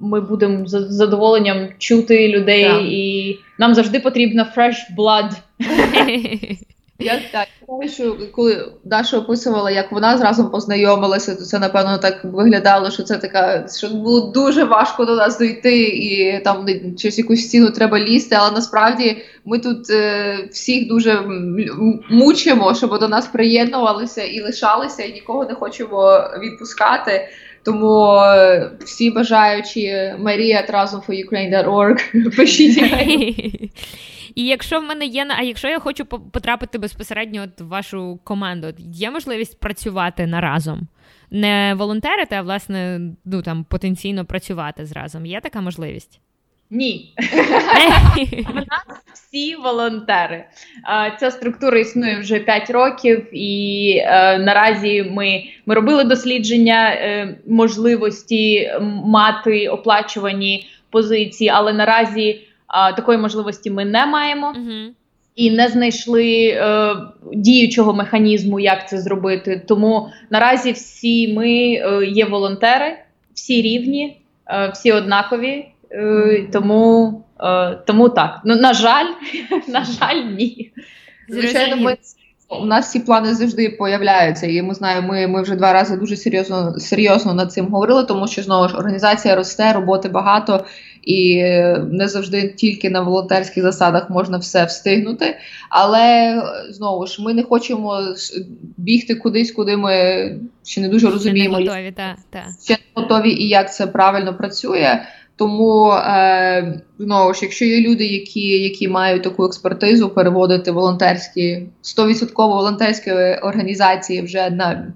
Ми 0.00 0.20
будемо 0.20 0.66
з 0.66 0.70
задоволенням 0.70 1.68
чути 1.78 2.28
людей, 2.28 2.64
yeah. 2.64 2.86
і 2.86 3.38
нам 3.58 3.74
завжди 3.74 4.00
потрібна 4.00 4.52
fresh 4.56 4.96
blood. 4.98 5.30
Я 7.04 7.20
так 7.32 7.48
що 7.88 8.16
коли 8.32 8.72
Даша 8.84 9.18
описувала, 9.18 9.70
як 9.70 9.92
вона 9.92 10.18
зразу 10.18 10.50
познайомилася, 10.50 11.34
то 11.34 11.44
це 11.44 11.58
напевно 11.58 11.98
так 11.98 12.24
виглядало, 12.24 12.90
що 12.90 13.02
це 13.02 13.18
така, 13.18 13.66
що 13.78 13.88
було 13.88 14.20
дуже 14.20 14.64
важко 14.64 15.04
до 15.04 15.16
нас 15.16 15.38
дойти, 15.38 15.82
і 15.82 16.40
там 16.44 16.66
через 16.98 17.18
якусь 17.18 17.44
стіну 17.44 17.70
треба 17.70 18.00
лізти. 18.00 18.36
Але 18.38 18.50
насправді 18.50 19.22
ми 19.44 19.58
тут 19.58 19.90
е, 19.90 20.38
всіх 20.50 20.88
дуже 20.88 21.22
мучимо, 22.10 22.74
щоб 22.74 22.98
до 22.98 23.08
нас 23.08 23.26
приєднувалися 23.26 24.22
і 24.22 24.40
лишалися, 24.40 25.02
і 25.02 25.12
нікого 25.12 25.44
не 25.44 25.54
хочемо 25.54 26.24
відпускати. 26.42 27.28
Тому 27.64 28.16
е, 28.16 28.70
всі 28.84 29.10
бажаючі 29.10 30.14
Марія 30.18 30.66
Ukraine.org 31.08 32.36
пишіть. 32.36 32.82
І 34.34 34.46
якщо 34.46 34.80
в 34.80 34.82
мене 34.82 35.06
є 35.06 35.26
а 35.38 35.42
якщо 35.42 35.68
я 35.68 35.78
хочу 35.78 36.04
потрапити 36.04 36.78
безпосередньо 36.78 37.42
от 37.42 37.60
в 37.60 37.68
вашу 37.68 38.20
команду, 38.24 38.66
є 38.78 39.10
можливість 39.10 39.60
працювати 39.60 40.26
наразом? 40.26 40.80
Не 41.30 41.74
волонтерити, 41.78 42.34
а 42.34 42.42
власне 42.42 43.00
ну 43.24 43.42
там 43.42 43.64
потенційно 43.64 44.24
працювати 44.24 44.86
зразом. 44.86 45.26
Є 45.26 45.40
така 45.40 45.60
можливість? 45.60 46.20
Ні. 46.70 47.14
В 48.48 48.54
нас 48.54 49.02
всі 49.14 49.56
волонтери. 49.56 50.44
Ця 51.20 51.30
структура 51.30 51.78
існує 51.78 52.18
вже 52.18 52.38
5 52.38 52.70
років, 52.70 53.28
і 53.32 53.96
е, 53.98 54.38
наразі 54.38 55.02
ми 55.10 55.44
ми 55.66 55.74
робили 55.74 56.04
дослідження 56.04 56.90
е, 56.90 57.36
можливості 57.46 58.72
мати 59.04 59.68
оплачувані 59.68 60.66
позиції, 60.90 61.50
але 61.50 61.72
наразі 61.72 62.40
а, 62.72 62.92
такої 62.92 63.18
можливості 63.18 63.70
ми 63.70 63.84
не 63.84 64.06
маємо. 64.06 64.54
І 65.36 65.50
не 65.50 65.68
знайшли 65.68 66.48
е, 66.48 66.94
діючого 67.34 67.94
механізму, 67.94 68.60
як 68.60 68.88
це 68.88 68.98
зробити. 68.98 69.62
Тому 69.68 70.08
наразі 70.30 70.72
всі 70.72 71.34
ми 71.34 71.48
е, 71.48 72.06
є 72.06 72.24
волонтери, 72.24 72.98
всі 73.34 73.62
рівні, 73.62 74.20
е, 74.46 74.68
всі 74.68 74.92
однакові. 74.92 75.66
Е, 75.92 76.46
тому 76.52 77.22
е, 77.40 77.78
тому 77.86 78.08
так. 78.08 78.40
Ну 78.44 78.56
на 78.56 78.74
жаль, 78.74 79.06
на 79.68 79.84
жаль, 79.84 80.16
ні. 80.16 80.72
Звичайно, 81.28 81.76
ми 81.76 81.96
у 82.60 82.64
нас 82.64 82.90
ці 82.90 83.00
плани 83.00 83.34
завжди 83.34 83.68
появляються, 83.68 84.46
і 84.46 84.62
ми 84.62 84.74
знаємо, 84.74 85.08
ми 85.08 85.26
ми 85.26 85.42
вже 85.42 85.56
два 85.56 85.72
рази 85.72 85.96
дуже 85.96 86.16
серйозно 86.16 86.78
серйозно 86.78 87.34
над 87.34 87.52
цим 87.52 87.66
говорили, 87.66 88.04
тому 88.04 88.28
що 88.28 88.42
знову 88.42 88.68
ж 88.68 88.76
організація 88.76 89.36
росте, 89.36 89.72
роботи 89.72 90.08
багато, 90.08 90.64
і 91.02 91.42
не 91.90 92.08
завжди 92.08 92.48
тільки 92.48 92.90
на 92.90 93.00
волонтерських 93.00 93.62
засадах 93.62 94.10
можна 94.10 94.38
все 94.38 94.64
встигнути. 94.64 95.36
Але 95.70 96.36
знову 96.70 97.06
ж 97.06 97.22
ми 97.22 97.34
не 97.34 97.42
хочемо 97.42 98.00
бігти 98.76 99.14
кудись, 99.14 99.52
куди 99.52 99.76
ми 99.76 99.94
ще 100.64 100.80
не 100.80 100.88
дуже 100.88 101.10
розуміємо, 101.10 101.54
ще 101.54 101.64
не 101.64 101.70
готові, 101.70 101.92
та, 101.92 102.16
та. 102.30 102.44
ще 102.64 102.72
не 102.72 103.02
готові 103.02 103.30
і 103.30 103.48
як 103.48 103.74
це 103.74 103.86
правильно 103.86 104.36
працює. 104.36 104.98
Тому 105.36 105.92
е, 105.92 106.80
знову 106.98 107.34
ж, 107.34 107.40
якщо 107.42 107.64
є 107.64 107.80
люди, 107.80 108.06
які 108.06 108.62
які 108.62 108.88
мають 108.88 109.22
таку 109.22 109.44
експертизу, 109.44 110.08
переводити 110.08 110.70
волонтерські 110.70 111.66
100% 111.98 112.26
волонтерські 112.36 113.10
організації 113.42 114.22
вже 114.22 114.50
на 114.50 114.92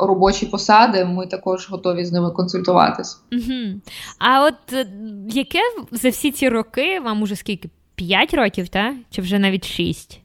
робочі 0.00 0.46
посади, 0.46 1.04
ми 1.04 1.26
також 1.26 1.70
готові 1.70 2.04
з 2.04 2.12
ними 2.12 2.30
консультуватись. 2.30 3.20
Угу. 3.32 3.80
А 4.18 4.44
от 4.44 4.72
е, 4.72 4.86
яке 5.30 5.58
за 5.90 6.08
всі 6.08 6.30
ці 6.30 6.48
роки 6.48 7.00
вам 7.00 7.22
уже 7.22 7.36
скільки? 7.36 7.70
П'ять 7.94 8.34
років, 8.34 8.68
так? 8.68 8.94
Чи 9.10 9.22
вже 9.22 9.38
навіть 9.38 9.64
шість? 9.64 10.20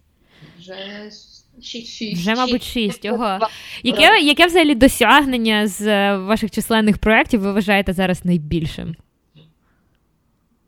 Вже 0.60 0.76
шість. 1.62 2.14
Вже, 2.14 2.36
мабуть, 2.36 2.64
шість. 2.64 3.06
Ого. 3.06 3.40
Яке 3.84 4.20
яке 4.22 4.46
взагалі 4.46 4.76
досягнення 4.76 5.68
з 5.68 5.82
е, 5.82 6.18
ваших 6.18 6.52
численних 6.52 6.98
проєктів 6.98 7.42
ви 7.42 7.54
вважаєте 7.54 7.94
зараз 7.94 8.26
найбільшим? 8.26 8.96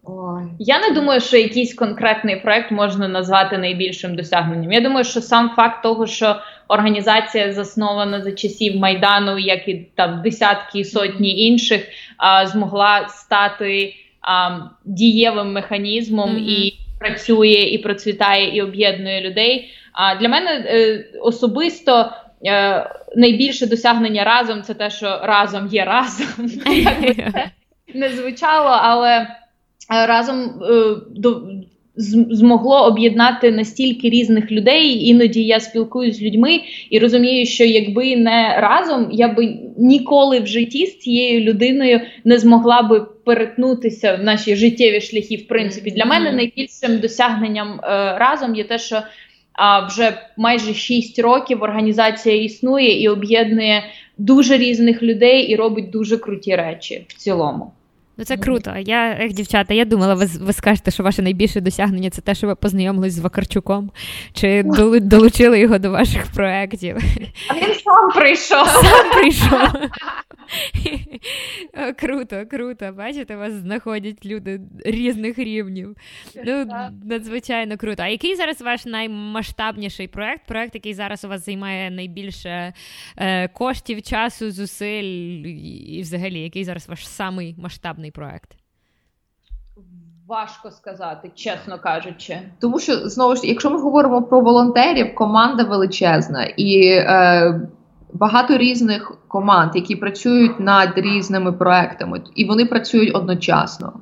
Ой. 0.05 0.43
Я 0.59 0.79
не 0.79 0.91
думаю, 0.91 1.21
що 1.21 1.37
якийсь 1.37 1.73
конкретний 1.73 2.35
проект 2.35 2.71
можна 2.71 3.07
назвати 3.07 3.57
найбільшим 3.57 4.15
досягненням. 4.15 4.71
Я 4.71 4.81
думаю, 4.81 5.05
що 5.05 5.21
сам 5.21 5.49
факт 5.55 5.83
того, 5.83 6.07
що 6.07 6.35
організація 6.67 7.53
заснована 7.53 8.21
за 8.21 8.31
часів 8.31 8.75
майдану, 8.75 9.39
як 9.39 9.67
і 9.67 9.87
там 9.95 10.21
десятки 10.21 10.79
і 10.79 10.83
сотні 10.83 11.47
інших, 11.47 11.87
а, 12.17 12.47
змогла 12.47 13.07
стати 13.07 13.93
а, 14.21 14.59
дієвим 14.85 15.53
механізмом 15.53 16.29
mm-hmm. 16.29 16.47
і 16.47 16.79
працює, 16.99 17.69
і 17.71 17.77
процвітає, 17.77 18.55
і 18.57 18.61
об'єднує 18.61 19.21
людей. 19.21 19.71
А 19.93 20.15
для 20.15 20.29
мене 20.29 20.51
е, 20.51 21.05
особисто. 21.21 22.11
Е, 22.45 22.89
найбільше 23.15 23.67
досягнення 23.67 24.23
разом 24.23 24.61
це 24.61 24.73
те, 24.73 24.89
що 24.89 25.19
разом 25.23 25.67
є 25.67 25.85
разом. 25.85 26.27
Як 26.65 27.01
би 27.01 27.13
це 27.13 27.51
не 27.93 28.09
звучало, 28.09 28.69
але 28.69 29.27
разом 29.89 30.39
е, 30.39 30.95
до. 31.15 31.41
Змогло 31.95 32.85
об'єднати 32.85 33.51
настільки 33.51 34.09
різних 34.09 34.51
людей. 34.51 35.07
Іноді 35.07 35.43
я 35.43 35.59
спілкуюся 35.59 36.19
з 36.19 36.21
людьми 36.21 36.61
і 36.89 36.99
розумію, 36.99 37.45
що 37.45 37.63
якби 37.63 38.15
не 38.15 38.57
разом, 38.59 39.09
я 39.11 39.27
би 39.27 39.57
ніколи 39.77 40.39
в 40.39 40.47
житті 40.47 40.85
з 40.85 40.99
цією 40.99 41.41
людиною 41.41 42.01
не 42.23 42.39
змогла 42.39 42.81
би 42.81 43.05
перетнутися 43.25 44.15
в 44.15 44.23
наші 44.23 44.55
життєві 44.55 45.01
шляхи. 45.01 45.35
В 45.35 45.47
принципі, 45.47 45.91
для 45.91 46.05
мене 46.05 46.31
найбільшим 46.31 46.99
досягненням 46.99 47.79
е, 47.83 47.87
разом 48.17 48.55
є 48.55 48.63
те, 48.63 48.79
що 48.79 49.01
а, 49.53 49.87
вже 49.87 50.13
майже 50.37 50.73
6 50.73 51.19
років 51.19 51.63
організація 51.63 52.43
існує 52.43 53.01
і 53.01 53.09
об'єднує 53.09 53.83
дуже 54.17 54.57
різних 54.57 55.03
людей 55.03 55.41
і 55.41 55.55
робить 55.55 55.89
дуже 55.89 56.17
круті 56.17 56.55
речі 56.55 57.05
в 57.07 57.13
цілому. 57.13 57.71
Ну 58.17 58.25
це 58.25 58.37
круто. 58.37 58.75
Я, 58.77 59.11
ех, 59.11 59.33
дівчата, 59.33 59.73
я 59.73 59.85
думала, 59.85 60.13
ви 60.13 60.25
ви 60.25 60.53
скажете, 60.53 60.91
що 60.91 61.03
ваше 61.03 61.21
найбільше 61.21 61.61
досягнення 61.61 62.09
це 62.09 62.21
те, 62.21 62.35
що 62.35 62.47
ви 62.47 62.55
познайомились 62.55 63.13
з 63.13 63.19
Вакарчуком, 63.19 63.91
чи 64.33 64.63
долучили 65.01 65.59
його 65.59 65.77
до 65.77 65.89
ваших 65.91 66.27
проєктів. 66.27 66.97
А 67.47 67.53
він 67.53 67.73
сам 67.83 68.11
прийшов. 68.15 68.67
Сам 68.67 69.11
прийшов. 69.11 69.89
Круто, 71.99 72.45
круто. 72.45 72.91
Бачите, 72.97 73.35
вас 73.35 73.53
знаходять 73.53 74.25
люди 74.25 74.61
різних 74.85 75.37
рівнів. 75.39 75.95
Ну, 76.45 76.65
Надзвичайно 77.03 77.77
круто. 77.77 78.03
А 78.03 78.07
який 78.07 78.35
зараз 78.35 78.61
ваш 78.61 78.85
наймасштабніший 78.85 80.07
проєкт? 80.07 80.41
Проєкт, 80.47 80.75
який 80.75 80.93
зараз 80.93 81.25
у 81.25 81.27
вас 81.27 81.45
займає 81.45 81.91
найбільше 81.91 82.73
е, 83.17 83.47
коштів, 83.47 84.01
часу, 84.01 84.51
зусиль, 84.51 85.03
і 85.87 85.99
взагалі, 86.01 86.39
який 86.39 86.63
зараз 86.63 86.89
ваш 86.89 87.07
самий 87.07 87.55
масштабний 87.57 88.02
проєкт? 88.11 88.51
Важко 90.27 90.71
сказати, 90.71 91.31
чесно 91.35 91.79
кажучи, 91.79 92.39
тому 92.59 92.79
що 92.79 93.09
знову 93.09 93.35
ж 93.35 93.47
якщо 93.47 93.69
ми 93.69 93.79
говоримо 93.81 94.21
про 94.21 94.41
волонтерів, 94.41 95.15
команда 95.15 95.63
величезна 95.63 96.43
і 96.43 96.87
е, 96.87 97.61
багато 98.13 98.57
різних 98.57 99.13
команд, 99.27 99.71
які 99.75 99.95
працюють 99.95 100.59
над 100.59 100.97
різними 100.97 101.51
проектами, 101.51 102.21
і 102.35 102.45
вони 102.45 102.65
працюють 102.65 103.15
одночасно. 103.15 103.93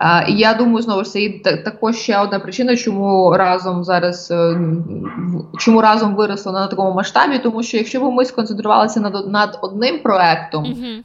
Uh, 0.00 0.28
і 0.28 0.38
я 0.38 0.54
думаю, 0.54 0.82
знову 0.82 1.04
ж 1.04 1.10
це 1.10 1.56
також 1.64 1.96
ще 1.96 2.18
одна 2.18 2.38
причина, 2.38 2.76
чому 2.76 3.34
разом 3.36 3.84
зараз 3.84 4.30
е, 4.30 4.60
чому 5.58 5.80
разом 5.80 6.14
виросло 6.14 6.52
на 6.52 6.66
такому 6.66 6.94
масштабі, 6.94 7.38
тому 7.38 7.62
що 7.62 7.76
якщо 7.76 8.00
б 8.00 8.12
ми 8.12 8.24
сконцентрувалися 8.24 9.00
над 9.00 9.32
над 9.32 9.58
одним 9.62 9.98
проектом, 9.98 10.64
mm-hmm. 10.64 11.02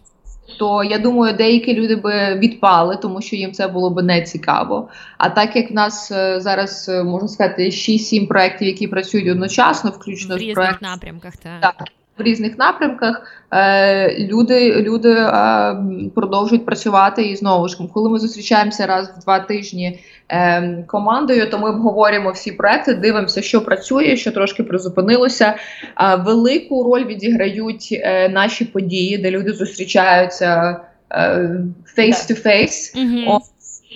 То 0.58 0.84
я 0.84 0.98
думаю, 0.98 1.34
деякі 1.34 1.74
люди 1.74 1.96
би 1.96 2.36
відпали, 2.36 2.98
тому 3.02 3.22
що 3.22 3.36
їм 3.36 3.52
це 3.52 3.68
було 3.68 3.90
б 3.90 4.04
не 4.04 4.22
цікаво. 4.22 4.90
А 5.18 5.30
так 5.30 5.56
як 5.56 5.72
в 5.72 5.74
нас 5.74 6.12
е, 6.12 6.40
зараз 6.40 6.90
е, 6.90 7.04
можна 7.04 7.28
сказати 7.28 7.66
6-7 7.66 8.28
проєктів, 8.28 8.68
які 8.68 8.88
працюють 8.88 9.30
одночасно, 9.30 9.90
включно 9.90 10.36
в 10.36 10.38
різних 10.38 10.54
з 10.54 10.56
проект... 10.56 10.82
напрямках, 10.82 11.36
так. 11.36 11.62
так 11.62 11.88
в 12.18 12.22
різних 12.22 12.58
напрямках 12.58 13.22
е, 13.52 14.28
люди 14.28 14.82
люди 14.82 15.12
е, 15.12 15.76
продовжують 16.16 16.66
працювати. 16.66 17.24
І 17.24 17.36
знову 17.36 17.68
ж 17.68 17.78
коли 17.94 18.10
ми 18.10 18.20
зустрічаємося 18.20 18.86
раз 18.86 19.10
в 19.18 19.20
два 19.24 19.40
тижні 19.40 20.00
е, 20.32 20.84
командою, 20.88 21.50
то 21.50 21.60
ми 21.60 21.70
обговорюємо 21.70 22.32
всі 22.32 22.52
проекти, 22.52 22.94
дивимося, 22.94 23.42
що 23.42 23.62
працює, 23.62 24.16
що 24.18 24.32
трошки 24.32 24.64
призупинилося. 24.64 25.56
Е, 26.02 26.16
велику 26.16 26.84
роль 26.84 27.06
відіграють 27.06 27.88
е, 27.92 28.30
наші 28.30 28.66
події, 28.66 29.18
де 29.18 29.32
люди 29.32 29.54
зустрічаються 29.54 30.80
face 31.98 32.32
to 32.32 32.46
face. 32.46 32.94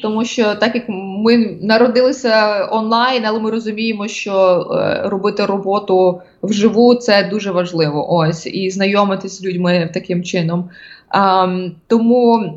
Тому 0.01 0.25
що 0.25 0.55
так 0.55 0.75
як 0.75 0.83
ми 0.89 1.57
народилися 1.61 2.65
онлайн, 2.71 3.25
але 3.25 3.39
ми 3.39 3.51
розуміємо, 3.51 4.07
що 4.07 4.65
е, 4.71 5.09
робити 5.09 5.45
роботу 5.45 6.21
вживу 6.43 6.95
це 6.95 7.23
дуже 7.23 7.51
важливо. 7.51 8.13
Ось 8.13 8.47
і 8.47 8.69
знайомитись 8.69 9.39
з 9.39 9.43
людьми 9.45 9.89
таким 9.93 10.23
чином. 10.23 10.69
А, 11.09 11.47
тому 11.87 12.53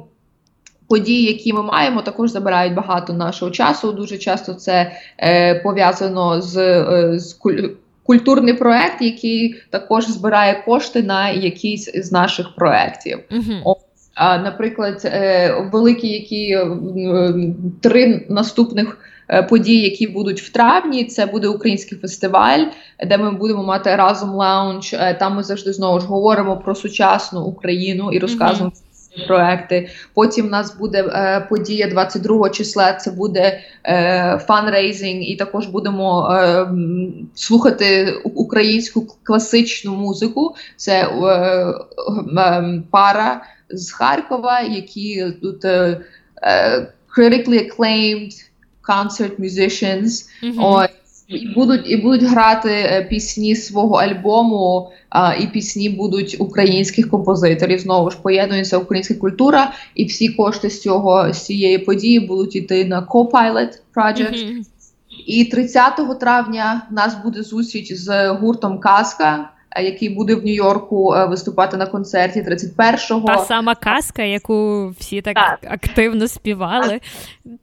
події, 0.89 1.27
які 1.27 1.53
ми 1.53 1.63
маємо, 1.63 2.03
також 2.03 2.31
забирають 2.31 2.75
багато 2.75 3.13
нашого 3.13 3.51
часу. 3.51 3.93
Дуже 3.93 4.19
часто 4.19 4.55
це 4.55 4.93
е, 5.19 5.55
пов'язано 5.55 6.43
з, 6.43 6.57
е, 6.57 7.19
з 7.19 7.39
культурний 8.03 8.55
проект, 8.55 9.03
який 9.03 9.55
також 9.71 10.07
збирає 10.07 10.63
кошти 10.67 11.03
на 11.03 11.31
якийсь 11.31 11.91
з 11.95 12.13
наших 12.13 12.55
проєктів. 12.55 13.19
Uh-huh. 13.31 13.75
А, 14.19 14.39
Наприклад, 14.39 15.03
е, 15.05 15.69
великі 15.73 16.09
які 16.09 16.53
е, 16.53 16.67
три 17.81 18.27
наступних 18.29 18.99
е, 19.29 19.43
події, 19.43 19.83
які 19.83 20.07
будуть 20.07 20.43
в 20.43 20.53
травні, 20.53 21.05
це 21.05 21.27
буде 21.27 21.49
український 21.49 21.99
фестиваль, 21.99 22.65
де 23.07 23.19
ми 23.19 23.31
будемо 23.31 23.63
мати 23.63 23.97
Разом 23.97 24.31
lounge. 24.31 24.95
Там 25.19 25.37
ми 25.37 25.43
завжди 25.43 25.73
знову 25.73 26.01
ж 26.01 26.07
говоримо 26.07 26.57
про 26.57 26.75
сучасну 26.75 27.43
Україну 27.43 28.13
і 28.13 28.19
розказуємо. 28.19 28.71
Mm-hmm. 28.71 28.88
Проекти. 29.27 29.91
Потім 30.15 30.47
у 30.47 30.49
нас 30.49 30.77
буде 30.77 31.03
е, 31.03 31.47
подія 31.49 31.89
22 31.89 32.51
числа. 32.51 32.93
Це 32.93 33.11
буде 33.11 33.61
е, 33.85 34.41
фанрейзинг, 34.47 35.21
і 35.23 35.37
також 35.37 35.67
будемо 35.67 36.31
е, 36.31 36.67
слухати 37.35 38.13
українську 38.25 39.07
класичну 39.23 39.95
музику. 39.95 40.55
Це 40.77 41.03
е, 41.03 41.09
е, 42.39 42.83
пара 42.91 43.43
з 43.71 43.91
Харкова, 43.93 44.61
які 44.61 45.33
тут 45.43 45.65
uh, 45.65 45.97
uh, 46.47 46.87
critically 47.17 47.71
acclaimed 47.71 48.33
concert 48.89 49.39
musicians. 49.39 50.29
Mm-hmm. 50.43 50.89
І 51.29 51.49
будуть 51.49 51.91
і 51.91 51.97
будуть 51.97 52.23
грати 52.23 52.71
е, 52.71 53.07
пісні 53.11 53.57
свого 53.57 53.95
альбому, 53.95 54.91
а, 55.09 55.35
і 55.35 55.47
пісні 55.47 55.89
будуть 55.89 56.37
українських 56.39 57.11
композиторів. 57.11 57.79
Знову 57.79 58.11
ж 58.11 58.19
поєднується 58.23 58.79
українська 58.79 59.15
культура, 59.15 59.73
і 59.95 60.05
всі 60.05 60.29
кошти 60.29 60.71
з 60.71 60.83
цього 60.83 61.33
з 61.33 61.45
цієї 61.45 61.79
події 61.79 62.21
будуть 62.21 62.57
йти 62.57 62.85
на 62.85 63.03
Co-Pilot 63.03 63.79
Project. 63.95 64.35
Mm-hmm. 64.35 64.63
І 65.27 65.45
30 65.45 66.21
травня 66.21 66.87
в 66.91 66.95
нас 66.95 67.17
буде 67.25 67.43
зустріч 67.43 67.93
з 67.93 68.29
гуртом 68.29 68.79
Казка. 68.79 69.51
Е, 69.79 69.85
який 69.85 70.09
буде 70.09 70.35
в 70.35 70.45
Нью-Йорку 70.45 71.15
е, 71.15 71.27
виступати 71.27 71.77
на 71.77 71.87
концерті 71.87 72.41
31-го. 72.41 73.27
Та 73.27 73.39
сама 73.39 73.75
казка, 73.75 74.23
яку 74.23 74.89
всі 74.99 75.23
так, 75.23 75.35
так. 75.35 75.59
активно 75.63 76.29
співали. 76.29 77.01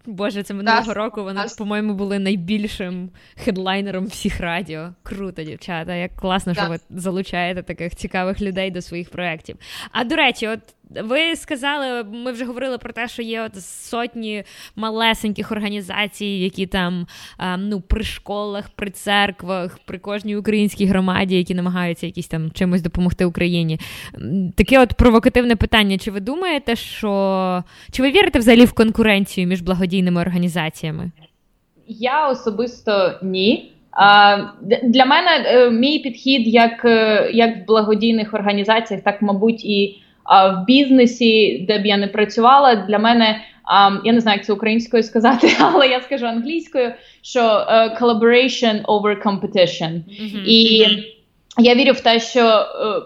Боже, 0.06 0.44
це 0.44 0.54
минулого 0.54 0.86
так. 0.86 0.96
року 0.96 1.24
вони, 1.24 1.42
по-моєму, 1.58 1.94
були 1.94 2.20
найбільшим 2.20 3.10
хедлайнером 3.36 4.06
всіх 4.06 4.40
радіо. 4.40 4.90
Круто, 5.04 5.44
дівчата. 5.44 5.96
Як 5.96 6.16
класно, 6.16 6.54
так. 6.54 6.64
що 6.64 6.72
ви 6.72 6.80
залучаєте 6.90 7.64
таких 7.64 7.96
цікавих 7.96 8.42
людей 8.42 8.72
до 8.72 8.82
своїх 8.82 9.10
проєктів. 9.10 9.56
А 9.92 10.04
до 10.04 10.16
речі, 10.16 10.48
от 10.48 10.60
ви 10.90 11.36
сказали, 11.36 12.04
ми 12.04 12.32
вже 12.32 12.46
говорили 12.46 12.78
про 12.78 12.94
те, 12.94 13.08
що 13.08 13.22
є 13.22 13.42
от 13.42 13.64
сотні 13.64 14.44
малесеньких 14.76 15.52
організацій, 15.52 16.26
які 16.26 16.66
там 16.68 17.08
ну, 17.58 17.82
при 17.82 18.04
школах, 18.04 18.70
при 18.76 18.90
церквах, 18.90 19.80
при 19.86 20.00
кожній 20.00 20.36
українській 20.36 20.86
громаді, 20.86 21.38
які 21.38 21.56
намагаються 21.56 22.06
якісь 22.06 22.28
там 22.28 22.52
чимось 22.52 22.82
допомогти 22.82 23.26
Україні. 23.26 23.80
Таке 24.56 24.80
от 24.80 24.94
провокативне 24.94 25.56
питання: 25.56 25.98
чи 25.98 26.12
ви 26.12 26.20
думаєте, 26.20 26.76
що 26.76 27.64
чи 27.92 28.02
ви 28.02 28.12
вірите 28.12 28.40
взагалі 28.40 28.66
в 28.66 28.74
конкуренцію 28.74 29.48
між 29.48 29.62
благодійними 29.62 30.22
організаціями? 30.22 31.12
Я 31.88 32.30
особисто 32.30 33.20
ні. 33.24 33.72
Для 34.84 35.06
мене 35.06 35.30
е, 35.46 35.70
мій 35.70 36.00
підхід 36.00 36.48
як 36.48 36.86
е, 36.86 37.30
як 37.34 37.58
в 37.58 37.66
благодійних 37.68 38.34
організаціях, 38.34 39.04
так 39.04 39.22
мабуть, 39.22 39.66
і 39.66 40.02
в 40.30 40.66
бізнесі, 40.68 41.66
де 41.68 41.80
б 41.80 41.86
я 41.86 41.98
не 41.98 42.08
працювала, 42.08 42.76
для 42.76 43.00
мене 43.00 43.42
я 44.04 44.14
не 44.14 44.20
знаю, 44.20 44.38
як 44.38 44.46
це 44.46 44.54
українською 44.54 45.04
сказати, 45.04 45.52
але 45.60 45.88
я 45.88 46.02
скажу 46.02 46.26
англійською, 46.26 46.94
що 47.22 47.42
uh, 47.42 48.02
collaboration 48.02 48.86
over 48.86 49.24
competition. 49.24 49.92
Mm-hmm. 49.92 50.44
І 50.46 50.88
я 51.58 51.76
вірю 51.76 51.92
в 51.92 52.02
те, 52.02 52.20
що 52.20 52.42
uh, 52.42 53.02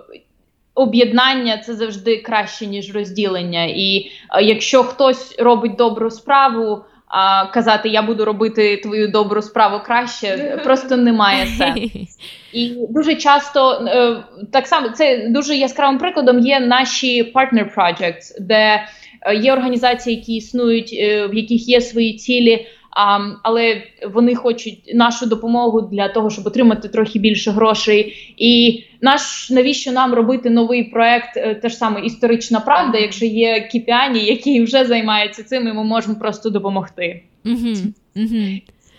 об'єднання 0.75 1.57
це 1.57 1.73
завжди 1.73 2.17
краще, 2.17 2.65
ніж 2.65 2.95
розділення. 2.95 3.63
І 3.65 4.11
е, 4.29 4.43
якщо 4.43 4.83
хтось 4.83 5.39
робить 5.39 5.75
добру 5.75 6.11
справу, 6.11 6.81
а 7.09 7.45
казати 7.45 7.89
я 7.89 8.01
буду 8.01 8.25
робити 8.25 8.77
твою 8.77 9.07
добру 9.07 9.41
справу 9.41 9.79
краще, 9.85 10.59
просто 10.63 10.97
немає 10.97 11.45
сенсу. 11.57 12.19
І 12.53 12.75
дуже 12.89 13.15
часто 13.15 13.71
е, 13.71 14.23
так 14.51 14.67
само 14.67 14.89
це 14.89 15.27
дуже 15.29 15.55
яскравим 15.55 15.97
прикладом 15.97 16.39
є 16.39 16.59
наші 16.59 17.33
partner 17.33 17.75
projects, 17.75 18.41
де 18.41 18.83
е, 19.21 19.35
є 19.35 19.53
організації, 19.53 20.15
які 20.15 20.35
існують, 20.35 20.93
е, 20.93 21.27
в 21.27 21.33
яких 21.33 21.69
є 21.69 21.81
свої 21.81 22.13
цілі. 22.13 22.67
А, 22.91 23.19
але 23.43 23.83
вони 24.13 24.35
хочуть 24.35 24.91
нашу 24.93 25.25
допомогу 25.25 25.81
для 25.81 26.07
того, 26.07 26.29
щоб 26.29 26.47
отримати 26.47 26.87
трохи 26.87 27.19
більше 27.19 27.51
грошей. 27.51 28.15
І 28.37 28.83
наш 29.01 29.49
навіщо 29.49 29.91
нам 29.91 30.13
робити 30.13 30.49
новий 30.49 30.83
проект? 30.83 31.33
Теж 31.33 31.61
те 31.61 31.69
ж 31.69 31.75
саме 31.75 32.05
історична 32.05 32.59
правда, 32.59 32.97
якщо 32.97 33.25
є 33.25 33.67
кіпіані, 33.71 34.25
які 34.25 34.63
вже 34.63 34.85
займаються 34.85 35.43
цим, 35.43 35.67
і 35.67 35.73
ми 35.73 35.83
можемо 35.83 36.15
просто 36.15 36.49
допомогти. 36.49 37.23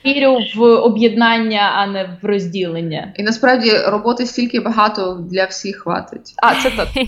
Вірю 0.06 0.38
в 0.56 0.62
об'єднання, 0.62 1.72
а 1.74 1.86
не 1.86 2.16
в 2.22 2.26
розділення. 2.26 3.12
І 3.16 3.22
насправді 3.22 3.70
роботи 3.86 4.26
стільки 4.26 4.60
багато 4.60 5.26
для 5.30 5.44
всіх 5.44 5.76
хватить. 5.76 6.34
А 6.36 6.54
це 6.54 6.70
так. 6.70 6.88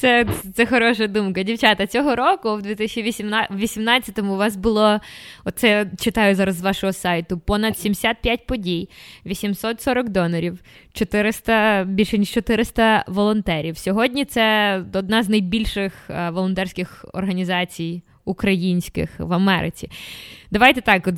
Це 0.00 0.26
це 0.54 0.66
хороша 0.66 1.06
думка. 1.06 1.42
Дівчата, 1.42 1.86
цього 1.86 2.16
року, 2.16 2.56
в 2.56 2.60
2018-му, 2.60 4.34
у 4.34 4.36
вас 4.36 4.56
було 4.56 5.00
оце 5.44 5.86
читаю 5.98 6.34
зараз 6.34 6.56
з 6.56 6.62
вашого 6.62 6.92
сайту: 6.92 7.38
понад 7.38 7.78
75 7.78 8.46
подій, 8.46 8.88
840 9.26 10.08
донорів, 10.08 10.58
400, 10.92 11.84
більше 11.84 12.18
ніж 12.18 12.30
400 12.30 13.04
волонтерів. 13.08 13.78
Сьогодні 13.78 14.24
це 14.24 14.76
одна 14.94 15.22
з 15.22 15.28
найбільших 15.28 15.92
е, 16.10 16.30
волонтерських 16.30 17.04
організацій 17.12 18.02
українських 18.24 19.10
в 19.18 19.32
Америці. 19.32 19.90
Давайте 20.50 20.80
так, 20.80 21.06
от 21.06 21.14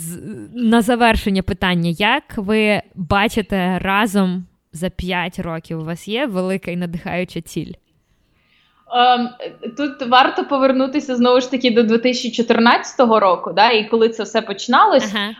на 0.54 0.82
завершення 0.82 1.42
питання: 1.42 1.90
як 1.90 2.22
ви 2.36 2.82
бачите 2.94 3.78
разом 3.78 4.46
за 4.72 4.90
5 4.90 5.38
років? 5.38 5.80
У 5.80 5.84
вас 5.84 6.08
є 6.08 6.26
велика 6.26 6.70
і 6.70 6.76
надихаюча 6.76 7.40
ціль? 7.40 7.72
Ем, 8.94 9.28
тут 9.76 10.08
варто 10.08 10.44
повернутися 10.44 11.16
знову 11.16 11.40
ж 11.40 11.50
таки 11.50 11.70
до 11.70 11.82
2014 11.82 13.00
року, 13.00 13.52
да, 13.52 13.70
і 13.70 13.88
коли 13.88 14.08
це 14.08 14.22
все 14.22 14.42
починалось. 14.42 15.14
Ага. 15.14 15.30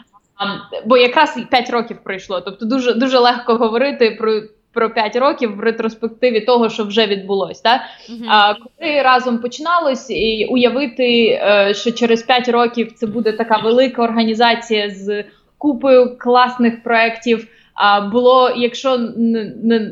Ем, 0.41 0.61
бо 0.87 0.97
якраз 0.97 1.39
5 1.51 1.71
років 1.71 1.99
пройшло. 2.05 2.41
Тобто 2.41 2.67
дуже 2.67 2.95
дуже 2.95 3.19
легко 3.19 3.57
говорити 3.57 4.11
про 4.11 4.43
про 4.73 4.91
5 4.91 5.17
років 5.17 5.57
в 5.57 5.61
ретроспективі 5.61 6.41
того, 6.41 6.69
що 6.69 6.85
вже 6.85 7.07
відбулось. 7.07 7.63
Да? 7.63 7.75
Uh-huh. 7.75 8.25
А 8.29 8.55
коли 8.55 9.03
разом 9.03 9.39
починалось, 9.39 10.11
і 10.11 10.47
уявити, 10.51 11.27
е, 11.27 11.75
що 11.75 11.93
через 11.93 12.23
5 12.23 12.49
років 12.49 12.93
це 12.93 13.07
буде 13.07 13.33
така 13.33 13.57
велика 13.57 14.03
організація 14.03 14.91
з 14.91 15.25
купою 15.59 16.19
класних 16.19 16.83
проєктів, 16.83 17.49
а 17.75 18.01
було, 18.01 18.51
якщо 18.57 18.99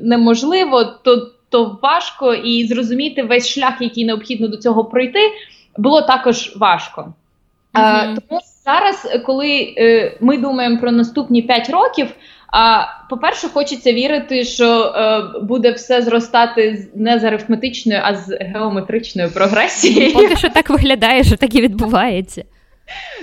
неможливо, 0.02 0.84
то 0.84 1.30
то 1.50 1.78
важко 1.82 2.34
і 2.34 2.66
зрозуміти 2.66 3.22
весь 3.22 3.48
шлях, 3.48 3.74
який 3.80 4.04
необхідно 4.04 4.48
до 4.48 4.56
цього 4.56 4.84
пройти, 4.84 5.20
було 5.76 6.02
також 6.02 6.56
важко. 6.56 7.00
Uh-huh. 7.00 7.80
А, 7.80 8.16
Тому 8.28 8.40
зараз, 8.64 9.22
коли 9.26 9.74
е, 9.78 10.16
ми 10.20 10.38
думаємо 10.38 10.80
про 10.80 10.92
наступні 10.92 11.42
5 11.42 11.70
років. 11.70 12.06
А 12.52 12.84
по-перше, 13.10 13.48
хочеться 13.48 13.92
вірити, 13.92 14.44
що 14.44 14.82
е, 14.82 15.22
буде 15.42 15.70
все 15.70 16.02
зростати 16.02 16.88
не 16.94 17.18
з 17.18 17.24
арифметичною, 17.24 18.00
а 18.04 18.14
з 18.14 18.38
геометричною 18.40 19.30
прогресією. 19.30 20.12
Поки 20.12 20.36
що 20.36 20.48
так 20.48 20.70
виглядає, 20.70 21.24
що 21.24 21.36
так 21.36 21.54
і 21.54 21.60
відбувається. 21.60 22.44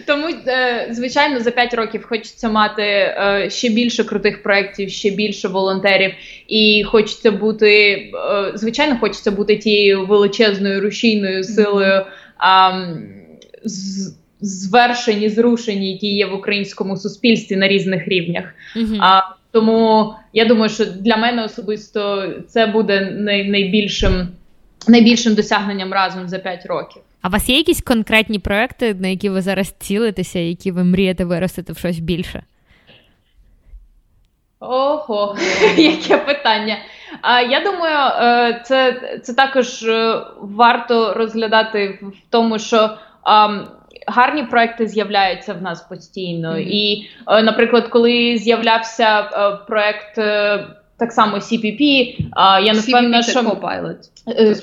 Тому, 0.06 0.28
е, 0.48 0.88
звичайно, 0.92 1.40
за 1.40 1.52
5 1.52 1.74
років 1.74 2.06
хочеться 2.06 2.50
мати 2.50 2.84
е, 2.84 3.50
ще 3.50 3.70
більше 3.70 4.04
крутих 4.04 4.44
проєктів, 4.44 4.90
ще 4.90 5.10
більше 5.10 5.48
волонтерів, 5.48 6.12
і 6.48 6.84
хочеться 6.88 7.32
бути, 7.32 7.92
е, 7.92 8.52
звичайно, 8.56 8.98
хочеться 9.00 9.32
бути 9.32 9.58
тією 9.58 10.06
величезною 10.06 10.82
рушійною 10.82 11.44
силою. 11.44 12.06
З 13.64 14.14
звершені, 14.42 15.30
зрушені, 15.30 15.92
які 15.92 16.08
є 16.08 16.26
в 16.26 16.34
українському 16.34 16.98
суспільстві 16.98 17.56
на 17.56 17.68
різних 17.68 18.08
рівнях. 18.08 18.46
Uh-huh. 18.76 18.98
А 19.00 19.22
тому 19.52 20.14
я 20.34 20.46
думаю, 20.46 20.70
що 20.70 20.86
для 20.86 21.18
мене 21.18 21.44
особисто 21.44 22.34
це 22.48 22.68
буде 22.68 23.12
най- 23.12 23.50
найбільшим 23.50 24.28
найбільшим 24.88 25.36
досягненням 25.36 25.94
разом 25.94 26.30
за 26.30 26.40
5 26.40 26.66
років. 26.66 27.02
А 27.22 27.28
у 27.28 27.32
вас 27.32 27.50
є 27.50 27.58
якісь 27.58 27.82
конкретні 27.82 28.40
проекти, 28.40 28.94
на 28.94 29.08
які 29.08 29.30
ви 29.30 29.42
зараз 29.42 29.76
цілитеся, 29.80 30.40
які 30.40 30.72
ви 30.72 30.84
мрієте 30.84 31.26
виростити 31.26 31.74
в 31.74 31.78
щось 31.78 32.00
більше? 32.00 32.44
Ого, 34.60 35.38
яке 35.78 36.18
питання. 36.18 36.78
А 37.22 37.42
я 37.42 37.64
думаю, 37.64 37.98
е, 37.98 38.62
це 38.66 39.02
це 39.24 39.34
також 39.34 39.84
е, 39.84 40.22
варто 40.42 41.14
розглядати 41.14 42.00
в 42.02 42.14
тому, 42.30 42.60
що 42.60 42.98
гарні 44.08 44.44
проекти 44.44 44.88
з'являються 44.88 45.54
в 45.54 45.62
нас 45.62 45.82
постійно. 45.82 46.52
Mm-hmm. 46.52 46.68
І, 46.70 47.10
е, 47.28 47.44
наприклад, 47.44 47.88
коли 47.88 48.38
з'являвся 48.38 49.20
е, 49.20 49.58
проект. 49.68 50.18
Е, 50.18 50.68
так 51.00 51.12
само 51.12 51.38
CPP, 51.38 51.82
я 52.64 52.74
не 52.74 52.80
впевнена, 52.80 53.22
що 53.22 53.40
Copilot. 53.40 53.96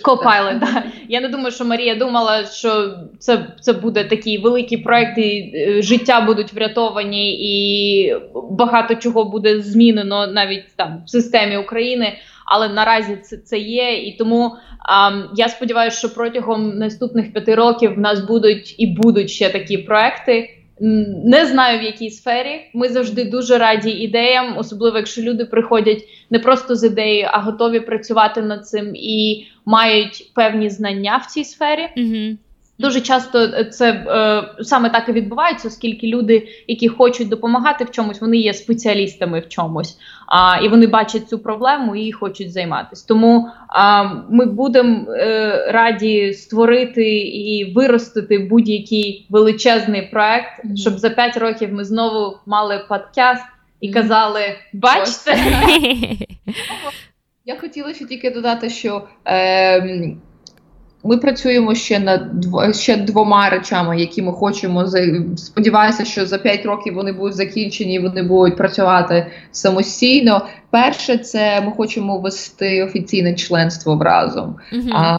Copilot, 0.02 0.58
да. 0.58 0.84
Я 1.08 1.20
не 1.20 1.28
думаю, 1.28 1.50
що 1.50 1.64
Марія 1.64 1.94
думала, 1.94 2.44
що 2.44 2.94
це 3.18 3.46
це 3.60 3.72
буде 3.72 4.04
такий 4.04 4.38
великий 4.38 4.78
проект, 4.78 5.18
і 5.18 5.52
життя 5.82 6.20
будуть 6.20 6.52
врятовані, 6.52 7.32
і 7.32 8.14
багато 8.50 8.94
чого 8.94 9.24
буде 9.24 9.60
змінено 9.60 10.26
навіть 10.26 10.76
там 10.76 11.02
в 11.06 11.10
системі 11.10 11.56
України 11.56 12.12
але 12.44 12.68
наразі 12.68 13.16
це 13.16 13.36
це 13.36 13.58
є. 13.58 13.92
І 13.92 14.16
тому 14.18 14.56
а, 14.78 15.10
я 15.36 15.48
сподіваюся, 15.48 15.98
що 15.98 16.14
протягом 16.14 16.78
наступних 16.78 17.32
п'яти 17.32 17.54
років 17.54 17.94
в 17.94 17.98
нас 17.98 18.20
будуть 18.20 18.74
і 18.78 18.86
будуть 18.86 19.30
ще 19.30 19.50
такі 19.50 19.78
проекти. 19.78 20.53
Не 20.80 21.46
знаю 21.46 21.80
в 21.80 21.82
якій 21.82 22.10
сфері. 22.10 22.60
Ми 22.74 22.88
завжди 22.88 23.24
дуже 23.24 23.58
раді 23.58 23.90
ідеям, 23.90 24.58
особливо 24.58 24.96
якщо 24.96 25.22
люди 25.22 25.44
приходять 25.44 26.04
не 26.30 26.38
просто 26.38 26.74
з 26.76 26.84
ідеєю, 26.84 27.28
а 27.30 27.40
готові 27.40 27.80
працювати 27.80 28.42
над 28.42 28.68
цим 28.68 28.92
і 28.94 29.46
мають 29.64 30.30
певні 30.34 30.70
знання 30.70 31.16
в 31.16 31.26
цій 31.26 31.44
сфері. 31.44 31.88
Mm-hmm. 31.96 32.36
Дуже 32.78 33.00
часто 33.00 33.38
е, 33.38 33.64
це 33.64 33.90
е, 33.90 34.64
саме 34.64 34.90
так 34.90 35.08
і 35.08 35.12
відбувається, 35.12 35.68
оскільки 35.68 36.06
люди, 36.06 36.48
які 36.68 36.88
хочуть 36.88 37.28
допомагати 37.28 37.84
в 37.84 37.90
чомусь, 37.90 38.20
вони 38.20 38.36
є 38.36 38.54
спеціалістами 38.54 39.40
в 39.40 39.48
чомусь, 39.48 39.98
а, 40.26 40.58
і 40.64 40.68
вони 40.68 40.86
бачать 40.86 41.28
цю 41.28 41.38
проблему 41.38 41.96
і 41.96 42.12
хочуть 42.12 42.52
займатися. 42.52 43.04
Тому 43.08 43.48
а, 43.68 44.04
ми 44.30 44.46
будемо 44.46 45.12
е, 45.12 45.72
раді 45.72 46.32
створити 46.32 47.18
і 47.18 47.72
виростити 47.74 48.38
будь-який 48.38 49.26
величезний 49.30 50.02
проект, 50.02 50.64
mm-hmm. 50.64 50.76
щоб 50.76 50.98
за 50.98 51.10
5 51.10 51.36
років 51.36 51.72
ми 51.72 51.84
знову 51.84 52.38
мали 52.46 52.84
подкаст 52.88 53.44
і 53.80 53.92
казали: 53.92 54.40
бачите, 54.72 55.36
я 57.44 57.56
хотіла 57.60 57.94
ще 57.94 58.04
тільки 58.04 58.30
додати, 58.30 58.70
що. 58.70 59.08
Е, 59.26 60.16
ми 61.04 61.16
працюємо 61.16 61.74
ще 61.74 61.98
над 61.98 62.22
ще 62.76 62.96
двома 62.96 63.50
речами, 63.50 64.00
які 64.00 64.22
ми 64.22 64.32
хочемо 64.32 64.86
Сподіваюся, 65.36 66.04
що 66.04 66.26
за 66.26 66.38
5 66.38 66.66
років 66.66 66.94
вони 66.94 67.12
будуть 67.12 67.34
закінчені, 67.34 67.98
вони 67.98 68.22
будуть 68.22 68.56
працювати 68.56 69.26
самостійно. 69.52 70.46
Перше, 70.70 71.18
це 71.18 71.60
ми 71.60 71.72
хочемо 71.72 72.18
ввести 72.18 72.82
офіційне 72.82 73.34
членство 73.34 73.96
в 73.96 74.02
разом. 74.02 74.56
Uh-huh. 74.72 74.90
А 74.92 75.18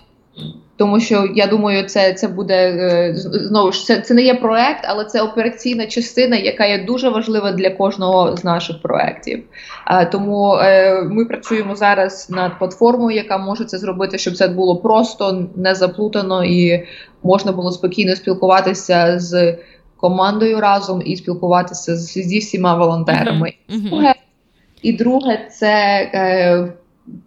тому 0.78 1.00
що 1.00 1.30
я 1.36 1.48
думаю, 1.48 1.84
це 1.84 2.14
це 2.14 2.28
буде 2.28 2.56
е, 2.56 3.14
знову 3.16 3.72
ж 3.72 3.86
це 3.86 4.02
це 4.02 4.14
не 4.14 4.22
є 4.22 4.36
проект, 4.36 4.86
але 4.88 5.06
це 5.06 5.22
операційна 5.22 5.86
частина, 5.86 6.36
яка 6.36 6.66
є 6.66 6.84
дуже 6.84 7.10
важлива 7.10 7.52
для 7.52 7.70
кожного 7.70 8.38
з 8.38 8.44
наших 8.44 8.82
проєктів. 8.82 9.44
Тому 10.12 10.54
е, 10.54 11.02
ми 11.04 11.26
працюємо 11.26 11.76
зараз 11.76 12.30
над 12.30 12.60
платформою, 12.60 13.18
яка 13.18 13.38
може 13.38 13.66
це 13.66 13.78
зробити, 13.78 14.18
щоб 14.18 14.36
це 14.36 14.48
було 14.48 14.78
просто 14.78 15.48
не 15.56 15.76
заплутано 15.76 16.46
і 16.46 16.84
можна 17.24 17.52
було 17.52 17.72
спокійно 17.72 18.16
спілкуватися 18.16 19.20
з 19.20 19.58
командою 19.98 20.60
Разом 20.60 21.02
і 21.06 21.16
спілкуватися 21.16 21.96
з, 21.96 22.12
зі 22.12 22.40
всіма 22.40 22.76
волонтерами. 22.76 23.54
Uh-huh. 23.70 24.14
І 24.82 24.94
друге, 24.94 25.48
це 25.52 25.74
е, 26.14 26.74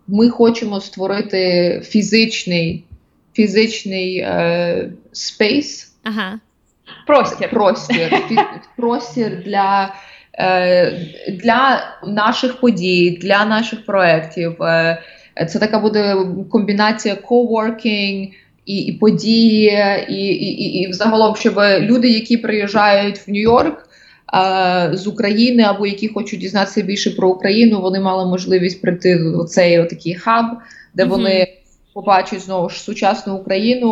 ми 0.08 0.30
хочемо 0.30 0.80
створити 0.80 1.82
фізичний 1.84 2.84
фізичний 3.38 4.16
е, 4.16 4.90
space. 5.12 5.92
Ага. 6.02 6.40
Простір. 7.06 7.50
Простір, 7.50 8.22
простір 8.76 9.42
для 9.44 9.94
е, 10.34 10.92
для 11.32 11.80
наших 12.06 12.60
подій, 12.60 13.18
для 13.22 13.44
наших 13.44 13.86
проєктів. 13.86 14.62
Е, 14.62 15.02
це 15.48 15.58
така 15.58 15.78
буде 15.78 16.16
комбінація 16.50 17.14
coworking 17.14 18.32
і 18.66 18.78
і 18.78 18.92
події, 18.92 19.78
і, 20.08 20.14
і, 20.14 20.48
і, 20.48 20.82
і 20.82 20.88
взагалом, 20.90 21.36
щоб 21.36 21.54
люди, 21.78 22.08
які 22.08 22.36
приїжджають 22.36 23.18
в 23.18 23.30
Нью-Йорк. 23.30 23.84
З 24.92 25.06
України 25.06 25.62
або 25.62 25.86
які 25.86 26.08
хочуть 26.08 26.40
дізнатися 26.40 26.82
більше 26.82 27.10
про 27.10 27.28
Україну, 27.28 27.80
вони 27.80 28.00
мали 28.00 28.30
можливість 28.30 28.80
прийти 28.80 29.16
в 29.16 29.44
цей 29.44 29.84
такий 29.84 30.14
хаб, 30.14 30.46
де 30.94 31.04
mm-hmm. 31.04 31.08
вони 31.08 31.57
побачать 31.98 32.40
знову 32.40 32.68
ж 32.68 32.80
сучасну 32.80 33.36
Україну, 33.36 33.90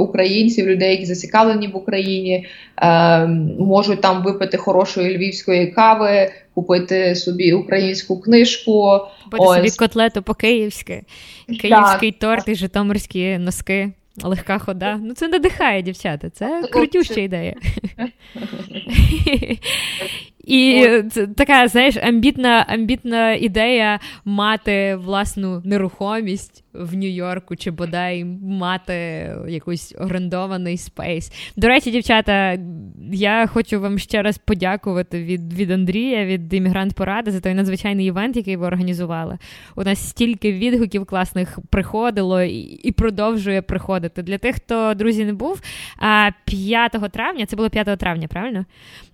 українців, 0.00 0.68
людей, 0.68 0.90
які 0.90 1.06
зацікавлені 1.06 1.68
в 1.68 1.76
Україні, 1.76 2.46
е, 2.82 3.26
можуть 3.58 4.00
там 4.00 4.22
випити 4.22 4.56
хорошої 4.56 5.16
львівської 5.16 5.66
кави, 5.66 6.30
купити 6.54 7.14
собі 7.14 7.52
українську 7.52 8.20
книжку, 8.20 9.00
Купити 9.24 9.44
собі 9.44 9.70
котлету 9.70 10.22
по 10.22 10.34
київськи 10.34 11.02
київський 11.46 12.12
так. 12.12 12.20
торт 12.20 12.48
і 12.48 12.54
житомирські 12.54 13.38
носки. 13.38 13.90
Легка 14.22 14.58
хода. 14.58 15.00
Ну 15.02 15.14
це 15.14 15.28
надихає 15.28 15.82
дівчата. 15.82 16.30
Це 16.30 16.62
крутюща 16.72 17.20
ідея. 17.20 17.54
І 20.48 20.88
це 21.10 21.26
така, 21.26 21.68
знаєш, 21.68 21.96
амбітна 21.96 22.66
амбітна 22.68 23.32
ідея 23.32 24.00
мати 24.24 24.96
власну 24.96 25.62
нерухомість 25.64 26.64
в 26.72 26.94
Нью-Йорку, 26.94 27.56
чи 27.56 27.70
бодай 27.70 28.24
мати 28.42 28.94
якийсь 29.48 29.94
орендований 29.98 30.76
space. 30.76 31.32
До 31.56 31.68
речі, 31.68 31.90
дівчата, 31.90 32.58
я 33.12 33.46
хочу 33.46 33.80
вам 33.80 33.98
ще 33.98 34.22
раз 34.22 34.38
подякувати 34.38 35.24
від 35.24 35.52
від 35.52 35.70
Андрія, 35.70 36.24
від 36.24 36.54
Іммігрант 36.54 36.94
Поради 36.94 37.30
за 37.30 37.40
той 37.40 37.54
надзвичайний 37.54 38.06
івент, 38.06 38.36
який 38.36 38.56
ви 38.56 38.66
організували. 38.66 39.38
У 39.76 39.84
нас 39.84 40.08
стільки 40.08 40.52
відгуків 40.52 41.06
класних 41.06 41.58
приходило 41.70 42.42
і, 42.42 42.58
і 42.60 42.92
продовжує 42.92 43.62
приходити. 43.62 44.22
Для 44.22 44.38
тих, 44.38 44.56
хто 44.56 44.94
друзі 44.94 45.24
не 45.24 45.32
був, 45.32 45.60
5 46.44 46.92
травня, 47.12 47.46
це 47.46 47.56
було 47.56 47.70
5 47.70 47.98
травня, 47.98 48.28
правильно? 48.28 48.64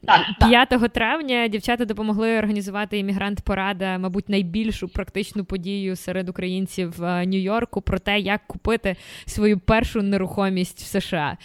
Так, 0.06 0.20
5 0.48 0.68
так. 0.68 0.88
травня 0.88 1.48
дівчата 1.48 1.84
допомогли 1.84 2.38
організувати 2.38 2.98
Іммігрант 2.98 3.40
Порада, 3.40 3.98
мабуть, 3.98 4.28
найбільшу 4.28 4.88
практичну 4.88 5.44
подію 5.44 5.96
серед 5.96 6.28
українців 6.28 6.94
Нью-Йорку 7.00 7.53
про 7.60 7.98
те, 7.98 8.18
як 8.18 8.46
купити 8.46 8.96
свою 9.26 9.58
першу 9.58 10.02
нерухомість 10.02 10.80
в 10.80 10.86
США. 10.86 11.36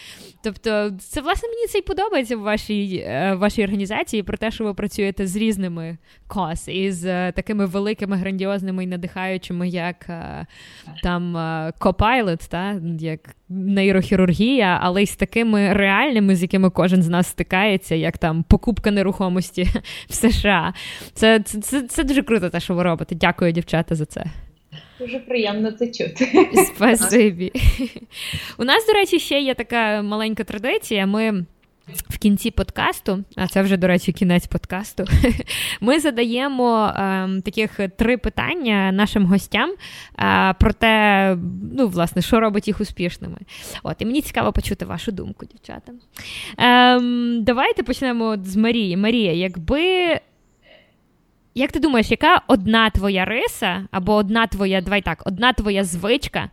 Тобто, 0.44 0.92
це 1.00 1.22
власне 1.22 1.50
мені 1.50 1.68
це 1.68 1.78
й 1.78 1.82
подобається 1.82 2.38
в 2.38 2.42
вашій 2.42 3.04
е, 3.08 3.34
в 3.34 3.38
вашій 3.38 3.64
організації 3.64 4.24
про 4.24 4.38
те, 4.38 4.52
що 4.52 4.64
ви 4.64 4.74
працюєте 4.74 5.28
з 5.28 5.36
різними 5.36 5.98
кос 6.28 6.68
і 6.68 6.92
з 6.92 7.06
е, 7.06 7.32
такими 7.32 7.66
великими, 7.66 8.18
грандіозними 8.18 8.84
і 8.84 8.88
надихаючими, 8.88 9.70
як 9.70 10.10
е, 10.10 10.46
там 11.04 11.38
Copilot, 11.80 12.50
та 12.50 12.82
як 13.00 13.36
нейрохірургія, 13.50 14.80
але 14.82 15.04
й 15.04 15.06
з 15.06 15.16
такими 15.16 15.74
реальними, 15.74 16.36
з 16.36 16.42
якими 16.42 16.70
кожен 16.70 17.04
з 17.04 17.10
нас 17.10 17.28
стикається, 17.28 17.96
як 17.96 18.18
там 18.18 18.44
покупка 18.44 18.92
нерухомості 18.92 19.64
в 20.10 20.14
США. 20.14 20.74
Це, 21.14 21.40
це, 21.40 21.60
це, 21.60 21.82
це 21.82 22.04
дуже 22.04 22.24
круто, 22.24 22.50
те, 22.50 22.60
що 22.60 22.74
ви 22.74 22.84
робите. 22.84 23.16
Дякую, 23.16 23.52
дівчата, 23.52 23.96
за 23.96 24.06
це. 24.06 24.26
Дуже 25.00 25.20
приємно 25.20 25.72
це 25.72 25.88
чути. 25.88 26.50
Спасибі. 26.76 27.52
У 28.58 28.64
нас, 28.64 28.88
до 28.88 28.94
речі, 28.94 29.20
ще 29.20 29.40
є 29.40 29.54
така 29.54 30.02
маленька 30.02 30.44
традиція. 30.44 31.06
Ми. 31.06 31.46
В 32.10 32.18
кінці 32.18 32.52
подкасту, 32.52 33.24
а 33.36 33.48
це 33.48 33.62
вже, 33.62 33.78
до 33.78 33.88
речі, 33.88 34.12
кінець 34.12 34.48
подкасту, 34.48 35.06
ми 35.82 36.00
задаємо 36.00 36.94
е, 36.96 37.30
таких 37.46 37.80
три 37.98 38.18
питання 38.18 38.92
нашим 38.92 39.26
гостям 39.26 39.74
е, 40.20 40.54
про 40.60 40.74
те, 40.74 41.38
ну, 41.74 41.88
власне, 41.88 42.22
що 42.22 42.40
робить 42.40 42.68
їх 42.68 42.82
успішними. 42.82 43.38
От, 43.84 43.96
І 44.00 44.06
мені 44.06 44.22
цікаво 44.22 44.52
почути 44.52 44.86
вашу 44.86 45.12
думку, 45.12 45.46
дівчата. 45.46 45.92
Е, 46.60 47.00
давайте 47.42 47.84
почнемо 47.84 48.38
з 48.44 48.56
Марії. 48.56 48.98
Марія, 48.98 49.34
якби 49.34 50.20
як 51.60 51.72
ти 51.72 51.80
думаєш, 51.80 52.12
яка 52.12 52.42
одна 52.48 52.90
твоя 52.90 53.26
риса, 53.26 53.88
або 53.92 54.16
одна 54.16 54.48
твоя, 54.48 54.82
давай 54.82 55.02
так, 55.02 55.24
одна 55.26 55.54
твоя 55.54 55.84
звичка, 55.84 56.50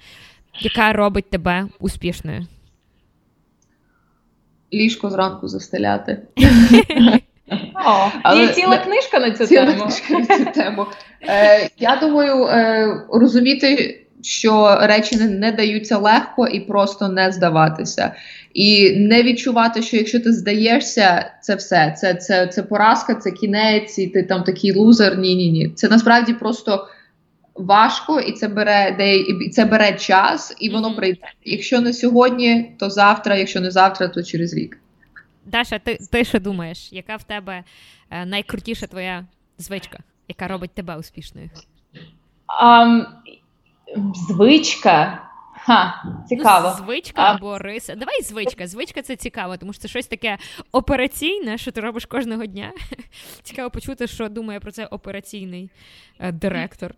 яка 0.61 0.93
робить 0.93 1.31
тебе 1.31 1.67
успішною? 1.81 2.47
Ліжко 4.73 5.11
зранку 5.11 5.49
застеляти. 5.49 6.23
О, 7.87 8.11
Але... 8.23 8.41
Є 8.41 8.49
ціла 8.49 8.79
книжка 8.79 9.19
на 9.19 9.31
цю 9.31 9.47
ціла 9.47 9.67
тему. 9.67 9.83
Книжка 9.83 10.19
на 10.19 10.45
цю 10.45 10.61
тему. 10.61 10.87
Е, 11.29 11.71
Я 11.79 11.97
думаю, 11.97 12.45
е, 12.45 13.01
розуміти, 13.13 14.01
що 14.23 14.79
речі 14.81 15.17
не, 15.17 15.29
не 15.29 15.53
даються 15.53 15.99
легко 15.99 16.47
і 16.47 16.61
просто 16.61 17.09
не 17.09 17.33
здаватися. 17.33 18.15
І 18.57 18.97
не 18.97 19.23
відчувати, 19.23 19.83
що 19.83 19.97
якщо 19.97 20.21
ти 20.21 20.33
здаєшся, 20.33 21.33
це 21.43 21.55
все. 21.55 21.95
Це 21.99 22.15
це, 22.15 22.47
це 22.47 22.63
поразка, 22.63 23.15
це 23.15 23.31
кінець, 23.31 23.99
і 23.99 24.07
ти 24.07 24.23
там 24.23 24.43
такий 24.43 24.73
лузер. 24.73 25.19
Ні, 25.19 25.37
ні, 25.37 25.51
ні. 25.51 25.69
Це 25.69 25.89
насправді 25.89 26.33
просто 26.33 26.89
важко, 27.55 28.21
і 28.21 28.33
це 28.33 28.49
бере 28.49 28.95
де 28.99 29.17
і 29.17 29.51
це 29.51 29.65
бере 29.65 29.93
час, 29.93 30.57
і 30.61 30.71
воно 30.71 30.97
прийде. 30.97 31.19
Якщо 31.45 31.81
не 31.81 31.93
сьогодні, 31.93 32.73
то 32.79 32.91
завтра. 32.91 33.37
Якщо 33.37 33.61
не 33.61 33.71
завтра, 33.71 34.09
то 34.09 34.23
через 34.23 34.55
рік. 34.55 34.79
Даша, 35.47 35.79
ти 35.79 35.99
ти 36.13 36.25
що 36.25 36.41
думаєш? 36.41 36.93
Яка 36.93 37.17
в 37.17 37.23
тебе 37.23 37.65
е, 38.11 38.27
найкрутіша 38.27 38.87
твоя 38.87 39.27
звичка, 39.59 39.99
яка 40.29 40.49
робить 40.49 40.71
тебе 40.71 40.97
успішною? 40.97 41.51
Um, 42.63 43.05
звичка. 44.29 45.26
Ха, 45.67 46.03
цікаво. 46.29 46.75
Ну, 46.79 46.85
звичка 46.85 47.23
а... 47.23 47.35
або 47.35 47.59
риса. 47.59 47.95
Давай 47.95 48.23
звичка. 48.23 48.67
Звичка 48.67 49.03
це 49.03 49.17
цікаво, 49.17 49.57
тому 49.57 49.73
що 49.73 49.83
це 49.83 49.89
щось 49.89 50.07
таке 50.07 50.39
операційне, 50.73 51.59
що 51.59 51.71
ти 51.71 51.81
робиш 51.81 52.05
кожного 52.05 52.47
дня. 52.47 52.73
Цікаво 53.43 53.71
почути, 53.71 54.07
що 54.07 54.29
думає 54.29 54.61
про 54.61 54.73
це 54.73 54.87
операційний 54.87 55.71
е, 56.21 56.33
директор. 56.33 56.95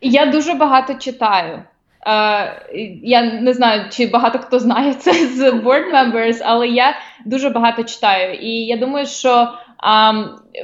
Я 0.00 0.26
дуже 0.26 0.54
багато 0.54 0.94
читаю. 0.94 1.62
Е, 2.06 3.00
я 3.02 3.40
не 3.40 3.54
знаю, 3.54 3.84
чи 3.90 4.06
багато 4.06 4.38
хто 4.38 4.58
знає 4.58 4.94
це 4.94 5.12
з 5.12 5.40
board 5.40 5.92
members, 5.94 6.42
але 6.44 6.68
я 6.68 6.96
дуже 7.24 7.50
багато 7.50 7.84
читаю. 7.84 8.34
І 8.34 8.66
я 8.66 8.76
думаю, 8.76 9.06
що 9.06 9.48
а, 9.76 10.10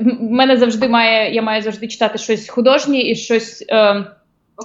в 0.01 0.23
мене 0.31 0.57
завжди 0.57 0.89
має 0.89 1.35
я 1.35 1.43
маю 1.43 1.63
завжди 1.63 1.89
читати 1.89 2.19
щось 2.19 2.49
художнє 2.49 3.01
і 3.01 3.15
щось 3.15 3.65
е, 3.69 4.05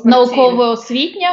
науково 0.06 0.64
освітнє. 0.64 1.28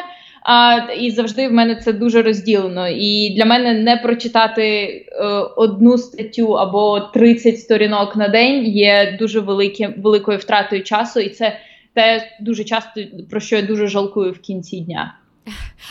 А, 0.50 0.78
І 0.98 1.10
завжди 1.10 1.48
в 1.48 1.52
мене 1.52 1.76
це 1.76 1.92
дуже 1.92 2.22
розділено. 2.22 2.88
І 2.88 3.34
для 3.36 3.44
мене 3.44 3.74
не 3.74 3.96
прочитати 3.96 4.62
е, 4.62 5.24
одну 5.56 5.98
статтю 5.98 6.52
або 6.52 7.00
30 7.00 7.60
сторінок 7.60 8.16
на 8.16 8.28
день 8.28 8.64
є 8.64 9.16
дуже 9.18 9.40
великі, 9.40 9.88
великою 9.96 10.38
втратою 10.38 10.82
часу, 10.82 11.20
і 11.20 11.28
це 11.28 11.58
те 11.94 12.28
дуже 12.40 12.64
часто 12.64 13.00
про 13.30 13.40
що 13.40 13.56
я 13.56 13.62
дуже 13.62 13.86
жалкую 13.86 14.32
в 14.32 14.38
кінці 14.38 14.80
дня. 14.80 15.14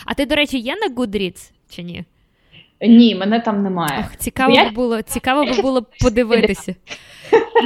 А 0.06 0.14
ти, 0.14 0.26
до 0.26 0.34
речі, 0.34 0.58
є 0.58 0.74
на 0.76 0.94
Goodreads 0.94 1.50
чи 1.70 1.82
ні? 1.82 2.04
Ні, 2.80 3.14
мене 3.14 3.40
там 3.40 3.62
немає. 3.62 4.04
Ох, 4.08 4.16
Цікаво 4.16 4.54
я... 4.54 4.70
було 4.70 5.02
цікаво 5.02 5.62
було 5.62 5.86
подивитися. 6.00 6.74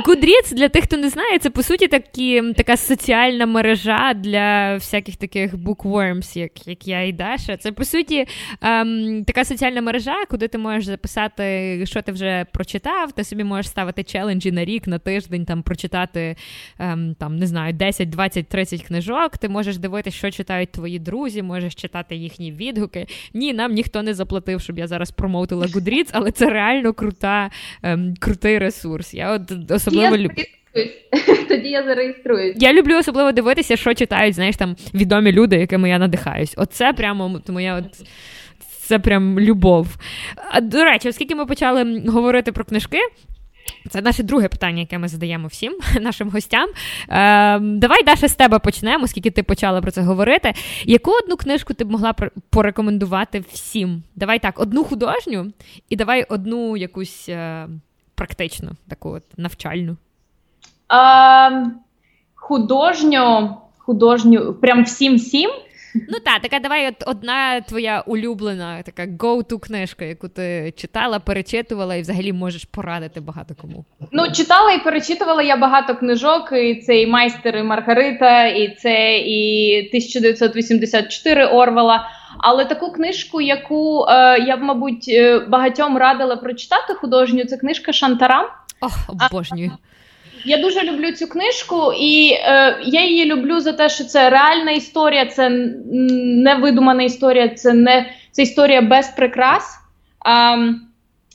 Goodreads, 0.06 0.54
для 0.54 0.68
тих, 0.68 0.84
хто 0.84 0.96
не 0.96 1.08
знає, 1.08 1.38
це 1.38 1.50
по 1.50 1.62
суті 1.62 1.88
такі, 1.88 2.42
така 2.56 2.76
соціальна 2.76 3.46
мережа 3.46 4.14
для 4.14 4.74
всяких 4.74 5.16
таких 5.16 5.54
bookworms, 5.54 6.38
як 6.38 6.66
як 6.66 6.88
я 6.88 7.02
і 7.02 7.12
Даша. 7.12 7.56
Це 7.56 7.72
по 7.72 7.84
суті 7.84 8.26
ем, 8.60 9.24
така 9.26 9.44
соціальна 9.44 9.80
мережа, 9.80 10.24
куди 10.30 10.48
ти 10.48 10.58
можеш 10.58 10.84
записати, 10.84 11.80
що 11.86 12.02
ти 12.02 12.12
вже 12.12 12.46
прочитав. 12.52 13.12
Ти 13.12 13.24
собі 13.24 13.44
можеш 13.44 13.68
ставити 13.68 14.02
челенджі 14.02 14.52
на 14.52 14.64
рік, 14.64 14.86
на 14.86 14.98
тиждень, 14.98 15.44
там 15.44 15.62
прочитати 15.62 16.36
ем, 16.78 17.16
там, 17.18 17.36
не 17.36 17.46
знаю, 17.46 17.72
10, 17.72 18.10
20, 18.10 18.48
30 18.48 18.82
книжок. 18.82 19.38
Ти 19.38 19.48
можеш 19.48 19.76
дивитися, 19.76 20.16
що 20.16 20.30
читають 20.30 20.72
твої 20.72 20.98
друзі, 20.98 21.42
можеш 21.42 21.74
читати 21.74 22.16
їхні 22.16 22.52
відгуки. 22.52 23.06
Ні, 23.34 23.52
нам 23.52 23.72
ніхто 23.72 24.02
не 24.02 24.14
заплатив, 24.14 24.60
щоб 24.60 24.78
я 24.78 24.86
зараз 24.86 25.10
промоутила 25.10 25.66
Goodreads, 25.66 26.10
але 26.12 26.30
це 26.30 26.50
реально 26.50 26.92
крута, 26.92 27.50
ем, 27.82 28.14
крутий 28.20 28.58
ресурс. 28.58 29.14
Я 29.14 29.32
от 29.32 29.51
особливо 29.70 30.16
люблю. 30.16 30.44
Тоді 31.48 31.68
я 31.68 31.82
зареєструюсь. 31.82 32.56
Я 32.60 32.72
люблю 32.72 32.98
особливо 32.98 33.32
дивитися, 33.32 33.76
що 33.76 33.94
читають, 33.94 34.34
знаєш, 34.34 34.56
там 34.56 34.76
відомі 34.94 35.32
люди, 35.32 35.56
якими 35.56 35.88
я 35.88 35.98
надихаюсь. 35.98 36.54
Оце 36.56 36.92
прямо 36.92 37.40
моя 37.48 37.74
от 37.74 38.06
це 38.82 38.98
прям 38.98 39.40
любов. 39.40 39.96
А, 40.50 40.60
До 40.60 40.84
речі, 40.84 41.08
оскільки 41.08 41.34
ми 41.34 41.46
почали 41.46 42.02
говорити 42.06 42.52
про 42.52 42.64
книжки. 42.64 42.98
Це 43.90 44.02
наше 44.02 44.22
друге 44.22 44.48
питання, 44.48 44.80
яке 44.80 44.98
ми 44.98 45.08
задаємо 45.08 45.48
всім 45.48 45.78
нашим 46.00 46.30
гостям. 46.30 46.68
Е, 47.08 47.58
Давай, 47.58 48.02
Даша, 48.04 48.28
з 48.28 48.34
тебе 48.34 48.58
почнемо, 48.58 49.04
оскільки 49.04 49.30
ти 49.30 49.42
почала 49.42 49.80
про 49.80 49.90
це 49.90 50.02
говорити. 50.02 50.52
Яку 50.84 51.10
одну 51.10 51.36
книжку 51.36 51.74
ти 51.74 51.84
б 51.84 51.90
могла 51.90 52.14
порекомендувати 52.50 53.44
всім? 53.52 54.02
Давай 54.16 54.38
так, 54.38 54.60
одну 54.60 54.84
художню 54.84 55.52
і 55.88 55.96
давай 55.96 56.24
одну 56.28 56.76
якусь 56.76 57.28
е, 57.28 57.68
практичну, 58.14 58.70
таку 58.88 59.10
от 59.10 59.22
навчальну. 59.36 59.96
Е, 60.92 61.70
художню, 62.34 63.56
художню, 63.78 64.54
прям 64.54 64.84
всім-всім. 64.84 65.50
Ну 65.94 66.18
так, 66.24 66.42
така 66.42 66.58
давай 66.58 66.88
от 66.88 66.94
одна 67.06 67.60
твоя 67.60 68.00
улюблена, 68.00 68.82
така 68.82 69.02
go-to 69.02 69.58
книжка, 69.58 70.04
яку 70.04 70.28
ти 70.28 70.72
читала, 70.76 71.18
перечитувала 71.18 71.94
і 71.94 72.00
взагалі 72.00 72.32
можеш 72.32 72.64
порадити 72.64 73.20
багато 73.20 73.54
кому. 73.60 73.84
Ну, 74.12 74.32
читала 74.32 74.72
і 74.72 74.84
перечитувала 74.84 75.42
я 75.42 75.56
багато 75.56 75.94
книжок. 75.96 76.52
І 76.52 76.74
це 76.74 77.00
і 77.00 77.06
майстер 77.06 77.56
і 77.56 77.62
Маргарита, 77.62 78.46
і 78.46 78.74
це 78.74 79.18
і 79.18 79.78
1984 79.78 81.46
Орвела. 81.46 82.08
Але 82.38 82.64
таку 82.64 82.92
книжку, 82.92 83.40
яку 83.40 84.06
е, 84.08 84.38
я 84.38 84.56
б, 84.56 84.62
мабуть, 84.62 85.04
е, 85.08 85.38
багатьом 85.38 85.98
радила 85.98 86.36
прочитати 86.36 86.94
художню, 86.94 87.44
це 87.44 87.56
книжка 87.56 87.92
Шантарам. 87.92 88.46
Ох, 88.80 88.92
обожнюю. 89.08 89.70
Я 90.44 90.58
дуже 90.58 90.82
люблю 90.82 91.12
цю 91.12 91.26
книжку, 91.26 91.92
і 91.98 92.32
е, 92.32 92.78
я 92.82 93.04
її 93.04 93.24
люблю 93.24 93.60
за 93.60 93.72
те, 93.72 93.88
що 93.88 94.04
це 94.04 94.30
реальна 94.30 94.70
історія, 94.70 95.26
це 95.26 95.48
не 95.50 96.54
видумана 96.54 97.02
історія, 97.02 97.48
це 97.48 97.72
не 97.72 98.10
це 98.30 98.42
історія 98.42 98.82
без 98.82 99.08
прикрас. 99.08 99.78
А, 100.18 100.56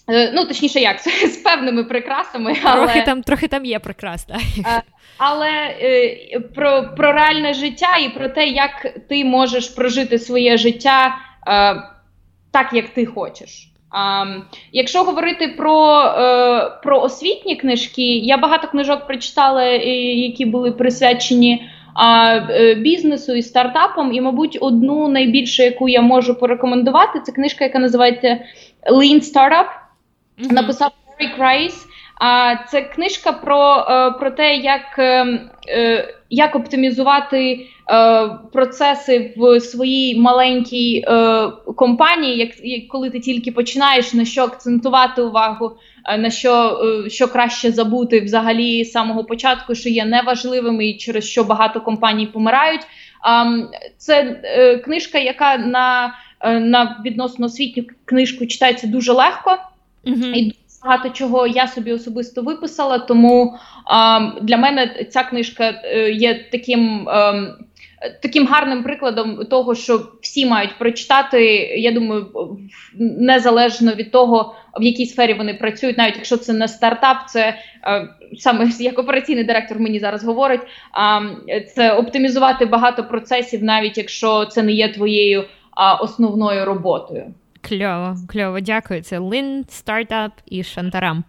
е, 0.10 0.32
ну, 0.34 0.46
точніше, 0.46 0.80
як 0.80 1.04
це 1.04 1.12
з 1.28 1.38
певними 1.38 1.84
прикрасами. 1.84 2.56
Але... 2.64 2.86
Трохи 2.86 3.02
там 3.02 3.24
трохи 3.24 3.48
там 3.48 3.66
є 3.66 3.80
прикрас, 3.80 4.24
так. 4.24 4.38
Але 5.18 5.50
е, 5.50 6.40
про 6.56 6.84
про 6.98 7.14
реальне 7.14 7.54
життя 7.54 7.98
і 7.98 8.10
про 8.10 8.30
те, 8.30 8.48
як 8.48 8.88
ти 9.10 9.26
можеш 9.26 9.70
прожити 9.70 10.20
своє 10.20 10.58
життя 10.58 11.18
е, 11.48 11.76
так, 12.52 12.74
як 12.74 12.90
ти 12.90 13.06
хочеш. 13.06 13.72
А, 13.90 14.26
Якщо 14.72 15.04
говорити 15.04 15.48
про 15.48 16.00
е, 16.00 16.72
про 16.84 17.02
освітні 17.02 17.56
книжки, 17.56 18.18
я 18.18 18.38
багато 18.38 18.68
книжок 18.68 19.08
прочитала, 19.08 19.64
е, 19.64 19.78
які 20.14 20.46
були 20.46 20.72
присвячені 20.72 21.70
е, 22.50 22.76
бізнесу 22.76 23.34
і 23.34 23.42
стартапам. 23.42 24.14
І, 24.14 24.22
мабуть, 24.22 24.58
одну 24.62 25.08
найбільшу, 25.08 25.64
яку 25.64 25.90
я 25.90 26.02
можу 26.02 26.40
порекомендувати, 26.40 27.20
це 27.20 27.32
книжка, 27.32 27.64
яка 27.64 27.80
називається 27.80 28.40
Lean 28.92 29.34
Startup. 29.34 29.68
Mm-hmm. 30.40 30.52
Написав 30.52 30.92
Eric 31.20 31.42
Rice. 31.42 31.87
А 32.20 32.56
це 32.70 32.82
книжка 32.82 33.32
про 33.32 33.86
е, 33.90 34.12
про 34.12 34.32
те, 34.32 34.56
як 34.56 35.00
е, 35.00 36.14
як 36.30 36.56
оптимізувати 36.56 37.68
е, 37.90 38.30
процеси 38.54 39.34
в 39.38 39.60
своїй 39.60 40.20
маленькій 40.20 41.06
компанії, 41.76 42.38
як 42.64 42.88
коли 42.88 43.10
ти 43.10 43.20
тільки 43.20 43.52
починаєш 43.52 44.14
на 44.14 44.26
що 44.26 44.44
акцентувати 44.44 45.22
увагу, 45.22 45.72
на 46.18 46.30
що 46.30 46.82
що 47.08 47.28
краще 47.28 47.72
забути 47.72 48.20
взагалі 48.20 48.84
з 48.84 48.92
самого 48.92 49.24
початку, 49.24 49.76
що 49.76 49.90
є 49.90 50.06
неважливим 50.06 50.82
і 50.82 50.94
через 50.94 51.30
що 51.30 51.44
багато 51.44 51.82
компаній 51.82 52.26
помирають. 52.26 52.82
Це 53.98 54.24
книжка, 54.86 55.18
яка 55.18 55.58
на 55.58 56.14
на 56.44 57.02
відносно 57.06 57.46
освітню 57.46 57.84
книжку 58.06 58.46
читається 58.46 58.88
дуже 58.88 59.12
легко. 59.12 59.58
Mm-hmm. 60.06 60.34
І 60.34 60.56
багато 60.84 61.10
чого 61.10 61.48
я 61.48 61.68
собі 61.68 61.92
особисто 61.92 62.42
виписала, 62.42 63.00
тому 63.00 63.56
а, 63.86 64.32
для 64.42 64.58
мене 64.58 65.08
ця 65.10 65.24
книжка 65.24 65.82
е, 65.84 66.12
є 66.12 66.46
таким. 66.52 67.10
А, 67.10 67.30
ем, 67.30 67.56
Таким 68.22 68.48
гарним 68.48 68.84
прикладом 68.84 69.46
того, 69.46 69.76
що 69.76 70.02
всі 70.22 70.46
мають 70.46 70.78
прочитати, 70.78 71.46
я 71.78 71.92
думаю, 71.92 72.28
незалежно 73.00 73.92
від 73.92 74.12
того, 74.12 74.56
в 74.80 74.84
якій 74.84 75.06
сфері 75.06 75.34
вони 75.34 75.54
працюють, 75.54 75.98
навіть 75.98 76.16
якщо 76.16 76.38
це 76.38 76.54
не 76.54 76.68
стартап, 76.68 77.18
це 77.30 77.58
е, 77.84 78.10
саме 78.38 78.70
як 78.80 79.00
операційний 79.00 79.44
директор 79.44 79.80
мені 79.80 80.00
зараз 80.00 80.24
говорить, 80.24 80.62
це 81.76 81.94
оптимізувати 81.94 82.66
багато 82.66 83.04
процесів, 83.04 83.64
навіть 83.64 83.98
якщо 83.98 84.46
це 84.46 84.64
не 84.64 84.72
є 84.72 84.94
твоєю 84.94 85.44
основною 86.02 86.66
роботою. 86.66 87.34
Кльово, 87.68 88.18
кльово, 88.28 88.60
дякую. 88.60 89.02
Це 89.02 89.20
Лин, 89.20 89.66
стартап 89.70 90.32
і 90.46 90.64
Шантарам. 90.64 91.24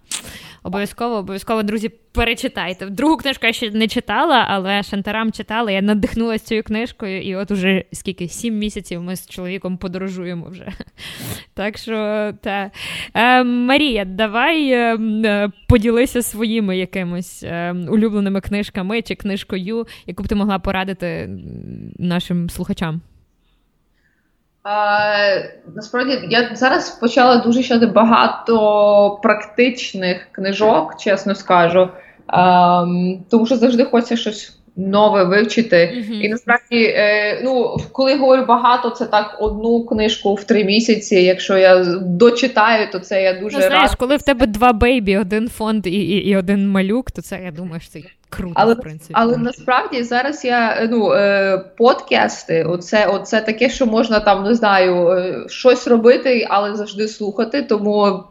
Обов'язково, 0.62 1.16
обов'язково, 1.16 1.62
друзі, 1.62 1.88
перечитайте. 1.88 2.86
Другу 2.86 3.16
книжку 3.16 3.46
я 3.46 3.52
ще 3.52 3.70
не 3.70 3.88
читала, 3.88 4.46
але 4.48 4.82
Шантарам 4.82 5.32
читала. 5.32 5.70
Я 5.70 5.82
надихнулася 5.82 6.44
цією 6.44 6.64
книжкою, 6.64 7.22
і 7.22 7.36
от 7.36 7.50
уже 7.50 7.84
скільки 7.92 8.28
сім 8.28 8.58
місяців 8.58 9.02
ми 9.02 9.16
з 9.16 9.28
чоловіком 9.28 9.76
подорожуємо 9.76 10.48
вже. 10.48 10.72
Так 11.54 11.78
що, 11.78 12.32
та. 12.42 12.70
Е, 13.14 13.44
Марія, 13.44 14.04
давай 14.04 14.70
е, 14.70 14.96
е, 15.24 15.50
поділися 15.68 16.22
своїми 16.22 16.78
якимось 16.78 17.42
е, 17.42 17.72
улюбленими 17.72 18.40
книжками 18.40 19.02
чи 19.02 19.14
книжкою, 19.14 19.86
яку 20.06 20.22
б 20.22 20.28
ти 20.28 20.34
могла 20.34 20.58
порадити 20.58 21.30
нашим 21.98 22.50
слухачам. 22.50 23.00
А, 24.62 25.08
Насправді 25.74 26.18
я 26.30 26.50
зараз 26.54 26.90
почала 26.90 27.36
дуже 27.36 27.62
читати 27.62 27.86
багато 27.86 29.20
практичних 29.22 30.28
книжок, 30.32 30.96
чесно 30.98 31.34
скажу. 31.34 31.88
А, 32.26 32.84
тому 33.30 33.46
що 33.46 33.56
завжди 33.56 33.84
хочеться 33.84 34.16
щось 34.16 34.58
нове 34.78 35.24
вивчити. 35.24 35.76
Mm-hmm. 35.76 36.20
І 36.20 36.28
насправді, 36.28 36.84
е, 36.84 37.40
ну 37.44 37.76
коли 37.92 38.16
говорю 38.16 38.44
багато, 38.44 38.90
це 38.90 39.06
так 39.06 39.36
одну 39.40 39.84
книжку 39.84 40.34
в 40.34 40.44
три 40.44 40.64
місяці. 40.64 41.16
Якщо 41.16 41.58
я 41.58 41.84
дочитаю, 42.00 42.88
то 42.92 42.98
це 42.98 43.22
я 43.22 43.40
дуже 43.40 43.58
ну, 43.58 43.66
знаєш, 43.66 43.90
коли 43.98 44.16
в 44.16 44.22
тебе 44.22 44.46
два 44.46 44.72
бейбі, 44.72 45.16
один 45.16 45.48
фонд 45.48 45.86
і 45.86 45.90
і, 45.90 46.28
і 46.28 46.36
один 46.36 46.70
малюк, 46.70 47.10
то 47.10 47.22
це 47.22 47.40
я 47.44 47.50
думаю, 47.50 47.80
що 47.80 47.90
це 47.90 47.98
круто. 48.28 48.54
Але 48.56 48.74
в 48.74 48.80
принципі. 48.80 49.14
але 49.16 49.36
насправді 49.36 50.02
зараз 50.02 50.44
я 50.44 50.88
ну 50.90 51.12
е, 51.12 51.58
подкасти, 51.76 52.64
оце, 52.64 53.06
оце 53.06 53.40
таке, 53.40 53.70
що 53.70 53.86
можна 53.86 54.20
там 54.20 54.44
не 54.44 54.54
знаю, 54.54 55.08
е, 55.08 55.44
щось 55.48 55.88
робити, 55.88 56.46
але 56.50 56.76
завжди 56.76 57.08
слухати. 57.08 57.62
Тому 57.62 58.24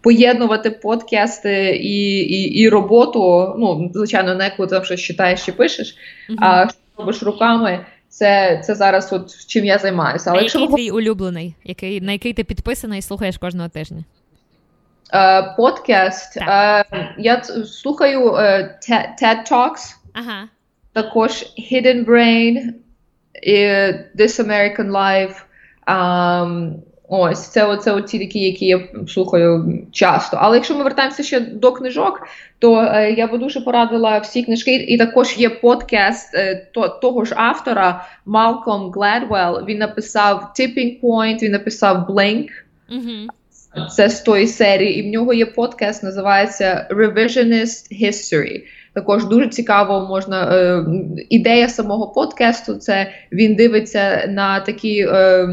поєднувати 0.00 0.70
подкасти 0.70 1.76
і 1.82 2.18
і, 2.18 2.60
і 2.60 2.68
роботу. 2.68 3.54
Ну 3.58 3.90
звичайно, 3.94 4.34
не 4.34 4.54
коли 4.56 4.68
там 4.68 4.84
щось 4.84 5.00
читаєш 5.00 5.46
чи 5.46 5.52
пишеш, 5.52 5.96
угу. 6.28 6.38
а 6.42 6.68
що 6.68 6.78
робиш 6.98 7.22
руками. 7.22 7.86
Це 8.08 8.62
це 8.64 8.74
зараз, 8.74 9.12
от 9.12 9.46
чим 9.46 9.64
я 9.64 9.78
займаюся. 9.78 10.30
Але 10.30 10.40
а 10.40 10.42
який 10.42 10.68
твій 10.68 10.90
улюблений, 10.90 11.54
який 11.64 12.00
на 12.00 12.12
який 12.12 12.32
ти 12.32 12.44
підписаний 12.44 12.98
і 12.98 13.02
слухаєш 13.02 13.38
кожного 13.38 13.68
тижня? 13.68 14.04
Е, 15.14 15.54
подкаст. 15.56 16.36
Uh, 16.36 16.84
я 17.18 17.42
слухаю 17.42 18.32
uh, 18.32 18.68
TED 19.20 19.50
Talks, 19.50 19.94
ага. 20.12 20.48
також 20.92 21.30
Hidden 21.72 22.04
Brain, 22.04 22.72
This 24.16 24.40
American 24.40 24.90
Life. 24.90 25.36
Ось 27.08 27.48
це 27.48 27.64
оце 27.64 28.02
ті 28.02 28.18
такі, 28.18 28.40
які 28.40 28.66
я 28.66 28.88
слухаю 29.08 29.82
часто. 29.92 30.36
Але 30.40 30.56
якщо 30.56 30.74
ми 30.76 30.84
вертаємося 30.84 31.22
ще 31.22 31.40
до 31.40 31.72
книжок, 31.72 32.20
то 32.58 32.80
е, 32.80 33.12
я 33.12 33.26
би 33.26 33.38
дуже 33.38 33.60
порадила 33.60 34.18
всі 34.18 34.42
книжки. 34.42 34.74
І 34.74 34.98
також 34.98 35.38
є 35.38 35.50
подкаст 35.50 36.34
е, 36.34 36.68
то, 36.72 36.88
того 36.88 37.24
ж 37.24 37.34
автора 37.36 38.06
Малком 38.26 38.90
Гладвелл. 38.90 39.64
Він 39.66 39.78
написав 39.78 40.52
Tipping 40.58 41.00
Point, 41.00 41.42
він 41.42 41.52
написав 41.52 42.10
Blink. 42.10 42.48
Mm-hmm. 42.90 43.26
Це 43.90 44.08
з 44.08 44.20
тої 44.20 44.46
серії, 44.46 44.98
і 44.98 45.08
в 45.08 45.12
нього 45.12 45.32
є 45.32 45.46
подкаст, 45.46 46.02
називається 46.02 46.88
Revisionist 46.90 48.02
History. 48.02 48.62
Також 48.94 49.24
дуже 49.24 49.48
цікаво 49.48 50.00
можна 50.00 50.56
е, 50.56 50.84
ідея 51.30 51.68
самого 51.68 52.12
подкасту. 52.12 52.74
Це 52.74 53.12
він 53.32 53.54
дивиться 53.54 54.26
на 54.28 54.60
такі 54.60 55.00
е, 55.00 55.48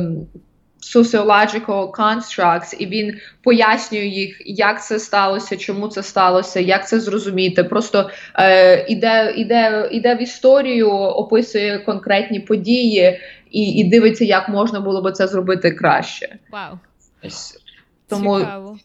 sociological 0.96 1.92
constructs, 1.92 2.76
і 2.80 2.86
він 2.86 3.14
пояснює 3.44 4.06
їх, 4.06 4.42
як 4.46 4.86
це 4.86 5.00
сталося, 5.00 5.58
чому 5.58 5.88
це 5.88 6.04
сталося, 6.04 6.60
як 6.60 6.88
це 6.88 7.00
зрозуміти. 7.00 7.64
Просто 7.64 8.10
е, 8.36 8.86
іде, 8.88 9.34
іде, 9.38 9.90
іде 9.92 10.16
в 10.16 10.22
історію, 10.22 10.90
описує 10.92 11.80
конкретні 11.80 12.40
події 12.40 13.20
і 13.52 13.62
і 13.62 13.84
дивиться, 13.84 14.26
як 14.26 14.50
можна 14.50 14.80
було 14.80 15.02
би 15.02 15.12
це 15.12 15.28
зробити 15.28 15.72
краще. 15.72 16.36
Вау. 16.52 16.80
Тому 18.12 18.40
Цікаво. 18.40 18.78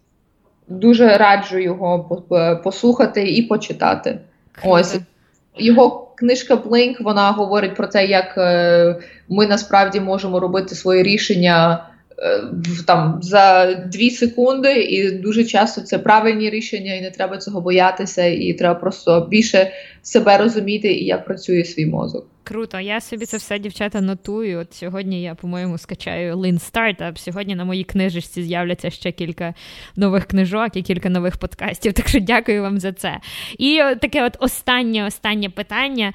дуже 0.68 1.16
раджу 1.16 1.58
його 1.58 2.22
послухати 2.64 3.28
і 3.28 3.42
почитати. 3.42 4.18
Круто. 4.52 4.70
Ось 4.70 4.98
його 5.56 6.12
книжка 6.16 6.54
Blink, 6.54 7.02
вона 7.02 7.30
говорить 7.30 7.76
про 7.76 7.86
те, 7.86 8.06
як 8.06 8.34
е, 8.38 8.96
ми 9.28 9.46
насправді 9.46 10.00
можемо 10.00 10.40
робити 10.40 10.74
свої 10.74 11.02
рішення 11.02 11.86
там 12.86 13.18
за 13.22 13.74
дві 13.74 14.10
секунди, 14.10 14.72
і 14.72 15.10
дуже 15.10 15.44
часто 15.44 15.80
це 15.80 15.98
правильні 15.98 16.50
рішення, 16.50 16.94
і 16.94 17.00
не 17.00 17.10
треба 17.10 17.38
цього 17.38 17.60
боятися, 17.60 18.24
і 18.24 18.52
треба 18.52 18.80
просто 18.80 19.26
більше 19.30 19.72
себе 20.02 20.38
розуміти 20.38 20.92
і 20.92 21.04
як 21.04 21.24
працює 21.24 21.64
свій 21.64 21.86
мозок. 21.86 22.26
Круто, 22.44 22.80
я 22.80 23.00
собі 23.00 23.26
це 23.26 23.36
все, 23.36 23.58
дівчата, 23.58 24.00
нотую. 24.00 24.58
От 24.58 24.74
сьогодні 24.74 25.22
я, 25.22 25.34
по-моєму, 25.34 25.78
скачаю 25.78 26.36
Lean 26.36 26.72
Startup. 26.72 27.18
Сьогодні 27.18 27.54
на 27.54 27.64
моїй 27.64 27.84
книжечці 27.84 28.42
з'являться 28.42 28.90
ще 28.90 29.12
кілька 29.12 29.54
нових 29.96 30.24
книжок 30.24 30.76
і 30.76 30.82
кілька 30.82 31.08
нових 31.08 31.36
подкастів. 31.36 31.92
Так 31.92 32.08
що 32.08 32.20
дякую 32.20 32.62
вам 32.62 32.80
за 32.80 32.92
це. 32.92 33.18
І 33.58 33.82
таке 34.00 34.24
от 34.24 34.36
останнє 34.40 35.06
останнє 35.06 35.50
питання. 35.50 36.12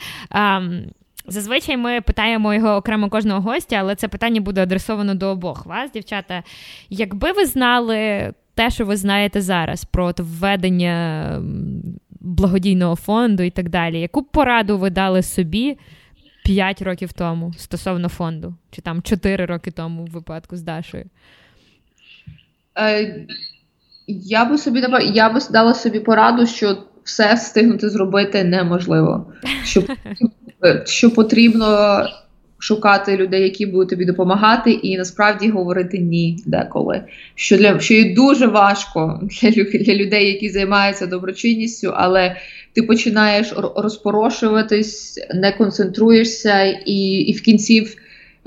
Зазвичай 1.28 1.78
ми 1.78 2.02
питаємо 2.02 2.54
його 2.54 2.70
окремо 2.70 3.10
кожного 3.10 3.42
гостя, 3.42 3.76
але 3.76 3.96
це 3.96 4.08
питання 4.08 4.42
буде 4.42 4.64
адресовано 4.64 5.16
до 5.16 5.28
обох 5.28 5.66
вас, 5.66 5.92
дівчата. 5.92 6.44
Якби 6.90 7.32
ви 7.32 7.46
знали 7.46 8.34
те, 8.56 8.70
що 8.70 8.86
ви 8.86 8.98
знаєте 8.98 9.42
зараз, 9.42 9.86
про 9.86 10.14
введення 10.18 11.42
благодійного 12.22 12.96
фонду 12.96 13.44
і 13.44 13.50
так 13.50 13.70
далі, 13.70 14.00
яку 14.00 14.24
пораду 14.24 14.78
ви 14.78 14.90
дали 14.90 15.24
собі 15.24 15.78
5 16.46 16.82
років 16.82 17.14
тому 17.14 17.54
стосовно 17.54 18.10
фонду, 18.10 18.56
чи 18.72 18.82
там 18.82 19.02
4 19.02 19.46
роки 19.46 19.72
тому 19.72 20.06
в 20.06 20.10
випадку 20.10 20.58
з 20.58 20.62
Дашою? 20.62 21.06
Е, 22.80 23.26
Я 24.08 24.46
би 24.46 24.58
собі 24.58 24.84
я 25.14 25.30
би 25.30 25.40
дала 25.52 25.74
собі 25.74 26.00
пораду, 26.00 26.48
що 26.48 26.78
все 27.04 27.34
встигнути 27.34 27.90
зробити 27.90 28.44
неможливо. 28.44 29.34
Що, 29.64 29.84
що 30.86 31.12
потрібно 31.12 32.06
шукати 32.62 33.18
людей, 33.18 33.44
які 33.44 33.66
будуть 33.66 33.90
тобі 33.90 34.06
допомагати, 34.06 34.72
і 34.72 34.98
насправді 34.98 35.50
говорити 35.50 35.98
ні 36.00 36.44
деколи. 36.46 37.02
Що 37.36 37.58
для 37.58 37.80
що 37.80 37.94
є 37.94 38.14
дуже 38.14 38.48
важко 38.48 39.22
для, 39.42 39.50
для 39.64 39.94
людей, 39.94 40.28
які 40.28 40.50
займаються 40.50 41.08
доброчинністю, 41.08 41.92
але 41.96 42.36
ти 42.74 42.84
починаєш 42.84 43.54
розпорошуватись, 43.76 45.20
не 45.34 45.52
концентруєшся, 45.52 46.64
і 46.86 47.10
і 47.10 47.34
в 47.34 47.42
кінці 47.42 47.88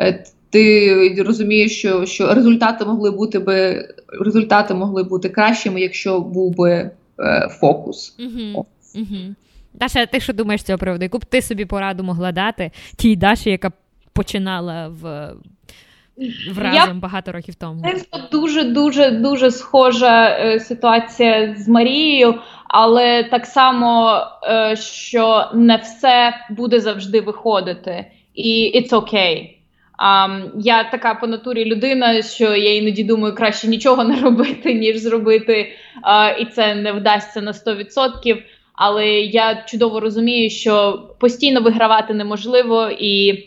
е, 0.00 0.24
ти 0.50 1.22
розумієш, 1.26 1.78
що 1.78 2.06
що 2.06 2.34
результати 2.34 2.84
могли 2.84 3.10
бути 3.10 3.38
би 3.38 3.88
результати 4.20 4.74
могли 4.74 5.02
бути 5.02 5.28
кращими, 5.28 5.80
якщо 5.80 6.20
був 6.20 6.56
би 6.56 6.90
е, 7.20 7.48
фокус. 7.60 8.16
Угу, 8.18 8.66
угу. 8.94 9.34
Даша, 9.74 10.06
ти 10.06 10.20
що 10.20 10.32
думаєш 10.32 10.60
з 10.60 10.64
цього 10.64 10.78
приводу? 10.78 11.02
Яку 11.02 11.18
б 11.18 11.24
ти 11.24 11.42
собі 11.42 11.64
пораду 11.64 12.04
могла 12.04 12.32
дати 12.32 12.70
тій 12.96 13.16
Даші, 13.16 13.50
яка 13.50 13.72
починала 14.12 14.88
в 14.88 15.32
в 16.52 16.58
разом 16.58 16.94
Я... 16.94 16.94
багато 16.94 17.32
років 17.32 17.54
тому? 17.54 17.82
Це 17.82 18.18
дуже 18.32 18.64
дуже 18.64 19.10
дуже 19.10 19.50
схожа 19.50 20.28
е, 20.28 20.60
ситуація 20.60 21.54
з 21.58 21.68
Марією, 21.68 22.34
але 22.68 23.22
так 23.22 23.46
само, 23.46 24.20
е, 24.42 24.76
що 24.76 25.50
не 25.54 25.76
все 25.76 26.34
буде 26.50 26.80
завжди 26.80 27.20
виходити, 27.20 28.06
і 28.34 28.72
it's 28.74 28.90
okay. 28.90 29.50
Um, 29.98 30.50
я 30.58 30.84
така 30.84 31.14
по 31.14 31.26
натурі 31.26 31.64
людина, 31.64 32.22
що 32.22 32.56
я 32.56 32.74
іноді 32.74 33.04
думаю, 33.04 33.34
краще 33.34 33.68
нічого 33.68 34.04
не 34.04 34.20
робити, 34.20 34.74
ніж 34.74 34.96
зробити, 34.96 35.72
uh, 36.08 36.38
і 36.38 36.46
це 36.46 36.74
не 36.74 36.92
вдасться 36.92 37.40
на 37.40 37.52
100%. 37.52 38.42
Але 38.74 39.08
я 39.20 39.64
чудово 39.66 40.00
розумію, 40.00 40.50
що 40.50 41.02
постійно 41.20 41.60
вигравати 41.60 42.14
неможливо, 42.14 42.90
і 42.98 43.44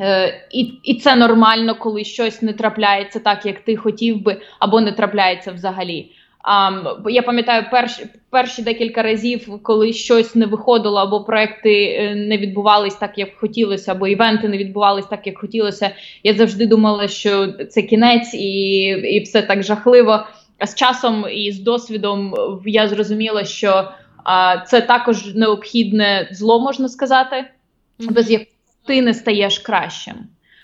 е, 0.00 0.46
і, 0.52 0.60
і 0.84 0.94
це 0.94 1.16
нормально, 1.16 1.74
коли 1.74 2.04
щось 2.04 2.42
не 2.42 2.52
трапляється 2.52 3.18
так, 3.18 3.46
як 3.46 3.60
ти 3.60 3.76
хотів 3.76 4.22
би, 4.22 4.40
або 4.58 4.80
не 4.80 4.92
трапляється 4.92 5.52
взагалі. 5.52 6.12
Um, 6.48 7.10
я 7.10 7.22
пам'ятаю 7.22 7.64
перші 7.70 8.06
перші 8.30 8.62
декілька 8.62 9.02
разів, 9.02 9.62
коли 9.62 9.92
щось 9.92 10.34
не 10.34 10.46
виходило, 10.46 11.00
або 11.00 11.24
проекти 11.24 11.84
е, 11.84 12.14
не 12.14 12.38
відбувались 12.38 12.94
так, 12.94 13.18
як 13.18 13.28
хотілося, 13.36 13.92
або 13.92 14.06
івенти 14.06 14.48
не 14.48 14.58
відбувались 14.58 15.06
так, 15.06 15.26
як 15.26 15.38
хотілося. 15.38 15.90
Я 16.22 16.34
завжди 16.34 16.66
думала, 16.66 17.08
що 17.08 17.52
це 17.52 17.82
кінець, 17.82 18.34
і 18.34 18.80
і 18.88 19.20
все 19.20 19.42
так 19.42 19.62
жахливо. 19.62 20.26
А 20.58 20.66
з 20.66 20.74
часом 20.74 21.26
і 21.32 21.52
з 21.52 21.60
досвідом 21.60 22.34
я 22.66 22.88
зрозуміла, 22.88 23.44
що 23.44 23.88
а, 24.24 24.58
це 24.66 24.80
також 24.80 25.34
необхідне 25.34 26.28
зло, 26.32 26.60
можна 26.60 26.88
сказати, 26.88 27.36
mm-hmm. 27.36 28.12
без 28.12 28.30
якого 28.30 28.50
ти 28.86 29.02
не 29.02 29.14
стаєш 29.14 29.58
кращим. 29.58 30.14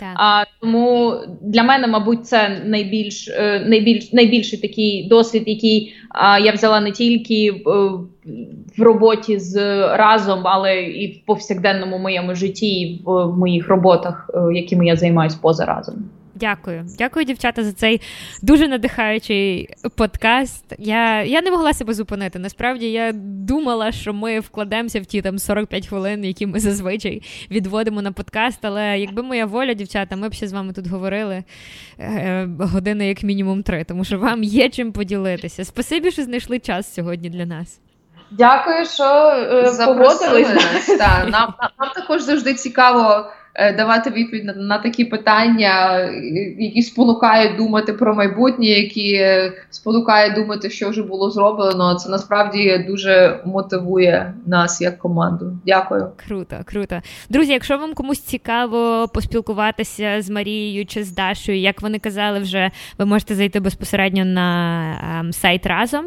Так. 0.01 0.09
А, 0.15 0.45
Тому 0.61 1.15
для 1.41 1.63
мене, 1.63 1.87
мабуть, 1.87 2.27
це 2.27 2.63
найбільш 2.65 3.29
е, 3.29 3.65
найбільш 3.67 4.13
найбільший 4.13 4.59
такий 4.59 5.09
досвід, 5.09 5.43
який 5.47 5.95
а, 6.09 6.39
я 6.39 6.53
взяла 6.53 6.81
не 6.81 6.91
тільки 6.91 7.63
в, 8.77 8.83
роботі 8.83 9.39
з 9.39 9.57
разом, 9.97 10.41
але 10.45 10.83
і 10.83 11.13
в 11.13 11.27
повсякденному 11.27 11.99
моєму 11.99 12.35
житті, 12.35 12.81
і 12.81 13.03
в 13.05 13.39
моїх 13.39 13.69
роботах, 13.69 14.31
е, 14.35 14.55
якими 14.55 14.87
я 14.87 14.97
займаюся 14.97 15.39
поза 15.43 15.65
разом. 15.65 15.95
Дякую, 16.35 16.87
дякую, 16.99 17.25
дівчата, 17.25 17.65
за 17.65 17.73
цей 17.73 18.01
дуже 18.43 18.69
надихаючий 18.69 19.69
подкаст. 19.97 20.65
Я 20.79 21.23
я 21.23 21.43
не 21.43 21.51
могла 21.51 21.73
себе 21.73 21.95
зупинити. 21.95 22.39
Насправді 22.39 22.91
я 22.91 23.13
думала, 23.15 23.93
що 23.93 24.13
ми 24.13 24.41
вкладемося 24.41 25.01
в 25.01 25.07
ті 25.07 25.23
там 25.23 25.39
45 25.39 25.87
хвилин, 25.87 26.25
які 26.25 26.47
ми 26.47 26.61
зазвичай 26.61 27.23
відводимо 27.51 28.03
на 28.03 28.13
подкаст. 28.13 28.65
Але 28.65 28.99
якби 28.99 29.23
моя 29.23 29.47
воля, 29.47 29.75
дівчата, 29.75 30.17
ми 30.17 30.29
б 30.29 30.35
ще 30.35 30.49
з 30.49 30.53
вами 30.53 30.73
тут 30.73 30.87
говорили 30.87 31.45
е, 31.99 32.49
години, 32.59 33.09
як 33.09 33.23
мінімум, 33.23 33.63
три, 33.63 33.85
тому 33.85 34.05
що 34.05 34.19
вам 34.19 34.43
є 34.43 34.69
чим 34.69 34.93
поділитися. 34.93 35.65
Спасибі, 35.65 36.11
що 36.11 36.23
знайшли 36.23 36.59
час 36.59 36.95
сьогодні 36.95 37.31
для 37.31 37.47
нас. 37.47 37.81
Дякую, 38.31 38.87
що 38.87 39.05
е, 39.05 39.87
погодились. 39.87 40.89
Нам, 40.99 41.31
нам, 41.31 41.55
нам 41.79 41.91
також 41.95 42.23
завжди 42.23 42.55
цікаво. 42.55 43.31
Е, 43.57 43.73
давати 43.73 44.11
відповідь 44.11 44.45
на, 44.45 44.53
на 44.53 44.79
такі 44.79 45.05
питання, 45.05 46.01
які 46.59 46.83
спонукають 46.83 47.57
думати 47.57 47.93
про 47.93 48.15
майбутнє, 48.15 48.67
які 48.67 49.15
е, 49.15 49.53
спонукають 49.71 50.35
думати, 50.35 50.71
що 50.71 50.91
вже 50.91 51.03
було 51.03 51.31
зроблено. 51.31 51.95
Це 51.95 52.09
насправді 52.09 52.85
дуже 52.89 53.41
мотивує 53.45 54.35
нас 54.47 54.81
як 54.81 54.99
команду. 54.99 55.59
Дякую. 55.67 56.11
Круто, 56.29 56.57
круто. 56.65 57.01
Друзі. 57.29 57.53
Якщо 57.53 57.79
вам 57.79 57.95
комусь 57.95 58.21
цікаво 58.21 59.09
поспілкуватися 59.09 60.23
з 60.23 60.31
Марією 60.31 60.87
чи 60.87 61.05
з 61.05 61.13
Дашою, 61.13 61.59
як 61.59 61.83
вони 61.83 61.99
казали, 61.99 62.39
вже 62.39 62.71
ви 62.99 63.05
можете 63.05 63.35
зайти 63.35 63.61
безпосередньо 63.61 64.25
на 64.25 65.19
ем, 65.21 65.33
сайт 65.33 65.67
Разом 65.67 66.05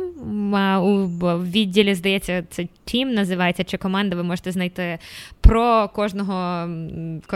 у 0.84 1.07
відділі. 1.28 1.95
Здається, 1.95 2.44
це 2.49 2.68
team 2.85 3.14
називається 3.14 3.64
чи 3.64 3.78
команда. 3.78 4.15
Ви 4.15 4.24
можете 4.24 4.52
знайти 4.52 4.98
про 5.41 5.90
кожного 5.95 6.68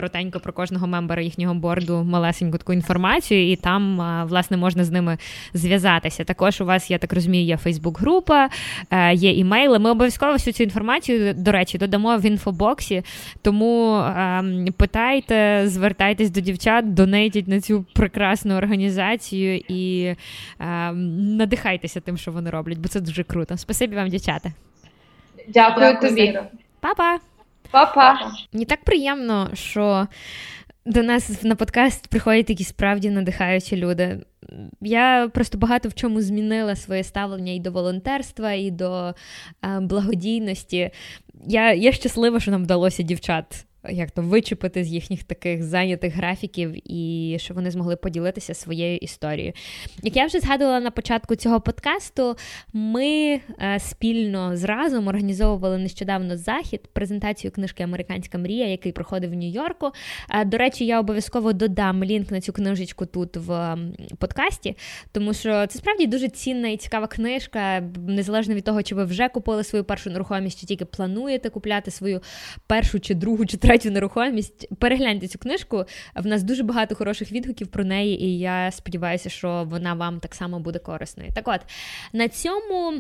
коротенько 0.02 0.40
про 0.40 0.54
кожного 0.54 0.88
member 0.88 1.17
а 1.17 1.22
їхнього 1.22 1.54
board 1.54 1.95
у 1.95 2.04
малесеньку 2.04 2.58
таку 2.58 2.74
інформацію, 2.74 3.52
і 3.52 3.56
там 3.56 3.98
власне 4.28 4.58
можна 4.58 4.84
з 4.84 4.92
ними 4.92 5.18
зв'язатися. 5.54 6.24
Також 6.24 6.62
у 6.62 6.66
вас, 6.66 6.92
я 6.92 6.98
так 6.98 7.14
розумію, 7.14 7.46
є 7.46 7.58
Фейсбук-група, 7.58 8.50
е, 8.92 9.14
є 9.14 9.32
імейли. 9.32 9.80
Ми 9.80 9.92
обов'язково 9.92 10.34
всю 10.34 10.54
цю 10.54 10.64
інформацію, 10.64 11.34
до 11.34 11.52
речі, 11.52 11.78
додамо 11.78 12.18
в 12.18 12.26
інфобоксі. 12.26 13.04
Тому 13.42 13.96
ем, 14.18 14.66
питайте, 14.78 15.64
звертайтесь 15.66 16.30
до 16.30 16.42
дівчат, 16.42 16.94
донейтіть 16.94 17.48
на 17.48 17.62
цю 17.62 17.86
прекрасну 17.94 18.56
організацію 18.56 19.62
і 19.68 20.16
ем, 20.60 21.38
надихайтеся 21.38 22.00
тим, 22.00 22.18
що 22.18 22.32
вони 22.32 22.50
роблять, 22.50 22.78
бо 22.78 22.88
це 22.88 23.00
дуже 23.00 23.24
круто. 23.24 23.58
Спасибі 23.58 23.96
вам, 23.96 24.10
дівчата. 24.10 24.52
Дякую 25.48 26.00
тобі. 26.02 26.40
Па-па! 26.80 27.31
Па-па! 27.72 28.32
Мені 28.54 28.66
так 28.66 28.84
приємно, 28.84 29.50
що 29.54 30.08
до 30.86 31.04
нас 31.04 31.44
на 31.44 31.56
подкаст 31.56 32.08
приходять 32.08 32.46
такі 32.46 32.64
справді 32.64 33.10
надихаючі 33.10 33.78
люди. 33.78 34.20
Я 34.82 35.30
просто 35.34 35.58
багато 35.58 35.90
в 35.90 35.94
чому 35.94 36.22
змінила 36.22 36.76
своє 36.76 37.04
ставлення 37.04 37.54
і 37.54 37.60
до 37.60 37.72
волонтерства, 37.72 38.52
і 38.52 38.72
до 38.72 39.14
е, 39.64 39.80
благодійності. 39.80 40.92
Я, 41.48 41.74
Я 41.74 41.92
щаслива, 41.92 42.40
що 42.40 42.52
нам 42.52 42.64
вдалося 42.64 43.04
дівчат 43.04 43.66
як 43.90 44.12
то 44.12 44.22
вичепити 44.22 44.84
з 44.84 44.88
їхніх 44.88 45.24
таких 45.24 45.64
зайнятих 45.64 46.14
графіків, 46.14 46.92
і 46.94 47.38
що 47.40 47.54
вони 47.54 47.72
змогли 47.72 47.96
поділитися 47.96 48.54
своєю 48.54 48.98
історією. 48.98 49.54
Як 50.04 50.16
я 50.16 50.26
вже 50.26 50.40
згадувала 50.40 50.80
на 50.80 50.92
початку 50.92 51.36
цього 51.36 51.62
подкасту, 51.62 52.36
ми 52.74 53.40
е, 53.60 53.80
спільно 53.80 54.58
з 54.58 54.64
разом 54.64 55.08
організовували 55.08 55.78
нещодавно 55.78 56.38
захід, 56.38 56.82
презентацію 56.94 57.52
книжки 57.52 57.84
Американська 57.84 58.38
мрія, 58.38 58.68
який 58.68 58.92
проходив 58.92 59.32
в 59.32 59.34
Нью-Йорку. 59.34 59.92
Е, 60.30 60.46
до 60.46 60.58
речі, 60.58 60.86
я 60.86 61.00
обов'язково 61.00 61.54
додам 61.54 62.04
лінк 62.04 62.32
на 62.32 62.42
цю 62.42 62.54
книжечку 62.54 63.06
тут 63.06 63.38
в 63.38 63.78
подкасті, 64.18 64.78
тому 65.12 65.34
що 65.34 65.68
це 65.68 65.80
справді 65.80 66.08
дуже 66.08 66.30
цінна 66.30 66.68
і 66.68 66.78
цікава 66.78 67.08
книжка, 67.08 67.84
незалежно 68.08 68.56
від 68.56 68.64
того, 68.64 68.84
чи 68.84 68.96
ви 68.96 69.04
вже 69.04 69.30
купили 69.30 69.64
свою 69.64 69.84
першу 69.84 70.10
нерухомість, 70.10 70.60
чи 70.60 70.66
тільки 70.66 70.86
плануєте 70.86 71.50
купляти 71.50 71.92
свою 71.92 72.22
першу 72.68 73.00
чи 73.00 73.16
другу 73.16 73.46
чи 73.46 73.58
третю 73.58 73.71
третю 73.72 73.92
нерухомість. 73.92 74.80
Перегляньте 74.80 75.28
цю 75.28 75.40
книжку. 75.40 75.86
В 76.16 76.26
нас 76.26 76.44
дуже 76.44 76.64
багато 76.64 76.96
хороших 76.96 77.32
відгуків 77.32 77.68
про 77.68 77.84
неї, 77.84 78.24
і 78.24 78.40
я 78.40 78.72
сподіваюся, 78.72 79.30
що 79.30 79.68
вона 79.70 79.94
вам 79.94 80.20
так 80.20 80.36
само 80.36 80.60
буде 80.60 80.80
корисною. 80.80 81.30
Так 81.36 81.48
от 81.48 81.62
на 82.14 82.28
цьому 82.28 82.92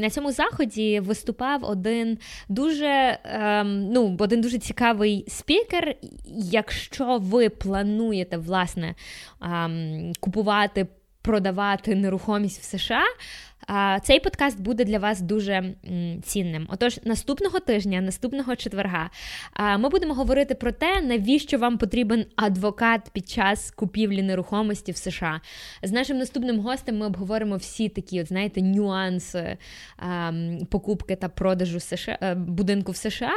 на 0.00 0.10
цьому 0.10 0.32
заході 0.32 1.00
виступав 1.00 1.64
один 1.64 2.18
дуже 2.48 3.18
ем, 3.24 3.92
ну, 3.92 4.16
один 4.18 4.40
дуже 4.40 4.58
цікавий 4.58 5.24
спікер. 5.28 5.94
Якщо 6.36 7.18
ви 7.18 7.48
плануєте 7.48 8.36
власне 8.36 8.94
ем, 9.42 10.12
купувати, 10.20 10.86
продавати 11.22 11.94
нерухомість 11.94 12.60
в 12.60 12.64
США. 12.64 13.04
Цей 14.02 14.20
подкаст 14.20 14.60
буде 14.60 14.84
для 14.84 14.98
вас 14.98 15.20
дуже 15.20 15.74
цінним. 16.22 16.66
Отож, 16.70 17.00
наступного 17.04 17.60
тижня, 17.60 18.00
наступного 18.00 18.56
четверга, 18.56 19.10
ми 19.78 19.88
будемо 19.88 20.14
говорити 20.14 20.54
про 20.54 20.72
те, 20.72 21.00
навіщо 21.00 21.58
вам 21.58 21.78
потрібен 21.78 22.26
адвокат 22.36 23.10
під 23.12 23.28
час 23.28 23.70
купівлі 23.70 24.22
нерухомості 24.22 24.92
в 24.92 24.96
США. 24.96 25.40
З 25.82 25.92
нашим 25.92 26.18
наступним 26.18 26.60
гостем 26.60 26.98
ми 26.98 27.06
обговоримо 27.06 27.56
всі 27.56 27.88
такі, 27.88 28.20
от 28.20 28.28
знаєте, 28.28 28.62
нюанси 28.62 29.56
покупки 30.70 31.16
та 31.16 31.28
продажу 31.28 31.80
США, 31.80 32.18
е, 32.22 32.34
будинку 32.34 32.92
в 32.92 32.96
США 32.96 33.32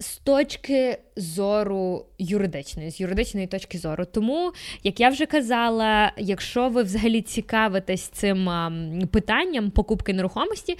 з 0.00 0.16
точки 0.18 0.98
зору 1.16 2.06
юридичної, 2.18 2.90
з 2.90 3.00
юридичної 3.00 3.46
точки 3.46 3.78
зору. 3.78 4.04
Тому, 4.04 4.52
як 4.82 5.00
я 5.00 5.08
вже 5.08 5.26
казала, 5.26 6.12
якщо 6.16 6.68
ви 6.68 6.82
взагалі 6.82 7.22
цікавитесь 7.22 8.02
цим 8.02 8.50
питанням 9.12 9.70
покупки 9.70 10.12
нерухомості, 10.12 10.78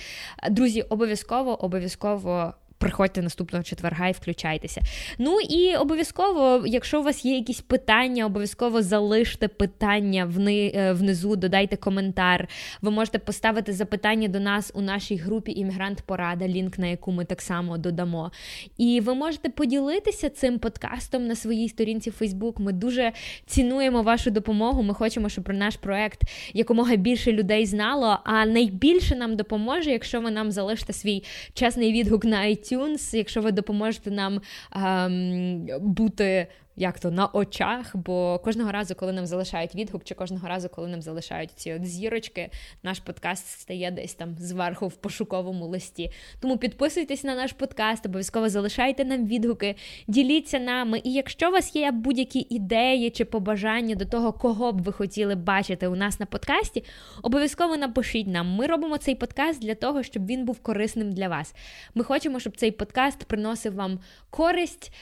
друзі, 0.51 0.83
обов'язково 0.83 1.65
обов'язково 1.65 2.55
приходьте 2.79 3.23
наступного 3.23 3.65
четверга 3.65 4.09
і 4.09 4.13
включайтеся. 4.13 4.81
Ну 5.19 5.41
і 5.41 5.77
обов'язково, 5.77 6.63
якщо 6.67 7.01
у 7.01 7.03
вас 7.03 7.25
є 7.25 7.37
якісь 7.37 7.61
питання, 7.61 8.27
обов'язково 8.27 8.83
залиште 8.83 9.49
питання 9.49 10.31
е, 10.49 10.93
внизу, 10.93 11.37
додайте 11.37 11.77
коментар. 11.77 12.49
Ви 12.83 12.91
можете 12.91 13.19
поставити 13.19 13.73
запитання 13.73 14.29
до 14.29 14.41
нас 14.41 14.73
у 14.75 14.81
нашій 14.81 15.17
групі 15.17 15.53
Іммігрант 15.53 16.03
Порада, 16.03 16.49
лінк 16.49 16.79
на 16.79 16.87
яку 16.87 17.13
ми 17.13 17.25
так 17.25 17.43
само 17.43 17.79
додамо. 17.79 18.33
І 18.77 19.01
ви 19.01 19.15
можете 19.15 19.49
поділитися 19.49 20.31
цим 20.31 20.59
подкастом 20.59 21.27
на 21.27 21.35
своїй 21.35 21.69
сторінці 21.69 22.11
Facebook. 22.11 22.61
Ми 22.61 22.73
дуже 22.73 23.13
цінуємо 23.47 24.03
вашу 24.03 24.31
допомогу. 24.31 24.83
Ми 24.83 24.95
хочемо, 24.95 25.29
щоб 25.29 25.45
про 25.45 25.55
наш 25.55 25.77
проект 25.77 26.21
якомога 26.55 26.97
більше 26.97 27.33
людей 27.33 27.67
знало. 27.67 28.19
А 28.25 28.47
найбільше 28.47 29.17
нам 29.17 29.37
допоможе, 29.37 29.91
якщо 29.91 30.21
ви 30.21 30.31
нам 30.31 30.51
залишите 30.51 30.93
свій 30.93 31.25
чесний 31.55 31.93
відгук 31.93 32.25
на 32.25 32.47
iTunes, 32.47 32.68
iTunes, 32.73 33.17
якщо 33.17 33.41
ви 33.41 33.53
допоможете 33.53 34.11
нам 34.11 34.41
ем, 34.73 35.67
бути 35.81 36.47
як 36.79 37.01
то 37.01 37.11
на 37.11 37.27
очах, 37.27 37.97
бо 37.97 38.39
кожного 38.39 38.73
разу, 38.73 38.95
коли 38.95 39.13
нам 39.13 39.27
залишають 39.27 39.75
відгук, 39.75 40.05
чи 40.05 40.15
кожного 40.15 40.49
разу, 40.49 40.69
коли 40.69 40.89
нам 40.89 41.03
залишають 41.03 41.51
ці 41.51 41.73
от 41.73 41.87
зірочки, 41.87 42.51
наш 42.83 42.99
подкаст 42.99 43.47
стає 43.47 43.91
десь 43.91 44.15
там 44.15 44.37
зверху 44.39 44.89
в 44.89 44.95
пошуковому 44.95 45.67
листі. 45.67 46.11
Тому 46.41 46.59
підписуйтесь 46.59 47.25
на 47.25 47.35
наш 47.35 47.53
подкаст, 47.53 48.07
обов'язково 48.07 48.49
залишайте 48.49 49.05
нам 49.05 49.27
відгуки, 49.27 49.75
діліться 50.09 50.59
нами. 50.59 51.01
І 51.05 51.13
якщо 51.13 51.49
у 51.49 51.53
вас 51.53 51.77
є 51.77 51.91
будь-які 51.91 52.47
ідеї 52.51 53.11
чи 53.11 53.25
побажання 53.25 53.95
до 53.95 54.05
того, 54.05 54.33
кого 54.33 54.73
б 54.73 54.83
ви 54.83 54.93
хотіли 54.93 55.35
бачити 55.35 55.87
у 55.87 55.97
нас 55.97 56.21
на 56.21 56.27
подкасті, 56.27 56.85
обов'язково 57.23 57.77
напишіть 57.77 58.27
нам. 58.27 58.55
Ми 58.55 58.67
робимо 58.67 58.99
цей 58.99 59.15
подкаст 59.15 59.61
для 59.61 59.75
того, 59.75 60.03
щоб 60.03 60.27
він 60.27 60.45
був 60.45 60.59
корисним 60.59 61.13
для 61.13 61.29
вас. 61.29 61.55
Ми 61.95 62.05
хочемо, 62.05 62.41
щоб 62.41 62.57
цей 62.57 62.71
подкаст 62.71 63.25
приносив 63.25 63.75
вам 63.75 64.01
користь, 64.31 64.93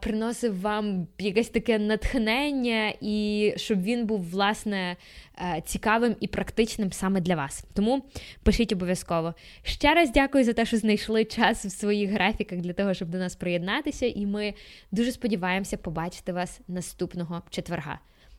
приносив 0.00 0.60
вам 0.60 1.06
якесь 1.18 1.48
таке 1.48 1.78
натхнення, 1.78 2.92
і 3.00 3.52
щоб 3.56 3.82
він 3.82 4.06
був, 4.06 4.30
власне, 4.30 4.96
е, 5.38 5.62
цікавим 5.66 6.16
і 6.20 6.28
практичним 6.28 6.92
саме 6.92 7.20
для 7.20 7.34
вас. 7.34 7.64
Тому 7.74 8.04
пишіть 8.42 8.72
обов'язково. 8.72 9.34
Ще 9.62 9.94
раз 9.94 10.10
дякую 10.10 10.44
за 10.44 10.52
те, 10.52 10.64
що 10.64 10.76
знайшли 10.76 11.24
час 11.24 11.64
в 11.64 11.70
своїх 11.70 12.10
графіках 12.10 12.58
для 12.58 12.72
того, 12.72 12.94
щоб 12.94 13.08
до 13.08 13.18
нас 13.18 13.36
приєднатися, 13.36 14.06
і 14.06 14.26
ми 14.26 14.54
дуже 14.92 15.12
сподіваємося 15.12 15.76
побачити 15.76 16.32
вас 16.32 16.60
наступного 16.68 17.42
четверга. 17.50 17.98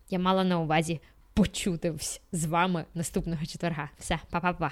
Я 0.10 0.20
мала 0.20 0.44
на 0.44 0.60
увазі 0.60 1.00
почутись 1.34 2.22
з 2.32 2.46
вами 2.46 2.86
наступного 2.96 3.46
четверга. 3.46 3.90
Все, 4.00 4.20
па-па-па. 4.30 4.72